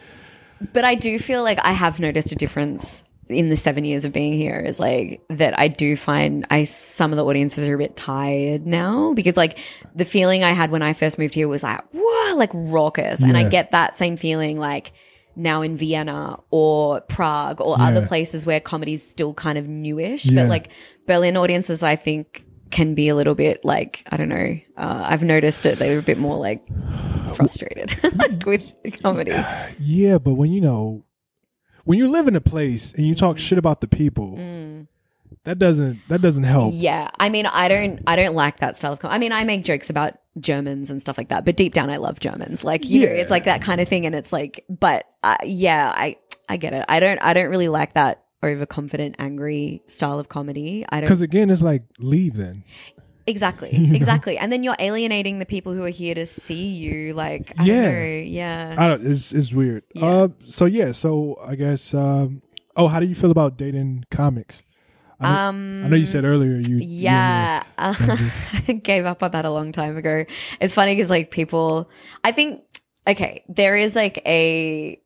[0.71, 4.13] But I do feel like I have noticed a difference in the seven years of
[4.13, 7.77] being here is like that I do find I some of the audiences are a
[7.77, 9.57] bit tired now because like
[9.95, 13.21] the feeling I had when I first moved here was like whoa like raucous.
[13.21, 14.93] And I get that same feeling like
[15.35, 20.43] now in Vienna or Prague or other places where comedy's still kind of newish Yeah.
[20.43, 20.69] but like
[21.07, 25.23] Berlin audiences I think can be a little bit like I don't know uh, I've
[25.23, 26.65] noticed it they're a bit more like
[27.35, 29.33] frustrated like with comedy
[29.79, 31.03] yeah, but when you know,
[31.85, 34.37] when you live in a place and you talk shit about the people,
[35.43, 36.73] that doesn't that doesn't help.
[36.73, 36.81] Mm.
[36.81, 38.99] Yeah, I mean, I don't, I don't like that style of.
[38.99, 41.89] Com- I mean, I make jokes about Germans and stuff like that, but deep down,
[41.89, 42.63] I love Germans.
[42.63, 45.93] Like, you know, it's like that kind of thing, and it's like, but uh, yeah,
[45.95, 46.17] I,
[46.49, 46.85] I get it.
[46.89, 50.85] I don't, I don't really like that overconfident, angry style of comedy.
[50.89, 52.63] I don't Because again, it's like leave then.
[53.27, 57.13] exactly, exactly, and then you're alienating the people who are here to see you.
[57.13, 57.81] Like, I Yeah.
[57.83, 58.75] don't know, yeah.
[58.77, 59.05] I don't.
[59.07, 59.83] It's it's weird.
[59.93, 60.05] Yeah.
[60.05, 60.91] Uh, so yeah.
[60.93, 61.93] So I guess.
[61.93, 62.41] Um,
[62.75, 64.63] oh, how do you feel about dating comics?
[65.23, 66.77] I know, Um, I know you said earlier you.
[66.77, 67.93] Yeah, uh,
[68.67, 70.25] I gave up on that a long time ago.
[70.59, 71.89] It's funny because like people,
[72.23, 72.61] I think
[73.07, 74.99] okay, there is like a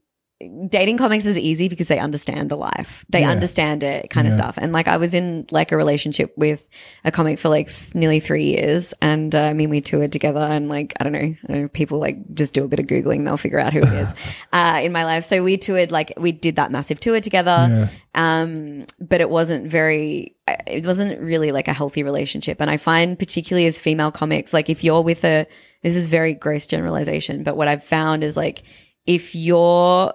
[0.67, 3.31] dating comics is easy because they understand the life, they Yeah.
[3.31, 4.57] understand it kind of stuff.
[4.61, 6.67] And like I was in like a relationship with
[7.03, 10.39] a comic for like th- nearly three years, and uh, I mean we toured together,
[10.39, 12.85] and like I don't know, I don't know, people like just do a bit of
[12.85, 14.09] googling, they'll figure out who it is
[14.53, 15.25] uh, in my life.
[15.25, 17.87] So we toured like we did that massive tour together Yeah.
[18.13, 20.35] um, but it wasn't very
[20.67, 24.69] it wasn't really like a healthy relationship and i find particularly as female comics like
[24.69, 25.45] if you're with a
[25.83, 28.63] this is very gross generalization but what i've found is like
[29.05, 30.13] if you're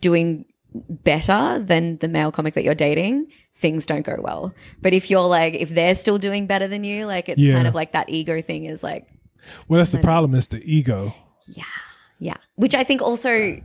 [0.00, 0.44] doing
[0.88, 4.52] better than the male comic that you're dating things don't go well
[4.82, 7.54] but if you're like if they're still doing better than you like it's Yeah.
[7.54, 9.06] kind of like that ego thing is like
[9.68, 10.34] Well, that's the problem.
[10.34, 11.14] It's the ego.
[11.46, 11.64] Yeah.
[12.18, 12.36] Yeah.
[12.56, 13.60] Which I think also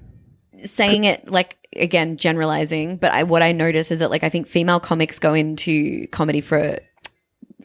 [0.63, 4.45] saying it like again generalizing, but I what I notice is that like I think
[4.47, 6.77] female comics go into comedy for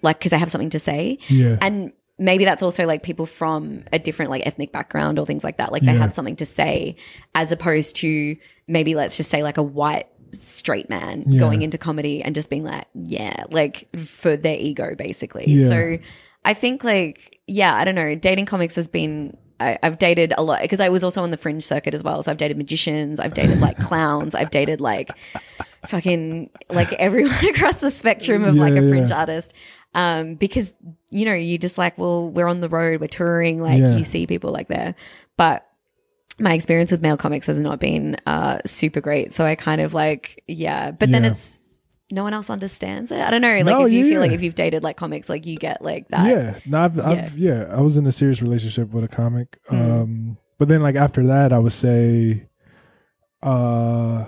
[0.03, 1.19] like cuz they have something to say.
[1.29, 1.59] Yeah.
[1.61, 5.57] And maybe that's also like people from a different like ethnic background or things like
[5.59, 5.73] that.
[5.73, 5.99] Like they Yeah.
[5.99, 6.97] have something to say
[7.35, 8.37] as opposed to
[8.69, 11.39] maybe let's just say like a white straight man Yeah.
[11.39, 15.45] going into comedy and just being like, yeah, like for their ego basically.
[15.49, 15.69] Yeah.
[15.69, 15.99] So
[16.45, 18.15] I think like, yeah, I don't know.
[18.15, 21.37] Dating comics has been I, I've dated a lot because I was also on the
[21.37, 22.23] fringe circuit as well.
[22.23, 25.11] So I've dated magicians, I've dated like clowns, I've dated like
[25.87, 29.21] fucking like everyone across the spectrum of like a fringe yeah.
[29.21, 29.53] artist.
[29.95, 30.73] Um, because
[31.11, 33.97] you know, you just like, well, we're on the road, we're touring, like Yeah.
[33.97, 34.95] you see people like there.
[35.37, 35.67] But
[36.41, 39.33] my experience with male comics has not been uh super great.
[39.33, 40.91] So I kind of like, yeah.
[40.91, 41.31] But then Yeah.
[41.31, 41.59] it's
[42.11, 43.21] no one else understands it.
[43.21, 43.55] I don't know.
[43.55, 44.11] Like No, if you yeah.
[44.13, 46.27] feel like if you've dated like comics, like you get like that.
[46.29, 46.59] yeah.
[46.67, 47.67] No, I've, I've yeah.
[47.75, 49.59] I was in a serious relationship with a comic.
[49.71, 52.47] Um, but then like after that, I would say,
[53.43, 54.25] uh,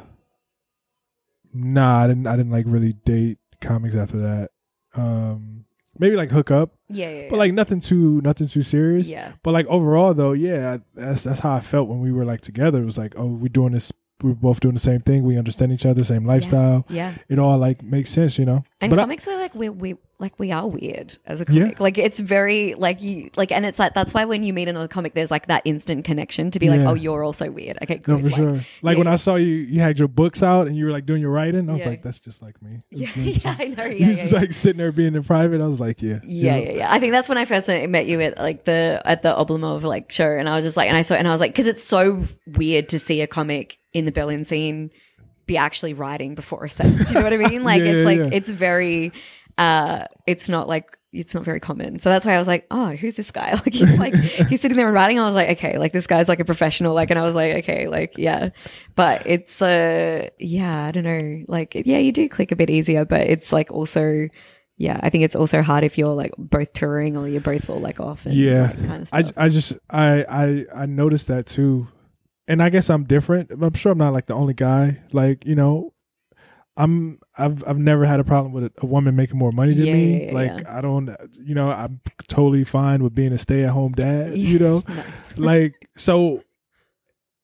[1.53, 2.27] nah, I didn't.
[2.27, 4.51] I didn't like really date comics after that.
[4.97, 5.65] Um,
[5.99, 7.27] maybe like hook up, Yeah, yeah, yeah.
[7.31, 9.09] but like nothing too nothing too serious.
[9.09, 9.33] yeah.
[9.43, 12.83] But like overall though, yeah, that's that's how I felt when we were like together.
[12.83, 13.93] It was like, oh, we're doing this.
[14.23, 15.25] We're both doing the same thing.
[15.25, 16.87] We understand each other, same lifestyle.
[16.89, 17.15] Yeah.
[17.29, 18.63] It all like makes sense, you know.
[18.81, 21.63] And but I- comics were like we we like we are weird as a Yeah.
[21.65, 21.81] comic.
[21.81, 24.89] Like it's very like you like, and it's like that's why when you meet another
[24.89, 26.91] comic, there's like that instant connection to be like, Yeah.
[26.91, 27.77] oh, you're also weird.
[27.83, 28.21] Okay, No, good.
[28.23, 28.61] for Like, sure.
[28.81, 28.99] Like yeah.
[28.99, 31.31] when I saw you, you had your books out and you were like doing your
[31.33, 31.69] writing.
[31.69, 31.89] I was Yeah.
[31.91, 32.79] like, that's just like me.
[32.91, 33.85] Yeah, like yeah, I know.
[33.87, 34.39] you Yeah, yeah, just yeah.
[34.39, 35.61] like sitting there being in private.
[35.61, 36.93] I was like, yeah, Yeah, you yeah, yeah.
[36.93, 40.11] I think that's when I first met you at like the at the Oblomov like
[40.11, 41.85] show, and I was just like, and I saw, and I was like, because it's
[41.85, 44.91] so weird to see a comic in the Berlin scene
[45.47, 46.87] be actually writing before a set.
[46.87, 47.63] Do you know what I mean?
[47.65, 48.29] Like Yeah, it's yeah, like yeah.
[48.33, 49.13] it's very,
[49.59, 51.99] uh, it's not like it's not very common.
[51.99, 53.55] So that's why I was like, oh, who's this guy?
[53.67, 54.15] Like he's like
[54.49, 55.19] he's sitting there and writing.
[55.19, 56.95] I was like, okay, like this guy's like a professional.
[56.95, 58.51] Like, and I was like, okay, like yeah,
[58.95, 63.05] but it's uh, yeah, I don't know, like yeah, you do click a bit easier,
[63.05, 64.29] but it's like also.
[64.79, 67.79] Yeah, I think it's also hard if you're like both touring or you're both all
[67.81, 68.27] like off.
[68.27, 68.73] And, yeah.
[68.73, 69.45] kind of I.
[69.45, 71.89] I just I I I noticed that too,
[72.47, 73.51] and I guess I'm different.
[73.53, 75.01] I'm sure I'm not like the only guy.
[75.13, 75.95] Like you know,
[76.77, 79.93] I'm I've I've never had a problem with a, woman making more money than Yeah,
[79.95, 80.27] me.
[80.27, 80.79] yeah, like yeah.
[80.79, 84.37] I don't, you know, I'm totally fine with being a stay at home dad.
[84.37, 85.39] You know, Nice.
[85.39, 86.43] like so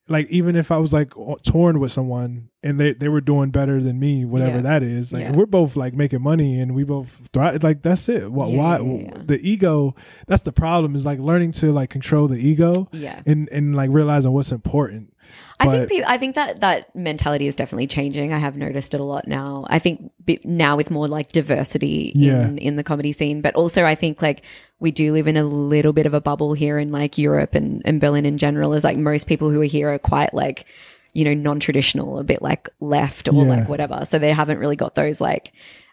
[0.09, 1.12] like even if I was like
[1.45, 4.62] torn with someone and they they were doing better than me, whatever Yeah.
[4.62, 5.33] that is, like Yeah.
[5.33, 8.31] we're both like making money and we both thrive, like that's it.
[8.33, 9.95] Why, Yeah, why the ego?
[10.27, 10.95] That's the problem.
[10.97, 13.20] Is like learning to like control the ego yeah.
[13.27, 15.15] and and like realizing what's important.
[15.61, 18.33] I But- think I think that that mentality is definitely changing.
[18.33, 19.65] I have noticed it a lot now.
[19.69, 20.11] I think
[20.45, 24.43] now with more like diversity in in the comedy scene, but also I think like
[24.83, 27.81] we do live in a little bit of a bubble here in like Europe and,
[27.85, 28.75] and Berlin in general.
[28.75, 30.67] Is like most people who are here are quite like
[31.15, 33.57] you know non-traditional, a bit like left or Yeah.
[33.57, 34.05] like whatever.
[34.05, 35.53] So they haven't really got those like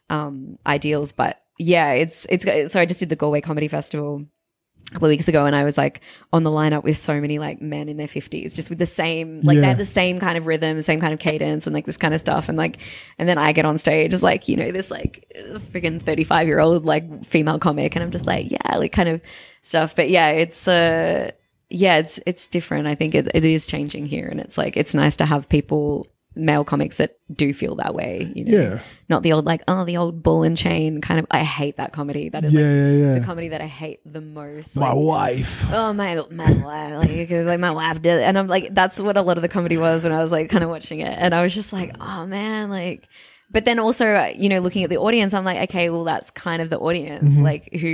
[0.10, 1.12] um ideals.
[1.14, 4.26] But yeah, it's it's so I just did the Galway Comedy Festival
[4.92, 6.02] couple of weeks ago and I was like
[6.34, 9.42] on the lineup with so many like men in their 50s just with the same
[9.42, 9.62] like Yeah.
[9.62, 11.96] they had the same kind of rhythm the same kind of cadence and like this
[11.98, 12.78] kind of stuff and like
[13.20, 15.32] and then I get on stage as like you know this like
[15.72, 19.22] freaking 35 year old like female comic and I'm just like yeah like kind of
[19.62, 21.30] stuff but yeah it's uh
[21.70, 24.96] yeah it's it's different I think it, it is changing here and it's like it's
[24.96, 28.80] nice to have people male comics that do feel that way you know Yeah.
[29.10, 31.92] not the old like oh the old ball and chain kind of I hate that
[31.92, 33.14] comedy that is Yeah, like yeah, yeah.
[33.20, 34.78] the comedy that I hate the most.
[34.78, 35.66] My like, wife.
[35.74, 39.22] Oh my my wife, like, like my wife did, and I'm like, that's what a
[39.22, 41.42] lot of the comedy was when I was like kind of watching it, and I
[41.42, 43.08] was just like, oh man, like.
[43.52, 46.62] But then also, you know, looking at the audience, I'm like, okay, well, that's kind
[46.62, 47.44] of the audience, Mm-hmm.
[47.44, 47.88] like who,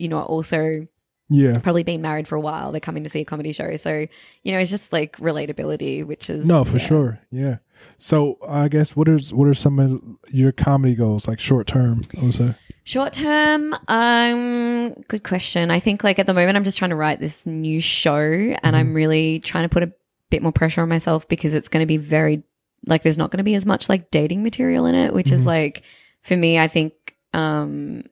[0.00, 0.88] you know, are also
[1.30, 1.54] Yeah.
[1.62, 2.72] probably been married for a while.
[2.72, 4.06] They're coming to see a comedy show, so
[4.42, 6.86] you know, it's just like relatability, which is No, for yeah.
[6.86, 7.20] sure.
[7.30, 7.56] Yeah.
[7.98, 12.02] So I guess what is what are some of your comedy goals, like short term?
[12.16, 12.54] I would say.
[12.84, 15.72] Short term, um, good question.
[15.72, 18.76] I think like at the moment I'm just trying to write this new show and
[18.76, 19.92] I'm really trying to put a
[20.30, 22.44] bit more pressure on myself because it's going to be very
[22.86, 25.46] like there's not going to be as much like dating material in it, which is
[25.46, 25.82] like
[26.22, 26.92] for me I think
[27.34, 28.04] um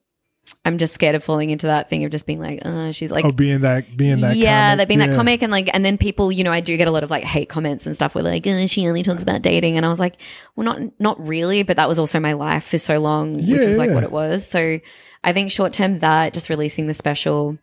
[0.64, 3.24] I'm just scared of falling into that thing of just being like, uh, she's like
[3.24, 4.36] oh, being that being that.
[4.36, 4.78] yeah, comic.
[4.78, 6.90] that being that comic and like, and then people, you know, I do get a
[6.90, 9.76] lot of like hate comments and stuff where like, oh, she only talks about dating,
[9.76, 10.16] and I was like,
[10.56, 13.68] well, not not really, but that was also my life for so long, which Yeah,
[13.68, 13.94] was like yeah.
[13.94, 14.46] what it was.
[14.46, 14.80] So
[15.22, 17.58] I think short term that just releasing the special.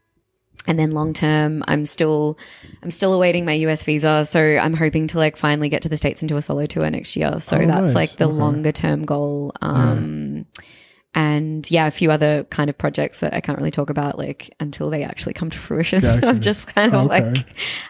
[0.67, 2.37] And then long term, I'm still,
[2.83, 4.27] I'm still awaiting my US visa.
[4.27, 6.87] So I'm hoping to like finally get to the States and do a solo tour
[6.91, 7.39] next year.
[7.39, 7.95] So Oh, that's nice.
[7.95, 8.33] like the Okay.
[8.33, 9.53] longer term goal.
[9.59, 10.45] Um,
[11.13, 14.53] and yeah, a few other kind of projects that I can't really talk about like
[14.59, 16.01] until they actually come to fruition.
[16.21, 17.23] So I'm just kind of Okay.
[17.33, 17.45] like,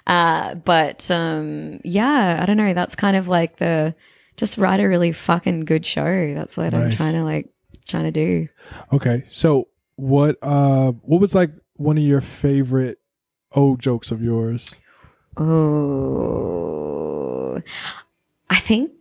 [0.08, 2.74] uh, but um, yeah, I don't know.
[2.74, 3.94] That's kind of like the
[4.38, 6.34] just write a really fucking good show.
[6.34, 7.50] That's what I'm trying to like
[7.88, 8.48] trying to do.
[8.92, 9.68] Okay, so
[9.98, 10.38] what?
[10.42, 12.98] Uh, what was like one of your favorite
[13.54, 14.72] old jokes of yours?
[16.32, 17.62] Oh,
[18.50, 18.92] I think.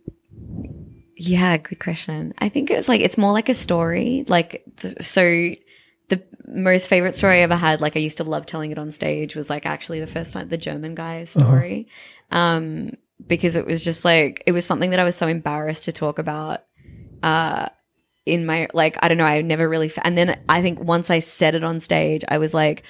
[1.23, 2.33] Yeah, good question.
[2.39, 4.25] I think it's like it's more like a story.
[4.27, 5.21] Like th- so,
[6.09, 8.89] the most favorite story I ever had, like I used to love telling it on
[8.89, 11.87] stage, was like actually the first time the German guy story,
[12.31, 12.93] um,
[13.25, 16.17] because it was just like it was something that I was so embarrassed to talk
[16.17, 16.61] about.
[17.21, 17.69] Uh,
[18.25, 19.89] in my like I don't know, I never really.
[19.89, 22.81] Fa- and then I think once I said it on stage, I was like,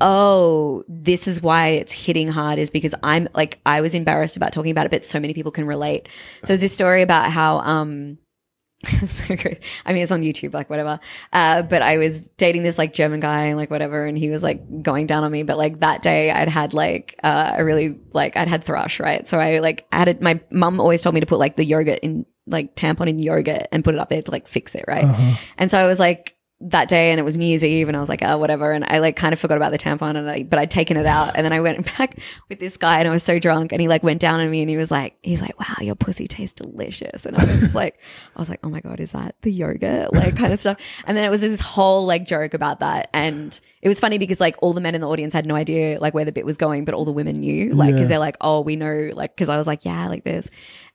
[0.00, 4.52] oh, this is why it's hitting hard is because I'm like, I was embarrassed about
[4.52, 6.08] talking about it, but so many people can relate.
[6.42, 8.18] So there's this story about how, um,
[9.06, 9.60] so great.
[9.84, 11.00] I mean, it's on YouTube, like whatever.
[11.32, 14.44] Uh, but I was dating this like German guy and like whatever, and he was
[14.44, 15.42] like going down on me.
[15.42, 19.26] But like that day, I'd had like uh, a really like I'd had thrush, right?
[19.26, 20.22] So I like added.
[20.22, 23.66] My mum always told me to put like the yogurt in like tampon in yogurt
[23.72, 25.04] and put it up there to like fix it, right?
[25.58, 28.00] And so I was like that day and it was New Year's Eve and I
[28.00, 28.72] was like, oh, whatever.
[28.72, 31.06] And I like kind of forgot about the tampon and I, but I'd taken it
[31.06, 31.36] out.
[31.36, 32.18] And then I went back
[32.48, 34.60] with this guy and I was so drunk and he like went down on me
[34.60, 37.26] and he was like, he's like, wow, your pussy tastes delicious.
[37.26, 38.00] And I was like,
[38.36, 40.12] I was like, oh my God, is that the yogurt?
[40.18, 40.78] Like kind of stuff.
[41.06, 43.08] And then it was this whole like joke about that.
[43.14, 46.00] And it was funny because like all the men in the audience had no idea
[46.00, 48.00] like where the bit was going, but all the women knew like, Yeah.
[48.00, 50.48] cause they're like, oh, we know, like, cause I was like, yeah, like this.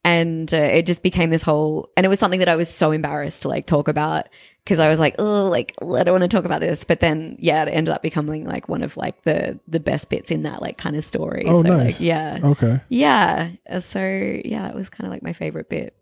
[0.03, 2.91] And uh, it just became this whole, and it was something that I was so
[2.91, 4.27] embarrassed to like talk about
[4.63, 6.83] because I was like, oh, like I don't want to talk about this.
[6.83, 10.31] But then, yeah, it ended up becoming like one of like the the best bits
[10.31, 11.43] in that like kind of story.
[11.47, 11.93] Oh, so, nice.
[11.95, 12.79] Like, yeah, Okay.
[12.89, 13.49] yeah.
[13.79, 13.99] So
[14.45, 15.95] yeah, that was kind of like my favorite bit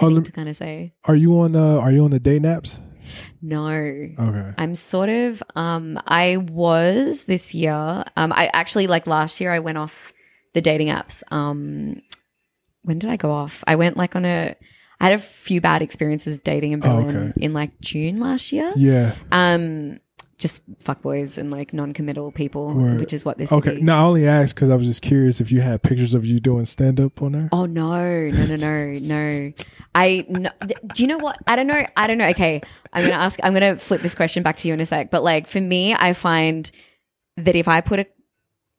[0.00, 0.94] Oh, to kind of say.
[1.04, 1.56] are you on?
[1.56, 2.80] Uh, are you on the day naps?
[3.42, 4.52] No, Okay.
[4.56, 8.04] I'm sort of um I was this year.
[8.16, 10.12] Um I actually like last year I went off
[10.54, 11.24] the dating apps.
[11.32, 12.02] Um
[12.82, 13.64] when did I go off?
[13.66, 14.54] I went like on a
[15.00, 17.32] I had a few bad experiences dating in Oh, Berlin okay.
[17.44, 18.72] in like June last year.
[18.76, 19.14] Yeah.
[19.32, 20.00] Um
[20.38, 22.98] just fuckboys and like non-committal people, Word.
[22.98, 23.58] which is what this is.
[23.58, 23.78] Okay.
[23.82, 26.40] No, I only asked because I was just curious if you had pictures of you
[26.40, 27.48] doing stand up on there.
[27.52, 27.90] Oh no,
[28.30, 29.52] no, no, no, no.
[29.94, 30.50] I no,
[30.94, 31.36] do you know what?
[31.46, 31.84] I don't know.
[31.94, 32.28] I don't know.
[32.28, 32.62] Okay,
[32.94, 33.38] I'm gonna ask.
[33.42, 35.10] I'm gonna flip this question back to you in a sec.
[35.10, 36.70] But like for me, I find
[37.36, 38.06] that if I put a,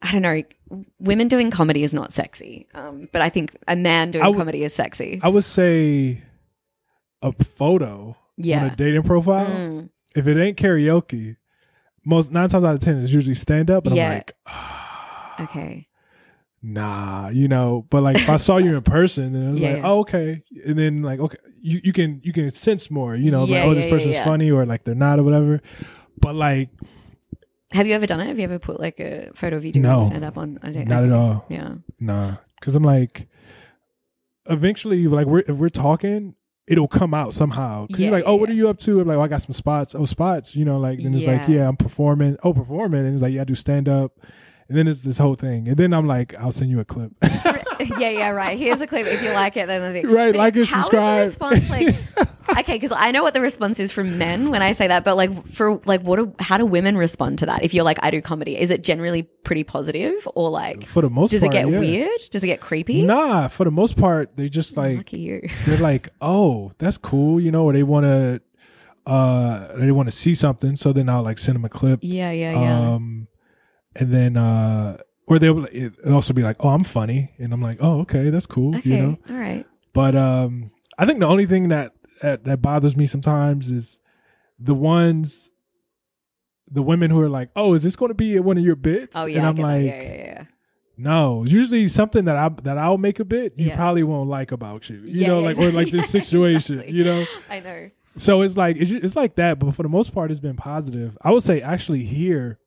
[0.01, 0.41] I don't know,
[0.99, 2.67] women doing comedy is not sexy.
[2.73, 5.19] Um, but I think a man doing I w- comedy is sexy.
[5.23, 6.21] I would say
[7.21, 8.61] a photo Yeah.
[8.65, 9.45] on a dating profile.
[9.47, 9.89] Mm.
[10.15, 11.37] If it ain't karaoke,
[12.05, 14.09] most nine times out of ten it's usually stand up, and Yeah.
[14.09, 14.35] I'm like,
[15.49, 15.87] Okay.
[16.61, 17.85] nah, you know.
[17.89, 20.43] But like if I saw you in person, then it was Yeah, like, oh, okay.
[20.65, 23.73] And then like, okay, you, you can you can sense more, you know, like oh,
[23.73, 25.61] this person's funny or like they're not or whatever.
[26.19, 26.69] But like,
[27.71, 28.27] Have you ever done it?
[28.27, 30.03] Have you ever put like a photo of you doing No.
[30.03, 30.59] stand up on?
[30.61, 31.45] I don't not at all.
[31.49, 31.75] Yeah.
[31.99, 33.27] Nah, because I'm like,
[34.47, 36.35] eventually, like we're if we're talking,
[36.67, 37.87] it'll come out somehow.
[37.87, 38.99] Because Yeah, you're like, yeah, oh, what are you up to?
[38.99, 39.95] I'm like, oh, I got some spots.
[39.95, 40.55] Oh, spots.
[40.55, 41.55] You know, like, and it's like, Yeah.
[41.55, 42.37] yeah, I'm performing.
[42.43, 44.19] Oh, performing, and it's like, yeah, I do stand up.
[44.67, 47.11] And then it's this whole thing, and then I'm like, I'll send you a clip.
[47.99, 48.57] yeah, yeah, right.
[48.57, 49.07] Here's a clip.
[49.07, 50.11] If you like it, then the thing.
[50.11, 51.27] Right, But like and how is the subscribe.
[51.27, 51.95] response like?
[52.59, 55.17] okay, because I know what the response is from men when I say that, but
[55.17, 56.17] like for like, what?
[56.17, 57.63] Do, how do women respond to that?
[57.63, 60.85] If you're like, I do comedy, is it generally pretty positive or like?
[60.85, 61.79] for the most Does part, it get yeah.
[61.79, 62.21] weird?
[62.31, 63.03] Does it get creepy?
[63.03, 65.49] Nah, for the most part, they just like Lucky you.
[65.65, 68.41] they're like, oh, that's cool, you know, or they want to,
[69.05, 71.99] uh, they want to see something, so then I'll like send them a clip.
[72.03, 72.93] Yeah, yeah, yeah.
[72.93, 73.27] Um,
[73.95, 74.97] and then uh,
[75.31, 75.65] or they'll
[76.11, 78.97] also be like, "Oh, I'm funny," and I'm like, "Oh, okay, that's cool," okay, you
[78.97, 79.17] know.
[79.29, 79.65] all right.
[79.93, 84.01] But um, I think the only thing that, that bothers me sometimes is
[84.59, 85.49] the ones,
[86.69, 89.15] the women who are like, "Oh, is this going to be one of your bits?"
[89.15, 90.43] Oh yeah, and I'm like, yeah, yeah, yeah.
[90.97, 93.77] "No." Usually, something that I that I'll make a bit, you Yeah.
[93.77, 96.97] probably won't like about you, you Yeah, know, like or like this situation, exactly.
[96.97, 97.25] you know.
[97.49, 97.89] I know.
[98.17, 101.17] So it's like it's, it's like that, but for the most part, it's been positive.
[101.21, 102.59] I would say actually here,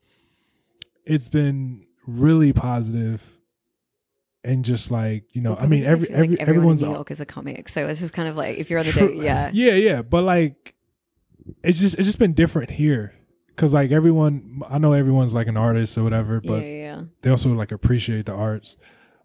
[1.05, 3.23] it's been really positive,
[4.43, 6.95] and just like you know, Well, I mean, every like every everyone everyone's in New
[6.95, 9.13] York is a comic, so it's just kind of like if you're on the True.
[9.15, 10.75] yeah, yeah, yeah, but like
[11.63, 13.15] it's just it's just been different here
[13.49, 17.03] because like everyone, I know everyone's like an artist or whatever, but yeah, yeah.
[17.23, 18.77] they also like appreciate the arts.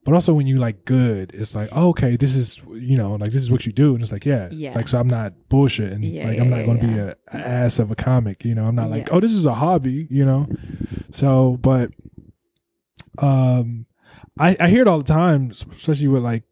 [0.06, 3.32] But also when you like good, it's like oh, okay, this is you know like
[3.32, 4.72] this is what you do, and it's like yeah, Yeah.
[4.74, 7.96] like so I'm not bullshitting, Yeah, like I'm not to be a, ass of a
[7.96, 8.66] comic, you know.
[8.66, 10.48] I'm not like oh, this is a hobby, you know.
[11.12, 11.92] So, but
[13.22, 13.86] um,
[14.40, 16.44] I I hear it all the time, especially with like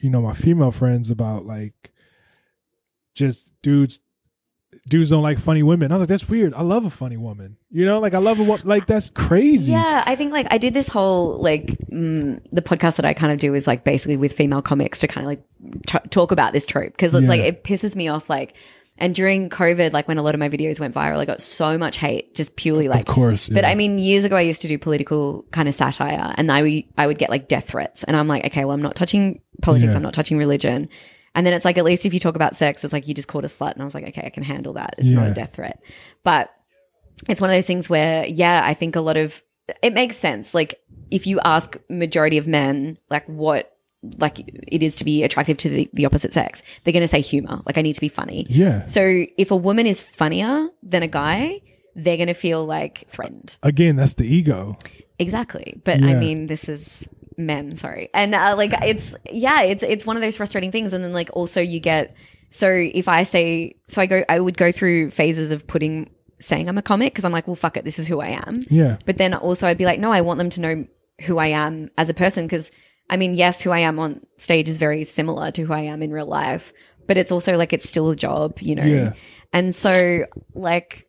[0.00, 1.92] you know my female friends about like
[3.14, 4.00] just dudes
[4.88, 5.92] dudes don't like funny women.
[5.92, 6.54] I was like, that's weird.
[6.54, 7.56] I love a funny woman.
[7.70, 9.72] You know, like I love a wo- like that's crazy.
[9.72, 13.32] Yeah, I think like I did this whole like mm, the podcast that I kind
[13.32, 15.42] of do is like basically with female comics to kind of like
[15.86, 17.28] t- talk about this trope because it's Yeah.
[17.28, 18.54] like it pisses me off like
[19.02, 21.76] and during COVID like when a lot of my videos went viral I got so
[21.76, 23.48] much hate just purely like of course.
[23.48, 23.66] But.
[23.66, 26.84] I mean, years ago, I used to do political kind of satire, and I would,
[26.96, 29.92] I would get like death threats, and I'm like, okay, well, I'm not touching politics,
[29.92, 29.96] Yeah.
[29.96, 30.88] I'm not touching religion,
[31.34, 33.28] and then it's like, at least if you talk about sex, it's like you just
[33.28, 34.94] called a slut, and I was like, okay, I can handle that.
[34.98, 35.82] It's not a death threat,
[36.22, 36.50] but
[37.28, 39.42] it's one of those things where, yeah, I think a lot of
[39.82, 40.54] it makes sense.
[40.54, 40.80] Like
[41.10, 43.71] if you ask majority of men, like what.
[44.18, 46.62] Like it is to be attractive to the, the opposite sex.
[46.84, 47.62] They're going to say humor.
[47.64, 48.46] Like I need to be funny.
[48.48, 48.86] yeah.
[48.86, 51.60] So if a woman is funnier than a guy,
[51.94, 53.58] they're going to feel like threatened.
[53.62, 54.76] Again, that's the ego.
[55.18, 55.80] Exactly.
[55.84, 58.10] But I mean, this is men, sorry.
[58.14, 61.30] And uh, like it's yeah, it's it's one of those frustrating things and then like
[61.32, 62.16] also you get
[62.50, 66.10] so if I say so I go I would go through phases of putting
[66.40, 68.64] saying I'm a comic because I'm like, well fuck it, this is who I am.
[68.68, 68.96] Yeah.
[69.06, 70.84] But then also I'd be like, no, I want them to know
[71.22, 72.72] who I am as a person because
[73.12, 76.02] I mean, yes, who I am on stage is very similar to who I am
[76.02, 76.72] in real life,
[77.06, 78.84] but it's also like it's still a job, you know?
[78.84, 79.12] Yeah.
[79.52, 80.24] And so,
[80.54, 81.06] like,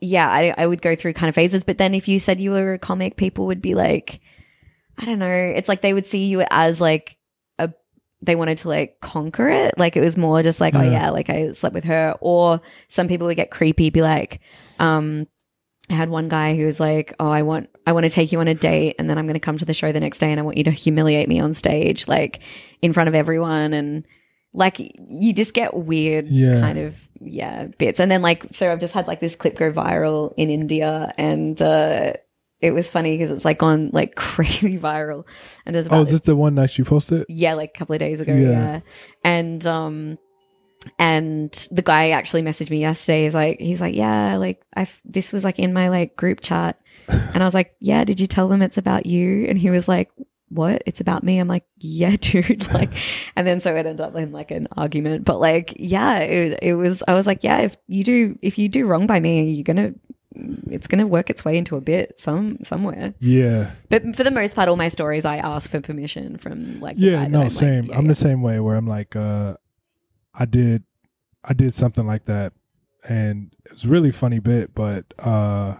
[0.00, 1.62] yeah, I, I would go through kind of phases.
[1.62, 4.20] But then if you said you were a comic, people would be like,
[4.96, 5.28] I don't know.
[5.28, 7.18] It's like they would see you as like
[7.58, 7.70] a,
[8.22, 9.76] they wanted to like conquer it.
[9.76, 10.90] Like it was more just like, oh Yeah.
[10.90, 12.16] yeah, like I slept with her.
[12.22, 14.40] Or some people would get creepy, be like,
[14.78, 15.26] um,
[15.92, 18.40] I had one guy who was like, "Oh, I want, I want to take you
[18.40, 20.30] on a date, and then I'm going to come to the show the next day,
[20.30, 22.40] and I want you to humiliate me on stage, like
[22.80, 24.04] in front of everyone." And
[24.54, 24.78] like,
[25.08, 26.60] you just get weird, Yeah.
[26.60, 28.00] kind of, yeah, bits.
[28.00, 31.60] And then like, so I've just had like this clip go viral in India, and
[31.62, 32.12] uh,
[32.60, 35.26] it was funny because it's like gone like crazy viral.
[35.66, 37.26] And there's about Oh, is this the one that you posted?
[37.28, 38.34] yeah, like a couple of days ago.
[38.34, 38.50] Yeah.
[38.50, 38.80] Yeah.
[39.24, 40.18] And um
[40.98, 43.24] and the guy actually messaged me yesterday.
[43.24, 46.78] He's like he's like, Yeah, like I this was like in my like group chat.
[47.08, 49.46] And I was like, Yeah, did you tell them it's about you?
[49.48, 50.10] And he was like,
[50.48, 50.82] What?
[50.86, 51.38] It's about me?
[51.38, 52.72] I'm like, Yeah, dude.
[52.72, 52.90] Like
[53.36, 55.24] and then so it ended up in like an argument.
[55.24, 58.68] But like, yeah, it, it was I was like, Yeah, if you do if you
[58.68, 59.94] do wrong by me, you're gonna
[60.34, 63.14] it's gonna work its way into a bit some somewhere.
[63.20, 63.72] Yeah.
[63.88, 66.96] But for the most part, all my stories, I ask for permission from like.
[66.98, 67.84] Yeah, no, I'm, like, same.
[67.86, 68.08] yeah, I'm yeah.
[68.08, 69.56] the same way where I'm like, uh,
[70.34, 70.84] I did,
[71.44, 72.52] I did something like that,
[73.08, 75.76] and it was a really funny bit, but uh,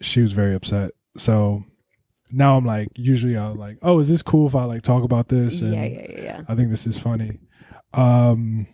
[0.00, 0.92] she was very upset.
[1.16, 1.64] So
[2.32, 5.28] now I'm like, usually I'll like, oh, is this cool if I like talk about
[5.28, 5.60] this?
[5.60, 6.42] And Yeah, yeah, yeah, yeah.
[6.48, 7.38] I think this is funny.
[7.92, 8.66] Um,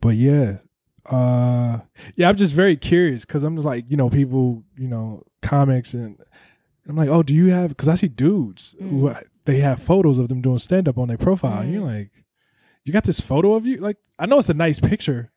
[0.00, 0.58] but yeah,
[1.06, 1.80] uh,
[2.14, 5.94] yeah, I'm just very curious because I'm just like, you know, people, you know, comics
[5.94, 6.18] and
[6.88, 7.70] I'm like, oh, do you have?
[7.70, 9.12] Because I see dudes who
[9.44, 11.62] they have photos of them doing stand up on their profile.
[11.62, 12.10] And you're like,
[12.86, 13.76] you got this photo of you?
[13.78, 15.30] Like, I know it's a nice picture,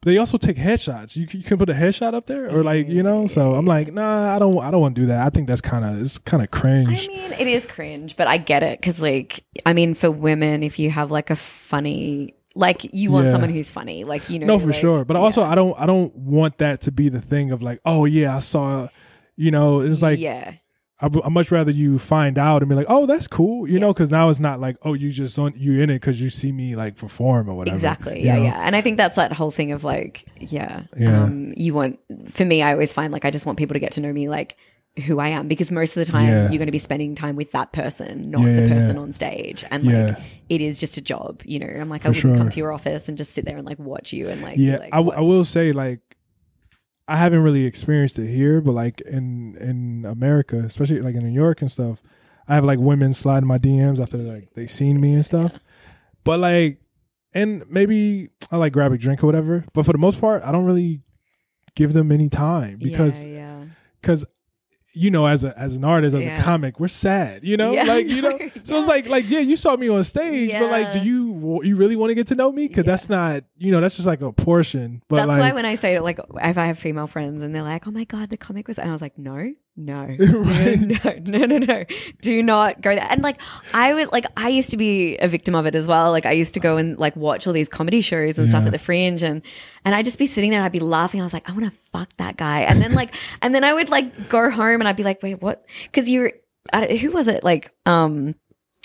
[0.00, 1.16] but they also take headshots.
[1.16, 3.26] You, you can put a headshot up there, or like, you know.
[3.26, 5.26] So I'm like, nah, I don't, I don't want to do that.
[5.26, 7.04] I think that's kind of, it's kind of cringe.
[7.04, 10.62] I mean, it is cringe, but I get it because, like, I mean, for women,
[10.62, 13.32] if you have like a funny, like, you want Yeah.
[13.32, 15.86] someone who's funny, like, you know, no for like- sure but also i don't i
[15.86, 18.86] don't want that to be the thing of like oh yeah i saw
[19.36, 20.54] you know it's like yeah,
[21.04, 23.92] I, would much rather you find out and be like oh that's cool you know
[23.92, 26.52] because now it's not like oh you just on you in it because you see
[26.52, 28.20] me like perform or whatever exactly.
[28.20, 28.42] you Yeah, know?
[28.44, 28.66] yeah.
[28.66, 31.22] And I think that's that whole thing of like, yeah, Yeah.
[31.24, 31.98] Um, you want,
[32.30, 34.28] for me, I always find like I just want people to get to know me,
[34.28, 34.56] like,
[35.06, 36.42] who I am because most of the time Yeah.
[36.50, 39.02] you're going to be spending time with that person, not Yeah, the person yeah.
[39.02, 39.64] on stage.
[39.70, 40.22] And like, Yeah.
[40.48, 41.66] it is just a job, you know.
[41.66, 42.36] I'm like, I wouldn't sure.
[42.36, 44.76] come to your office and just sit there and like watch you and like, yeah
[44.78, 45.16] like, I, w-?
[45.16, 46.00] I will say like
[47.08, 51.32] i haven't really experienced it here but like in in america especially like in new
[51.32, 52.02] york and stuff
[52.48, 55.52] i have like women sliding my dms after like they seen me and stuff.
[56.24, 56.80] But like
[57.34, 60.50] and maybe i like grab a drink or whatever but for the most part i
[60.50, 61.02] don't really
[61.74, 63.24] give them any time because
[64.00, 64.24] because
[64.94, 66.40] you know as a as an artist as Yeah.
[66.40, 67.72] a comic we're sad you know?
[67.72, 70.52] Yeah, like you know no, so it's like like yeah you saw me on stage
[70.52, 72.68] but like do you you really want to get to know me?
[72.68, 75.66] Because that's not you know that's just like a portion but That's like why when
[75.66, 78.36] I say like if I have female friends and they're like, "Oh my god, the
[78.36, 80.80] comic was," and I was like, "No, no, Right.
[81.26, 81.84] no, no, no, no,
[82.20, 83.40] do not go there." And like
[83.72, 86.10] I would like I used to be a victim of it as well.
[86.12, 88.72] Like I used to go and like watch all these comedy shows and stuff at
[88.72, 89.42] the Fringe, and
[89.84, 91.20] and I'd just be sitting there and I'd be laughing.
[91.20, 93.72] I was like, I want to fuck that guy, and then like and then I
[93.72, 95.64] would like go home and I'd be like, wait, what?
[95.84, 96.32] Because you're
[97.00, 97.42] who was it?
[97.44, 98.34] Like um.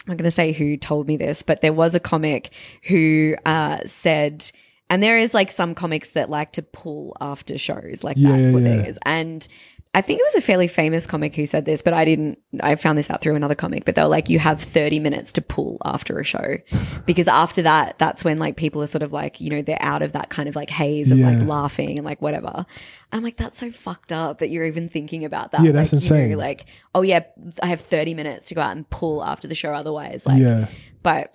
[0.08, 2.52] I'm going to say who told me this, but there was a comic
[2.88, 4.50] who uh, said,
[4.90, 8.50] and there is like some comics that like to pull after shows, like Yeah, that's
[8.50, 8.70] yeah, what yeah.
[8.70, 8.98] it is.
[9.06, 9.48] And
[9.96, 12.38] I think it was a fairly famous comic who said this, but I didn't.
[12.62, 13.86] I found this out through another comic.
[13.86, 16.58] But they were like, you have 30 minutes to pull after a show,
[17.08, 20.04] because after that, that's when like people are sort of like, you know, they're out
[20.04, 21.32] of that kind of like haze of Yeah.
[21.32, 22.68] like laughing and like whatever.
[23.12, 25.64] I'm like, that's so fucked up that you're even thinking about that.
[25.64, 26.32] Yeah, that's like, You insane.
[26.34, 27.22] know, like, oh yeah,
[27.64, 29.74] I have 30 minutes to go out and pull after the show.
[29.74, 30.68] Otherwise, like, yeah
[31.02, 31.34] but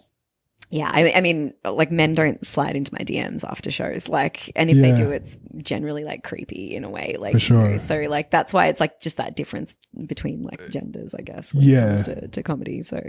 [0.70, 4.70] yeah, I, I mean, like men don't slide into my DMs after shows, like, and
[4.70, 4.82] if Yeah.
[4.82, 7.78] they do, it's generally like creepy in a way, like, For you know, sure.
[7.78, 9.76] so like that's why it's like just that difference
[10.06, 11.84] between like genders, I guess, when Yeah.
[11.84, 12.82] it comes to, to comedy.
[12.82, 13.00] So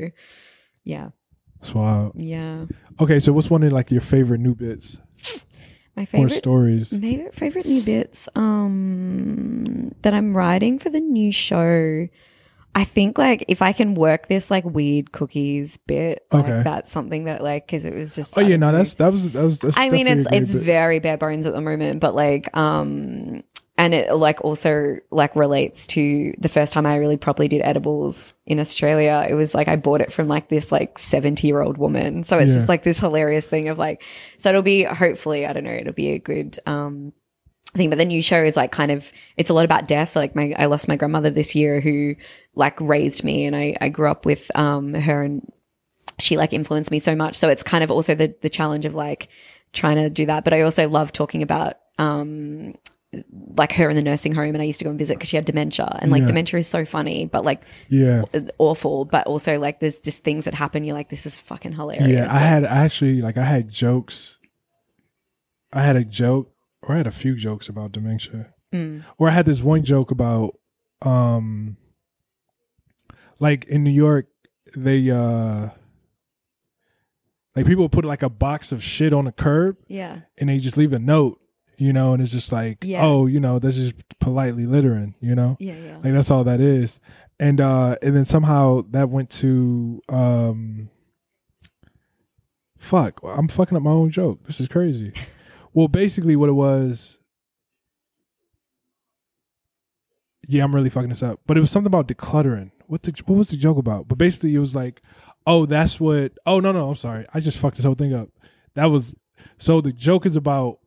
[0.83, 1.09] yeah,
[1.73, 2.65] wild yeah,
[2.99, 4.99] okay so what's one of like your favorite new bits
[5.95, 11.31] my or favorite stories favorite favorite new bits um that I'm writing for the new
[11.31, 12.07] show.
[12.77, 16.61] I think like if I can work this like weird cookies bit, like Okay.
[16.63, 19.43] that's something that like because it was just oh yeah no that's that was that
[19.43, 20.61] was that's I mean, it's it's bit.
[20.61, 23.43] very bare bones at the moment, but like, um,
[23.77, 28.33] and it like also like relates to the first time I really properly did edibles
[28.45, 29.25] in Australia.
[29.29, 32.37] It was like I bought it from like this like seventy year old woman, so
[32.39, 32.57] it's Yeah.
[32.57, 34.03] just like this hilarious thing of like,
[34.37, 37.13] so it'll be hopefully I don't know, it'll be a good um
[37.77, 37.89] thing.
[37.89, 40.15] But the new show is like kind of it's a lot about death.
[40.15, 42.15] Like my I lost my grandmother this year who
[42.55, 45.51] like raised me and I, I grew up with um her and
[46.19, 47.35] she like influenced me so much.
[47.35, 49.27] So it's kind of also the the challenge of like
[49.73, 50.43] trying to do that.
[50.43, 52.75] But I also love talking about um
[53.55, 55.37] like her in the nursing home and I used to go and visit because she
[55.37, 56.25] had dementia and like Yeah.
[56.27, 58.23] dementia is so funny but like Yeah.
[58.57, 62.09] awful but also like there's just things that happen you're like this is fucking hilarious
[62.09, 64.37] Yeah, I had actually like I had jokes.
[65.71, 66.51] I had a joke,
[66.87, 69.03] or I had a few jokes about dementia, Mm.
[69.17, 70.57] or I had this one joke about,
[71.01, 71.77] um,
[73.39, 74.27] like in New York,
[74.75, 75.69] they uh,
[77.55, 80.75] like people put like a box of shit on the curb yeah and they just
[80.77, 81.39] leave a note,
[81.77, 83.03] you know, and it's just like, Yeah.
[83.05, 85.55] oh, you know, that's just politely littering, you know.
[85.59, 86.99] yeah yeah Like that's all that is.
[87.39, 90.89] And uh and then somehow that went to um
[92.77, 94.43] fuck, I'm fucking up my own joke.
[94.45, 95.13] This is crazy.
[95.75, 97.19] well, basically what it was
[100.47, 101.39] Yeah, I'm really fucking this up.
[101.47, 102.71] But it was something about decluttering.
[102.87, 104.07] What the what was the joke about?
[104.07, 105.01] But basically it was like,
[105.47, 107.25] "Oh, that's what Oh, no, no, I'm sorry.
[107.33, 108.29] I just fucked this whole thing up."
[108.75, 109.15] That was
[109.57, 110.79] so the joke is about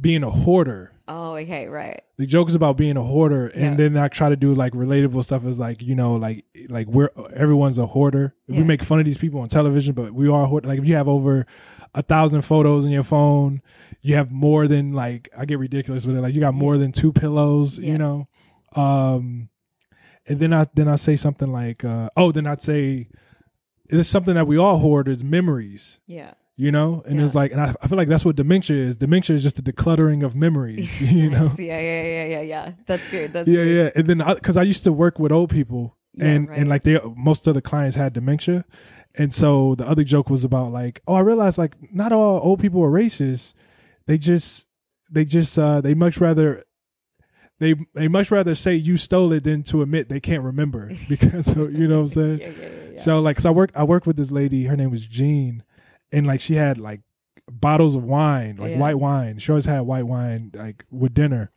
[0.00, 3.64] being a hoarder oh okay right the joke is about being a hoarder Yeah.
[3.64, 6.86] and then i try to do like relatable stuff as like you know like like
[6.86, 8.58] we're everyone's a hoarder Yeah.
[8.58, 10.94] we make fun of these people on television but we are hoarder like if you
[10.94, 11.46] have over
[11.94, 13.60] a thousand photos in your phone
[14.00, 16.92] you have more than like i get ridiculous with it like you got more than
[16.92, 17.92] two pillows Yeah.
[17.92, 18.28] you know
[18.74, 19.48] um
[20.26, 23.08] and then i then i say something like uh oh then i'd say
[23.86, 27.60] it's something that we all hoard is memories yeah you know and it's like and
[27.60, 31.00] I, I feel like that's what dementia is dementia is just the decluttering of memories
[31.12, 33.76] you know yeah yeah yeah yeah yeah that's good that's yeah, good.
[33.76, 33.90] yeah.
[33.96, 36.58] And then because I, used to work with old people, Yeah, and right.
[36.58, 38.64] and like they most of the clients had dementia,
[39.14, 42.58] and so the other joke was about like, oh, I realized like not all old
[42.60, 43.54] people are racist.
[44.08, 44.66] They just
[45.10, 46.64] they just uh they much rather.
[47.60, 51.48] They they much rather say you stole it than to admit they can't remember because
[51.48, 52.40] of, you know what I'm saying.
[52.40, 53.00] yeah, yeah, yeah.
[53.00, 54.64] So like, cause I work I worked with this lady.
[54.64, 55.62] Her name was Jean,
[56.10, 57.02] and like she had like
[57.50, 59.38] bottles of wine, like white wine.
[59.40, 61.50] She always had white wine like with dinner,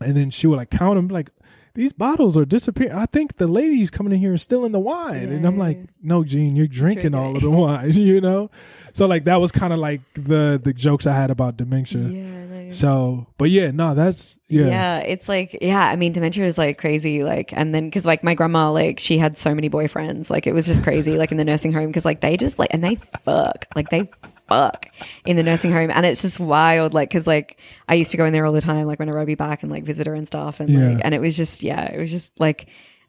[0.00, 1.30] and then she would like count them like
[1.74, 2.92] these bottles are disappearing.
[2.92, 6.22] I think the lady's coming in here and stealing the wine, and I'm like, no,
[6.24, 8.50] Jean, you're drinking Drinking all of the wine, you know.
[8.92, 12.00] So like that was kind of like the the jokes I had about dementia.
[12.02, 12.78] yeah nice.
[12.78, 14.98] So, but yeah, no, that's yeah, Yeah.
[14.98, 15.86] it's like yeah.
[15.88, 17.24] I mean, dementia is like crazy.
[17.24, 20.30] Like, and then because like my grandma, like she had so many boyfriends.
[20.30, 21.16] Like it was just crazy.
[21.18, 23.66] Like in the nursing home, because like they just like and they fuck.
[23.74, 24.08] Like they
[24.48, 24.86] fuck
[25.24, 26.94] in the nursing home, and it's just wild.
[26.94, 27.58] Like because like
[27.88, 28.86] I used to go in there all the time.
[28.86, 30.88] Like whenever I'd be back and like visit her and stuff, and Yeah.
[30.90, 32.66] like and it was just yeah, it was just like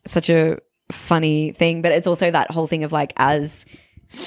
[0.08, 0.60] such a
[0.92, 1.82] funny thing.
[1.82, 3.66] But it's also that whole thing of like as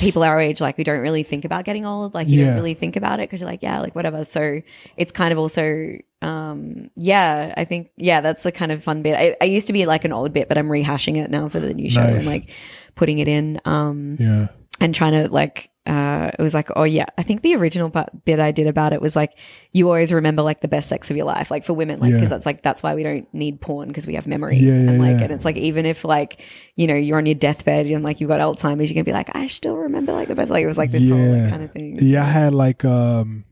[0.00, 2.12] people our age, like we don't really think about getting old.
[2.12, 2.46] Like you Yeah.
[2.46, 4.24] don't really think about it because you're like, yeah, like whatever.
[4.24, 4.60] So
[4.96, 9.14] it's kind of also, um, yeah, I think, yeah, that's a kind of fun bit.
[9.16, 11.60] I, I used to be like an old bit, but I'm rehashing it now for
[11.60, 12.16] the new show Nice.
[12.16, 12.50] and like
[12.96, 14.48] putting it in, um, yeah,
[14.80, 18.10] and trying to like, uh, it was like, oh yeah, I think the original part,
[18.24, 19.32] bit I did about it was like,
[19.72, 22.18] you always remember like the best sex of your life, like for women, like, Yeah.
[22.20, 24.60] cause that's like, that's why we don't need porn because we have memories.
[24.62, 25.24] Yeah, yeah, and like, yeah.
[25.24, 26.42] and it's like, even if like,
[26.76, 29.34] you know, you're on your deathbed and like you've got Alzheimer's, you can be like,
[29.34, 31.72] I still remember like the best, like it was like this whole like, kind of
[31.72, 31.98] thing.
[32.00, 33.44] Yeah, I had like um,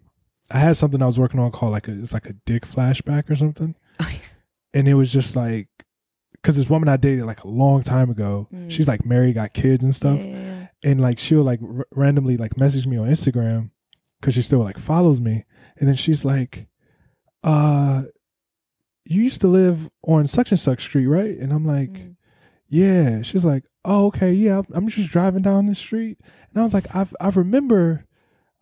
[0.50, 3.30] I had something I was working on called like a it's like a dick flashback
[3.30, 4.10] or something, Oh,
[4.74, 5.68] and it was just like
[6.32, 8.70] because this woman I dated like a long time ago, Mm.
[8.70, 10.65] she's like married, got kids and stuff, Yeah, yeah, yeah.
[10.84, 13.70] And like she'll like r- randomly like message me on Instagram
[14.20, 15.44] because she still like follows me,
[15.78, 16.66] and then she's like,
[17.44, 18.02] uh.
[19.08, 21.38] You used to live on such and such street, right?
[21.38, 22.16] And I'm like, Mm.
[22.68, 23.22] yeah.
[23.22, 24.62] She's like, oh, okay, yeah.
[24.74, 26.18] I'm- just driving down the street,
[26.50, 28.04] and I was like, I I remember,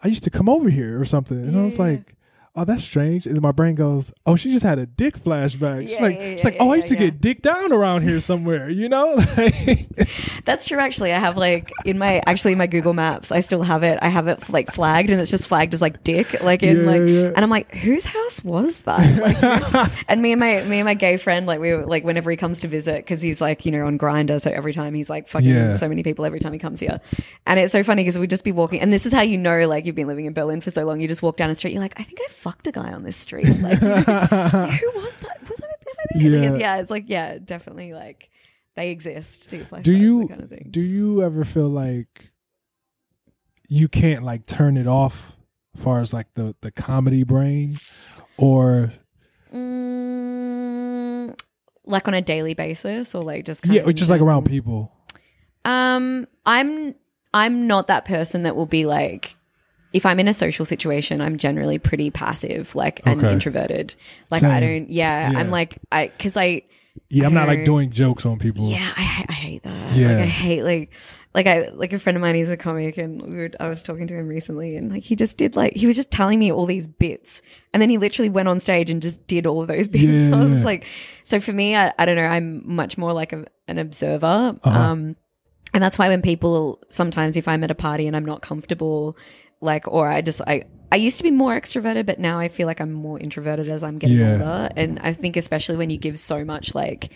[0.02, 1.84] I used to come over here or something, and I was yeah.
[1.84, 2.14] like,
[2.56, 3.26] oh, that's strange.
[3.26, 5.82] And then my brain goes, oh, she just had a dick flashback.
[5.82, 8.20] She's Yeah, like, yeah, yeah, like, oh, I used to get dick down around here
[8.20, 9.16] somewhere, you know?
[10.44, 10.78] That's true.
[10.78, 13.98] Actually, I have like in my actually in my Google Maps, I still have it.
[14.02, 17.00] I have it like flagged, and it's just flagged as like dick, like in like.
[17.00, 19.18] And I'm like, whose house was that?
[19.18, 22.30] Like, and me and my me and my gay friend, like we were like whenever
[22.30, 25.08] he comes to visit, because he's like you know on Grindr, so every time he's
[25.08, 25.48] like fucking
[25.78, 27.00] so many people every time he comes here,
[27.46, 29.66] and it's so funny because we'd just be walking, and this is how you know
[29.66, 31.00] like you've been living in Berlin for so long.
[31.00, 33.02] You just walk down the street, you're like, I think I fucked a guy on
[33.02, 33.46] this street.
[33.60, 35.38] Like, who was that?
[35.48, 35.78] Was that?
[35.86, 36.56] have I been- Yeah.
[36.56, 38.30] yeah, it's like yeah, definitely like.
[38.76, 39.50] They exist.
[39.50, 40.66] Do, do you kind of thing.
[40.70, 42.30] do you ever feel like
[43.68, 45.32] you can't like turn it off,
[45.76, 47.76] as far as like the the comedy brain,
[48.36, 48.92] or
[49.54, 51.38] Mm,
[51.86, 54.92] like on a daily basis, or like just kind yeah, of just like around people?
[55.64, 56.94] Um, I'm
[57.32, 59.36] I'm not that person that will be like
[59.94, 63.32] if I'm in a social situation, I'm generally pretty passive, like and Okay.
[63.32, 63.94] introverted.
[64.30, 64.78] Like I Same.
[64.84, 65.38] don't, yeah, Yeah.
[65.38, 66.62] I'm like I because I
[67.08, 68.68] Yeah, I'm not like doing jokes on people.
[68.68, 69.96] yeah, I, ha- I hate that.
[69.96, 70.08] Yeah.
[70.08, 70.90] Like I hate like
[71.32, 72.34] like I like a friend of mine.
[72.36, 75.16] He's a comic, and we were, I was talking to him recently, and like he
[75.16, 77.42] just did like he was just telling me all these bits,
[77.72, 80.32] and then he literally went on stage and just did all of those bits.
[80.32, 80.54] I was yeah.
[80.56, 80.86] just like,
[81.24, 82.26] so for me, I, I don't know.
[82.26, 84.54] I'm much more like a, an observer.
[84.62, 84.70] Uh-huh.
[84.70, 85.16] Um,
[85.72, 89.16] and that's why when people sometimes if I'm at a party and I'm not comfortable,
[89.64, 92.66] like or I just I I used to be more extroverted, but now I feel
[92.68, 94.32] like I'm more introverted as I'm getting Yeah.
[94.34, 94.68] older.
[94.76, 97.10] And I think especially when you give so much like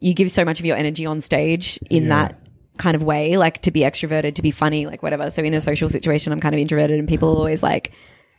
[0.00, 2.08] you give so much of your energy on stage in Yeah.
[2.10, 2.40] that
[2.76, 5.30] kind of way, like to be extroverted, to be funny, like whatever.
[5.30, 7.92] So in a social situation, I'm kind of introverted, and people are always like,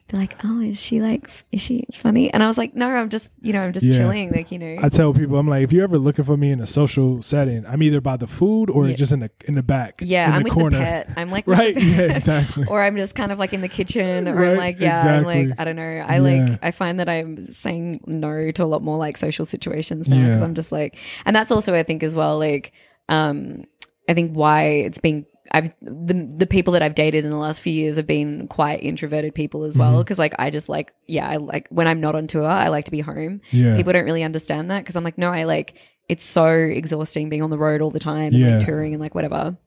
[0.08, 3.10] they're like, "Oh, is she like, is she funny?" And I was like, "No, I'm
[3.10, 3.98] just, you know, I'm just Yeah.
[3.98, 6.52] chilling, like you know." I tell people, I'm like, if you're ever looking for me
[6.52, 8.96] in a social setting, I'm either by the food or Yeah.
[8.96, 10.02] just in the in the back.
[10.06, 10.78] yeah, in I'm the with corner.
[10.78, 11.10] the pet.
[11.18, 11.76] I'm like, Right?
[11.76, 12.66] Yeah, exactly.
[12.70, 15.50] or I'm just kind of like in the kitchen, or I'm like, yeah, I'm like,
[15.58, 15.82] I don't know.
[15.84, 16.20] I Yeah.
[16.50, 20.18] like, I find that I'm saying no to a lot more like social situations now
[20.18, 20.42] because.
[20.44, 22.74] I'm just like, and that's also I think as well, like,
[23.10, 23.64] um,
[24.08, 25.26] I think why it's been.
[25.52, 28.82] I've the the people that I've dated in the last few years have been quite
[28.84, 29.94] introverted people as Mm-hmm.
[29.94, 32.70] well because like I just like yeah I like when I'm not on tour I
[32.70, 33.42] like to be home.
[33.52, 33.76] Yeah.
[33.76, 35.76] People don't really understand that because I'm like no I like
[36.10, 38.52] it's so exhausting being on the road all the time and Yeah.
[38.58, 39.58] like touring and like whatever.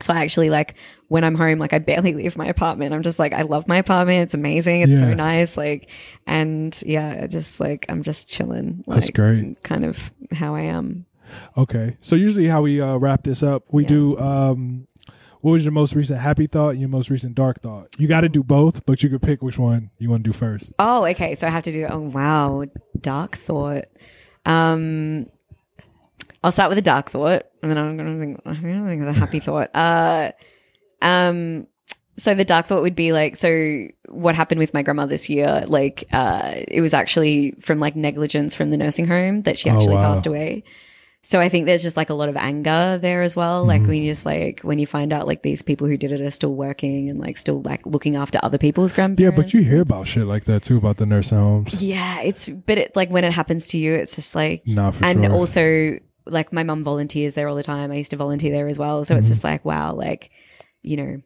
[0.00, 0.74] So I actually like
[1.08, 2.92] when I'm home, like I barely leave my apartment.
[2.92, 4.24] I'm just like, I love my apartment.
[4.24, 4.82] It's amazing.
[4.82, 5.56] It's so nice.
[5.56, 5.88] Like,
[6.26, 8.84] and yeah, I just like, I'm just chilling.
[8.86, 9.62] Like, That's great.
[9.62, 11.06] Kind of how I am.
[11.56, 11.96] Okay.
[12.02, 13.88] So usually how we uh, wrap this up, we Yeah.
[13.88, 14.86] do um
[15.40, 17.88] what was your most recent happy thought and your most recent dark thought?
[17.98, 20.36] You got to do both, but you could pick which one you want to do
[20.36, 20.72] first.
[20.78, 21.34] Oh, okay.
[21.34, 22.64] So I have to do, oh, wow.
[23.00, 23.84] Dark thought.
[24.44, 25.26] Um,
[26.42, 28.88] I'll start with a dark thought and then I'm going to think, I'm going to
[28.88, 29.70] think of the happy thought.
[29.74, 30.30] Uh,
[31.02, 31.66] um,
[32.16, 35.64] so the dark thought would be like, so what happened with my grandma this year?
[35.66, 39.76] Like, uh, it was actually from like negligence from the nursing home that she Oh,
[39.76, 40.14] actually wow.
[40.14, 40.64] passed away.
[41.28, 43.64] So I think there's just like a lot of anger there as well.
[43.64, 43.88] Like Mm-hmm.
[43.90, 46.30] when you just like when you find out like these people who did it are
[46.30, 49.36] still working and like still like looking after other people's grandparents.
[49.36, 51.82] Yeah, but you hear about shit like that too about the nursing homes.
[51.82, 55.24] Yeah, it's but it like when it happens to you, it's just like Nah, and
[55.24, 55.32] sure.
[55.32, 57.90] also like my mum volunteers there all the time.
[57.90, 59.18] I used to volunteer there as well, so Mm-hmm.
[59.18, 60.30] it's just like wow, like
[60.82, 61.22] you know.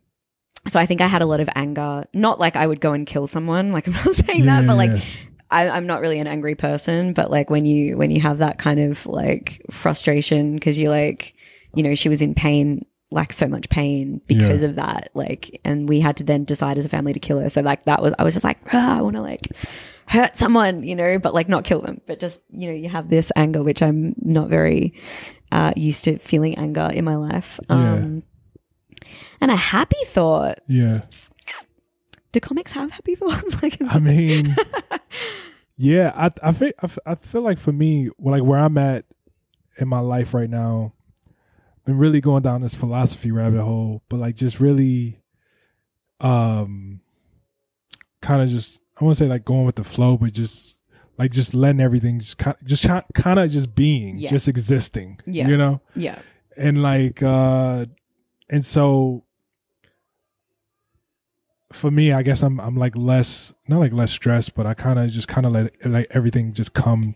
[0.68, 2.04] So I think I had a lot of anger.
[2.14, 3.72] Not like I would go and kill someone.
[3.72, 5.02] Like I'm not saying Yeah, that, but like yeah.
[5.50, 7.12] I, I'm not really an angry person.
[7.12, 11.34] But like when you when you have that kind of like frustration because you like
[11.74, 14.68] you know she was in pain like so much pain because Yeah.
[14.68, 17.48] of that like and we had to then decide as a family to kill her
[17.48, 19.48] so like that was i was just like "Ah, i want to like
[20.06, 23.10] hurt someone you know but like not kill them but just you know you have
[23.10, 24.94] this anger which i'm not very
[25.50, 28.22] uh used to feeling anger in my life um
[29.40, 31.00] and a happy thought Yeah.
[32.32, 34.56] Do comics have happy thoughts like I mean,
[35.76, 36.72] yeah, I I feel
[37.06, 39.04] I, feel like for me, like where I'm at
[39.78, 40.92] in my life right now,
[41.84, 45.20] been really going down this philosophy rabbit hole, but like just really,
[46.20, 47.00] um,
[48.20, 50.78] kind of just I want to say like going with the flow, but just
[51.18, 52.84] like just letting everything just kind just
[53.14, 54.30] kind of just being, Yeah.
[54.30, 55.48] just existing, Yeah.
[55.48, 56.18] you know, yeah
[56.56, 57.86] and like uh
[58.50, 59.24] and so
[61.72, 64.98] for me i guess i'm i'm like less not like less stressed but i kind
[64.98, 67.14] of just kind of let like everything just come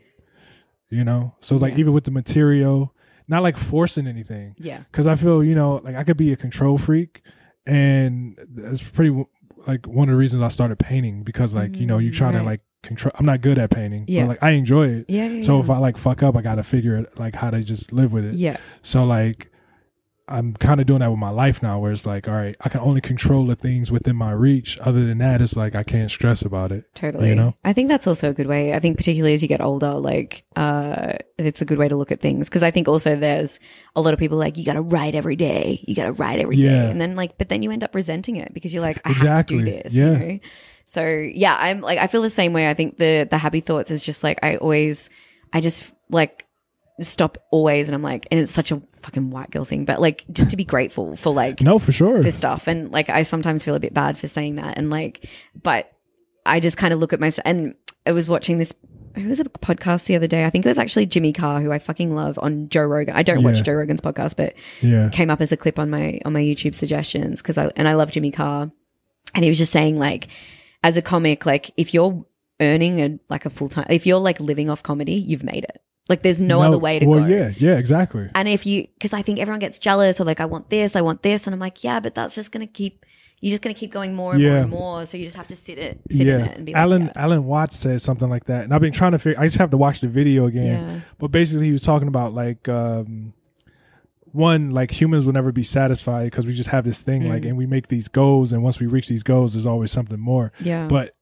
[0.90, 1.34] you know?
[1.40, 1.80] So it's like Yeah.
[1.80, 2.94] even with the material
[3.26, 4.54] not like forcing anything.
[4.58, 4.78] Yeah.
[4.90, 7.22] Because i feel you know like i could be a control freak
[7.66, 9.10] and that's pretty
[9.66, 12.32] like one of the reasons i started painting because like you know you Mm, try
[12.32, 14.22] to like control i'm not good at painting Yeah.
[14.24, 15.06] but like i enjoy it.
[15.08, 17.62] Yeah, yeah so if i like fuck up i gotta figure it like how to
[17.64, 18.34] just live with it.
[18.34, 18.58] Yeah.
[18.82, 19.50] So like
[20.26, 22.70] I'm kind of doing that with my life now where it's like, all right, I
[22.70, 24.78] can only control the things within my reach.
[24.80, 26.84] Other than that, it's like I can't stress about it.
[26.94, 27.28] Totally.
[27.28, 27.54] You know?
[27.62, 28.72] I think that's also a good way.
[28.72, 32.10] I think particularly as you get older, like uh it's a good way to look
[32.10, 33.60] at things because I think also there's
[33.96, 35.84] a lot of people like you got to write every day.
[35.86, 36.84] You got to write every day, Yeah.
[36.84, 39.58] And then like but then you end up resenting it because you're like I Exactly.
[39.58, 40.12] have to do this, Yeah.
[40.12, 40.38] you know.
[40.86, 42.68] So, yeah, I'm like I feel the same way.
[42.68, 45.10] I think the the happy thoughts is just like I always
[45.52, 46.43] I just like
[47.00, 50.24] stop always and I'm like and it's such a fucking white girl thing, but like
[50.30, 52.22] just to be grateful for like No, for sure.
[52.22, 55.28] for stuff and like i sometimes feel a bit bad for saying that and like
[55.60, 55.92] but
[56.46, 57.74] i just kind of look at my and
[58.06, 58.72] i was watching this
[59.16, 61.70] it was a podcast the other day i think it was actually jimmy carr who
[61.72, 63.44] i fucking love on joe rogan i don't Yeah.
[63.46, 65.08] watch joe rogan's podcast but Yeah.
[65.10, 67.94] came up as a clip on my on my youtube suggestions because i and i
[67.94, 68.70] love jimmy carr
[69.34, 70.28] and he was just saying like
[70.84, 72.24] as a comic like if you're
[72.60, 76.22] earning a like a full-time if you're like living off comedy you've made it like
[76.22, 78.28] there's no, other way to well, go yeah, yeah, exactly.
[78.34, 81.00] and if you, because I think everyone gets jealous or like, I want this, I
[81.00, 81.46] want this.
[81.46, 83.06] And I'm like, yeah, but that's just going to keep,
[83.40, 84.50] you're just going to keep going more and Yeah.
[84.50, 85.06] more and more.
[85.06, 87.12] So you just have to sit it, sit in it, and be like, Alan yeah.
[87.16, 89.40] Alan Watts said something like that, and I've been trying to figure.
[89.40, 90.88] I just have to watch the video again.
[90.88, 91.00] Yeah.
[91.18, 93.32] But basically, he was talking about like um,
[94.32, 97.28] one, like humans will never be satisfied because we just have this thing, Mm.
[97.28, 100.18] like, and we make these goals, and once we reach these goals, there's always something
[100.18, 100.52] more.
[100.60, 101.13] yeah, But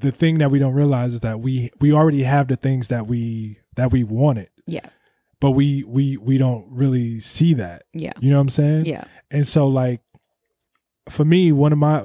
[0.00, 3.06] the thing that we don't realize is that we we already have the things that
[3.06, 4.88] we that we wanted, yeah,
[5.40, 7.84] but we we we don't really see that.
[7.92, 8.86] yeah, You know what I'm saying?
[8.86, 10.00] yeah, And so like
[11.08, 12.02] for me, one of my uh,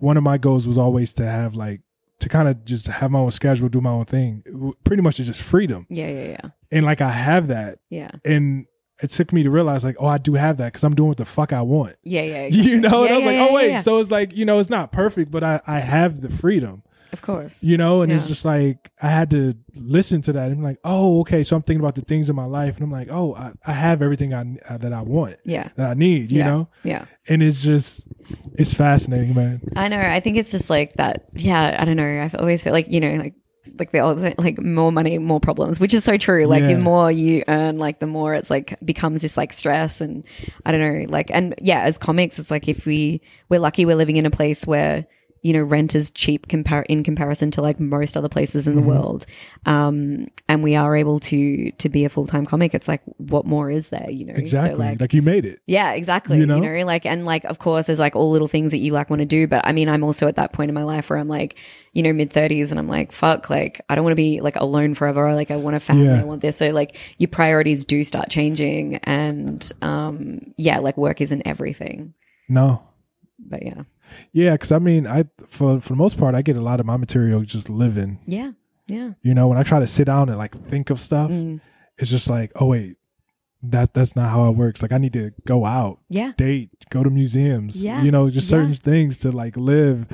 [0.00, 1.80] one of my goals was always to have like
[2.20, 4.42] to kind of just have my own schedule, do my own thing.
[4.84, 5.86] Pretty much it's just freedom.
[5.88, 8.66] yeah, yeah, yeah, And like I have that yeah, and
[9.00, 11.16] it took me to realize like, oh, I do have that cuz I'm doing what
[11.18, 11.96] the fuck I want.
[12.02, 12.46] yeah, yeah.
[12.50, 13.80] You know, and I was like, yeah, oh yeah, wait, yeah.
[13.80, 16.82] so it's like, you know, it's not perfect, but I I have the freedom.
[17.12, 17.62] Of course.
[17.62, 21.20] You know, and it's just like I had to listen to that I'm like, "Oh,
[21.20, 23.52] okay, so I'm thinking about the things in my life and I'm like, "Oh, I,
[23.66, 25.68] I have everything I uh, that I want, Yeah.
[25.76, 26.46] that I need, you yeah.
[26.46, 27.04] know?" Yeah.
[27.28, 28.06] and it's just
[28.54, 30.00] it's fascinating man I know.
[30.00, 31.26] I think it's just like that.
[31.34, 31.76] Yeah.
[31.78, 32.22] I don't know.
[32.22, 33.34] I've always felt like, you know, like,
[33.78, 36.46] like the old like more money, more problems, which is so true.
[36.46, 36.74] Like Yeah.
[36.74, 40.24] the more you earn, like the more it's like becomes this like stress and
[40.66, 43.96] I don't know, like and yeah, as comics, it's like if we we're lucky we're
[43.96, 45.06] living in a place where
[45.42, 48.80] you know rent is cheap compar- in comparison to like most other places in the
[48.80, 48.90] Mm-hmm.
[48.90, 49.26] world
[49.66, 53.70] um and we are able to to be a full-time comic it's like what more
[53.70, 56.36] is there you know exactly so like, like you made it yeah, exactly.
[56.36, 56.60] You You know?
[56.60, 56.84] know?
[56.86, 59.26] like, and like, of course, there's like all little things that you like want to
[59.26, 59.46] do.
[59.46, 61.56] But I mean, I'm also at that point in my life where I'm like,
[61.92, 64.56] you know, mid 30s and I'm like, fuck, like, I don't want to be like
[64.56, 65.34] alone forever.
[65.34, 66.06] Like, I want a family.
[66.06, 66.20] Yeah.
[66.20, 66.56] I want this.
[66.56, 68.96] So, like, your priorities do start changing.
[69.04, 72.14] And, um, yeah, like work isn't everything.
[72.48, 72.82] no
[73.38, 73.82] But yeah.
[74.32, 76.86] Yeah because i mean i for for the most part i get a lot of
[76.86, 78.52] my material just living Yeah.
[78.86, 79.12] Yeah.
[79.22, 81.60] you know when i try to sit down and like think of stuff Mm.
[81.96, 82.96] it's just like oh wait
[83.62, 86.32] that that's not how it works like i need to go out Yeah.
[86.36, 88.02] date go to museums Yeah.
[88.02, 88.76] you know just certain Yeah.
[88.76, 90.06] things to like live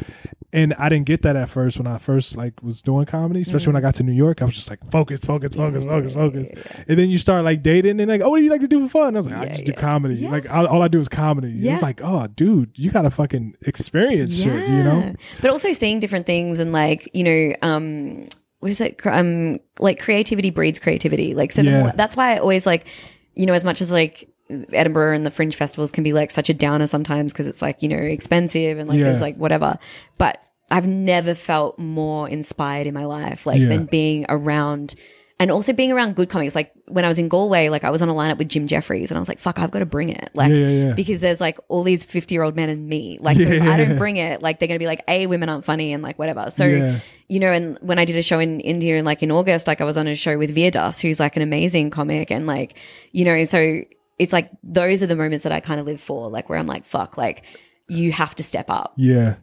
[0.50, 3.66] and i didn't get that at first when i first like was doing comedy especially
[3.66, 6.50] when i got to new york i was just like focus focus focus focus focus
[6.88, 8.88] and then you start like dating and like oh what do you like to do
[8.88, 10.30] for fun i was like i Yeah, just do comedy Yeah.
[10.30, 11.74] like all, all i do is comedy Yeah.
[11.74, 16.24] it's like oh dude you gotta fucking experience shit you know But also seeing different
[16.24, 18.28] things and like, you know, um,
[18.60, 19.04] what is it?
[19.06, 21.34] Um, like creativity breeds creativity.
[21.34, 22.86] Like, so the that's why I always like,
[23.34, 24.28] you know, as much as like
[24.72, 27.82] Edinburgh and the fringe festivals can be like such a downer sometimes because it's like,
[27.82, 29.04] you know, expensive and like Yeah.
[29.04, 29.78] there's like whatever.
[30.18, 30.40] But
[30.70, 33.68] I've never felt more inspired in my life, like Yeah.
[33.68, 34.94] than being around
[35.40, 36.54] and also being around good comics.
[36.54, 39.10] Like when I was in Galway, like I was on a lineup with Jim Jefferies
[39.10, 40.30] and I was like, fuck, I've got to bring it.
[40.32, 40.92] Like, Yeah, yeah, yeah.
[40.92, 43.18] because there's like all these 50 year old men and me.
[43.20, 43.62] Like, so if.
[43.62, 46.02] I don't bring it, like they're going to be like, A, women aren't funny and
[46.04, 46.50] like whatever.
[46.50, 49.66] So, you know, and when I did a show in India and like in August,
[49.66, 52.30] like I was on a show with Vir Das, who's like an amazing comic.
[52.30, 52.78] And like,
[53.10, 53.80] you know, so
[54.20, 56.68] it's like those are the moments that I kind of live for, like where I'm
[56.68, 57.44] like, fuck, like
[57.88, 58.94] you have to step up.
[58.96, 59.34] yeah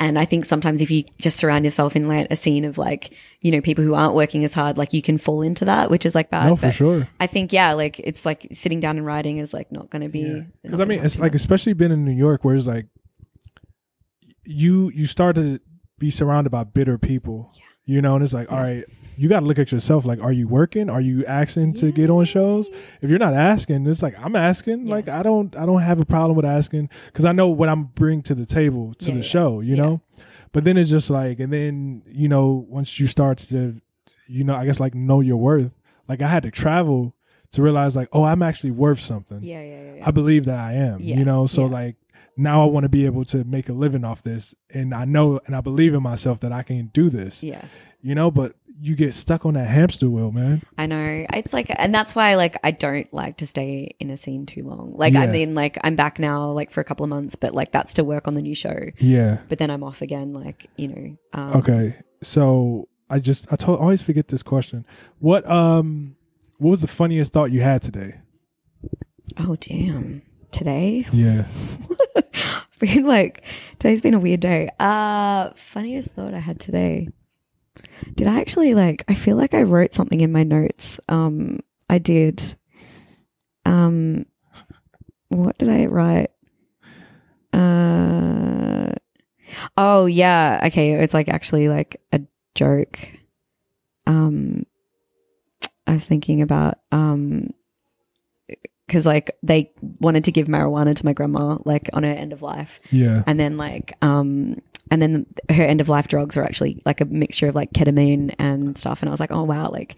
[0.00, 3.12] And I think sometimes if you just surround yourself in like a scene of like,
[3.40, 6.06] you know, people who aren't working as hard, like you can fall into that, which
[6.06, 6.46] is like bad.
[6.46, 9.52] no for But sure I think, yeah, like it's like sitting down and writing is
[9.52, 10.44] like not going to be.
[10.62, 12.86] because i mean it's like especially being in new york where it's like
[14.44, 15.60] you you start to
[15.98, 17.52] be surrounded by bitter people
[17.84, 18.84] you know and it's like all right
[19.18, 22.08] you got to look at yourself like are you working are you asking to get
[22.10, 22.70] on shows
[23.02, 26.04] if you're not asking it's like i'm asking like i don't i don't have a
[26.06, 29.20] problem with asking because i know what i'm bringing to the table to Yeah, the
[29.20, 29.26] yeah.
[29.26, 29.82] show you Yeah.
[29.82, 30.00] know
[30.52, 33.80] but then it's just like and then you know once you start to
[34.28, 35.74] you know i guess like know your worth
[36.08, 37.14] like i had to travel
[37.50, 39.94] to realize like oh i'm actually worth something Yeah, yeah, yeah.
[39.96, 40.04] yeah.
[40.06, 41.46] I believe that I am, Yeah, you know.
[41.46, 41.72] So yeah.
[41.72, 41.96] like
[42.36, 45.40] now I want to be able to make a living off this, and I know
[45.46, 47.64] and I believe in myself that I can do this, yeah.
[48.00, 48.30] you know.
[48.30, 50.62] But you get stuck on that hamster wheel, man.
[50.76, 51.26] I know.
[51.32, 54.62] It's like, and that's why, like, I don't like to stay in a scene too
[54.62, 54.94] long.
[54.96, 57.72] Like, I mean, like, I'm back now, like, for a couple of months, but like,
[57.72, 58.78] that's to work on the new show.
[58.98, 59.38] Yeah.
[59.48, 61.16] But then I'm off again, like, you know.
[61.32, 61.96] Um, Okay.
[62.22, 64.84] So I just I told, always forget this question.
[65.20, 66.16] What um
[66.58, 68.20] what was the funniest thought you had today?
[69.38, 70.22] Oh, damn.
[70.50, 71.06] Today?
[71.12, 71.44] Yeah.
[72.78, 73.44] been like,
[73.78, 74.70] today's been a weird day.
[74.78, 77.08] Uh, funniest thought I had today.
[78.14, 80.98] Did I actually, like, I feel like I wrote something in my notes.
[81.08, 82.54] Um, I did.
[83.64, 84.26] Um,
[85.28, 86.30] what did I write?
[87.52, 88.92] Uh,
[89.76, 90.92] oh yeah, okay.
[90.92, 92.20] It's like actually like a
[92.54, 92.98] joke.
[94.06, 94.64] Um,
[95.86, 97.50] I was thinking about um,
[98.86, 102.42] because like they wanted to give marijuana to my grandma like on her end of
[102.42, 103.22] life, Yeah.
[103.26, 104.60] and then like um.
[104.90, 108.34] And then her end of life drugs were actually like a mixture of like ketamine
[108.38, 109.02] and stuff.
[109.02, 109.96] And I was like, oh wow, like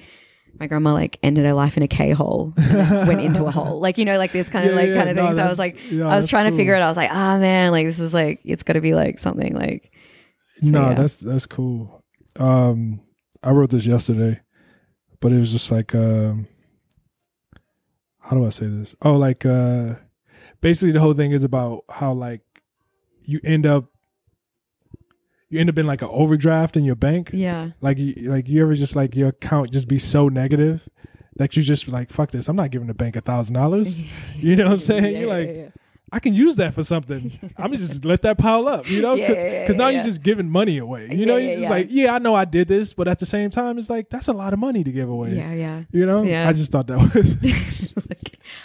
[0.59, 3.99] my grandma like ended her life in a K hole, went into a hole, like
[3.99, 5.37] you know, like this kind of Yeah, like yeah, kind of no, thing.
[5.37, 6.79] So I was like, yeah, I was trying to figure it.
[6.79, 6.85] out.
[6.85, 9.55] I was like, ah man, like this is like it's got to be like something
[9.55, 9.93] like
[10.63, 10.95] no, yeah.
[10.95, 12.05] that's that's cool.
[12.39, 13.01] Um,
[13.43, 14.41] I wrote this yesterday,
[15.21, 16.47] but it was just like, um,
[18.19, 18.95] how do I say this?
[19.03, 19.95] Oh, like, uh,
[20.61, 22.43] basically the whole thing is about how like
[23.25, 23.87] you end up,
[25.51, 27.31] you end up in like an overdraft in your bank.
[27.33, 30.89] yeah, Like, you, like you ever just like your account just be so negative
[31.37, 32.49] that you just like fuck this.
[32.49, 34.03] I'm not giving the bank a thousand dollars.
[34.37, 35.05] You know what I'm saying?
[35.05, 35.69] Yeah, You're like, yeah.
[36.13, 37.31] I can use that for something.
[37.59, 39.97] I'm just let that pile up, you know, because yeah, yeah, now yeah.
[39.97, 41.09] you're just giving money away.
[41.11, 41.71] You know, yeah, you're just yeah.
[41.71, 44.29] like, yeah, I know I did this, but at the same time, it's like that's
[44.29, 45.35] a lot of money to give away.
[45.35, 45.83] yeah, yeah.
[45.93, 46.49] You know, Yeah.
[46.49, 47.93] I just thought that was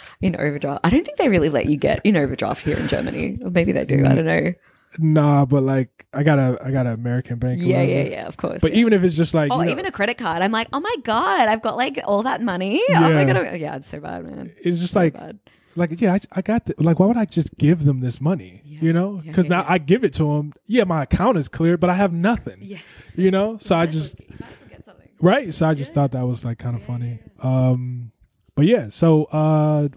[0.20, 0.80] in overdraft.
[0.82, 3.38] I don't think they really let you get in overdraft here in Germany.
[3.42, 3.96] Or maybe they do.
[3.96, 4.14] I mm.
[4.16, 4.52] don't know.
[4.98, 7.60] Nah, but like I got a I got an American bank.
[7.62, 8.26] Yeah, yeah, yeah.
[8.26, 8.60] Of course.
[8.60, 8.78] But yeah.
[8.78, 10.42] even if it's just like, oh, you know, even a credit card.
[10.42, 12.80] I'm like, oh my god, I've got like all that money.
[12.90, 13.32] Oh my Yeah.
[13.32, 14.52] god, yeah, it's so bad, man.
[14.62, 15.38] it's just So like bad.
[15.74, 18.62] like yeah, I, I got the, like why would I just give them this money?
[18.64, 19.72] you know, because yeah, now yeah.
[19.72, 20.52] I give it to them.
[20.66, 22.56] Yeah, my account is clear, but I have nothing.
[22.60, 22.78] Yeah.
[23.16, 25.08] You know, so I just You might as well get something.
[25.20, 28.12] right so i just thought that was like kind of funny um
[28.54, 29.88] but yeah so uh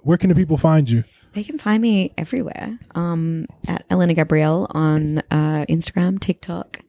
[0.00, 1.04] where can the people find you
[1.36, 2.78] They can find me everywhere.
[2.94, 6.80] Um, at Elena Gabrielle on uh, Instagram, TikTok,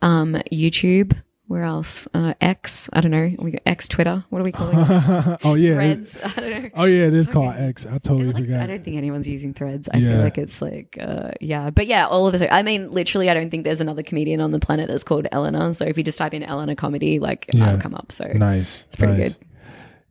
[0.00, 1.20] um, YouTube.
[1.48, 2.08] Where else?
[2.14, 2.88] Uh, X.
[2.94, 3.30] I don't know.
[3.38, 4.24] We got X Twitter.
[4.30, 5.38] What are we calling it?
[5.44, 6.18] oh yeah it- Threads.
[6.24, 6.70] I don't know.
[6.76, 9.52] oh yeah it is called x i totally Like, forgot I don't think anyone's using
[9.52, 9.88] threads.
[9.92, 10.12] I Yeah.
[10.12, 12.42] feel like it's like, uh, yeah, but yeah, all of this.
[12.50, 15.74] I mean, literally, I don't think there's another comedian on the planet that's called Elena.
[15.74, 17.72] So if you just type in Elena comedy, like Yeah.
[17.72, 18.12] I'll come up.
[18.12, 19.34] So nice It's pretty nice.
[19.34, 19.46] good.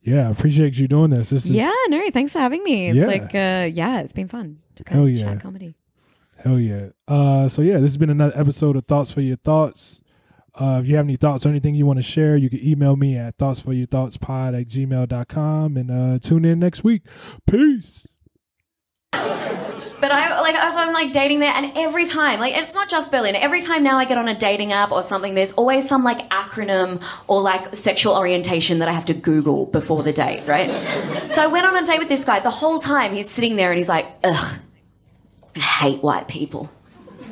[0.10, 2.90] Yeah i appreciate you doing this this is yeah, no, thanks for having me.
[2.90, 3.06] It's Yeah.
[3.06, 5.24] like, uh, yeah, it's been fun to Hell kind of yeah.
[5.34, 5.76] chat comedy.
[6.44, 10.02] hell yeah uh so yeah this has been another episode of thoughts for your thoughts
[10.56, 12.98] uh, if you have any thoughts or anything you want to share, you can email
[12.98, 17.04] me at thoughtsforyourthoughtspod at gmail.com and uh, tune in next week.
[17.50, 18.08] Peace.
[20.02, 23.12] But I like was I'm like dating there, and every time, like it's not just
[23.12, 23.36] Berlin.
[23.36, 26.30] Every time now I get on a dating app or something, there's always some like
[26.30, 30.70] acronym or like sexual orientation that I have to Google before the date, right?
[31.32, 32.40] so I went on a date with this guy.
[32.40, 34.60] The whole time he's sitting there and he's like, "Ugh,
[35.56, 36.70] I hate white people.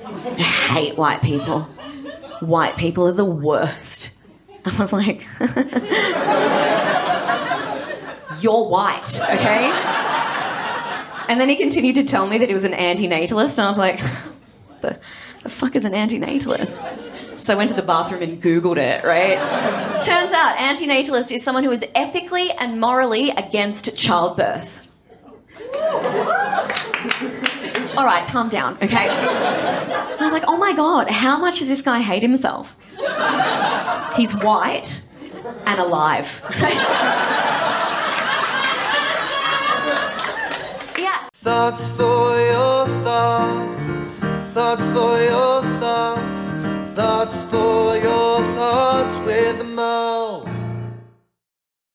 [0.06, 1.62] I hate white people.
[2.42, 4.14] White people are the worst."
[4.66, 5.26] I was like,
[8.42, 10.17] "You're white, okay?"
[11.28, 13.78] And then he continued to tell me that he was an antinatalist, and I was
[13.78, 14.00] like,
[14.82, 15.00] the,
[15.44, 17.38] the fuck is an antinatalist?
[17.38, 19.38] So I went to the bathroom and Googled it, right?
[20.04, 24.82] Turns out antinatalist is someone who is ethically and morally against childbirth.
[27.96, 29.10] All right, calm down, okay?
[29.10, 32.76] I was like, oh my god, how much does this guy hate himself?
[34.16, 35.04] He's white
[35.66, 36.42] and alive.
[41.44, 43.82] Thoughts for your thoughts,
[44.54, 46.40] thoughts for your thoughts,
[46.96, 50.27] thoughts for your thoughts with a.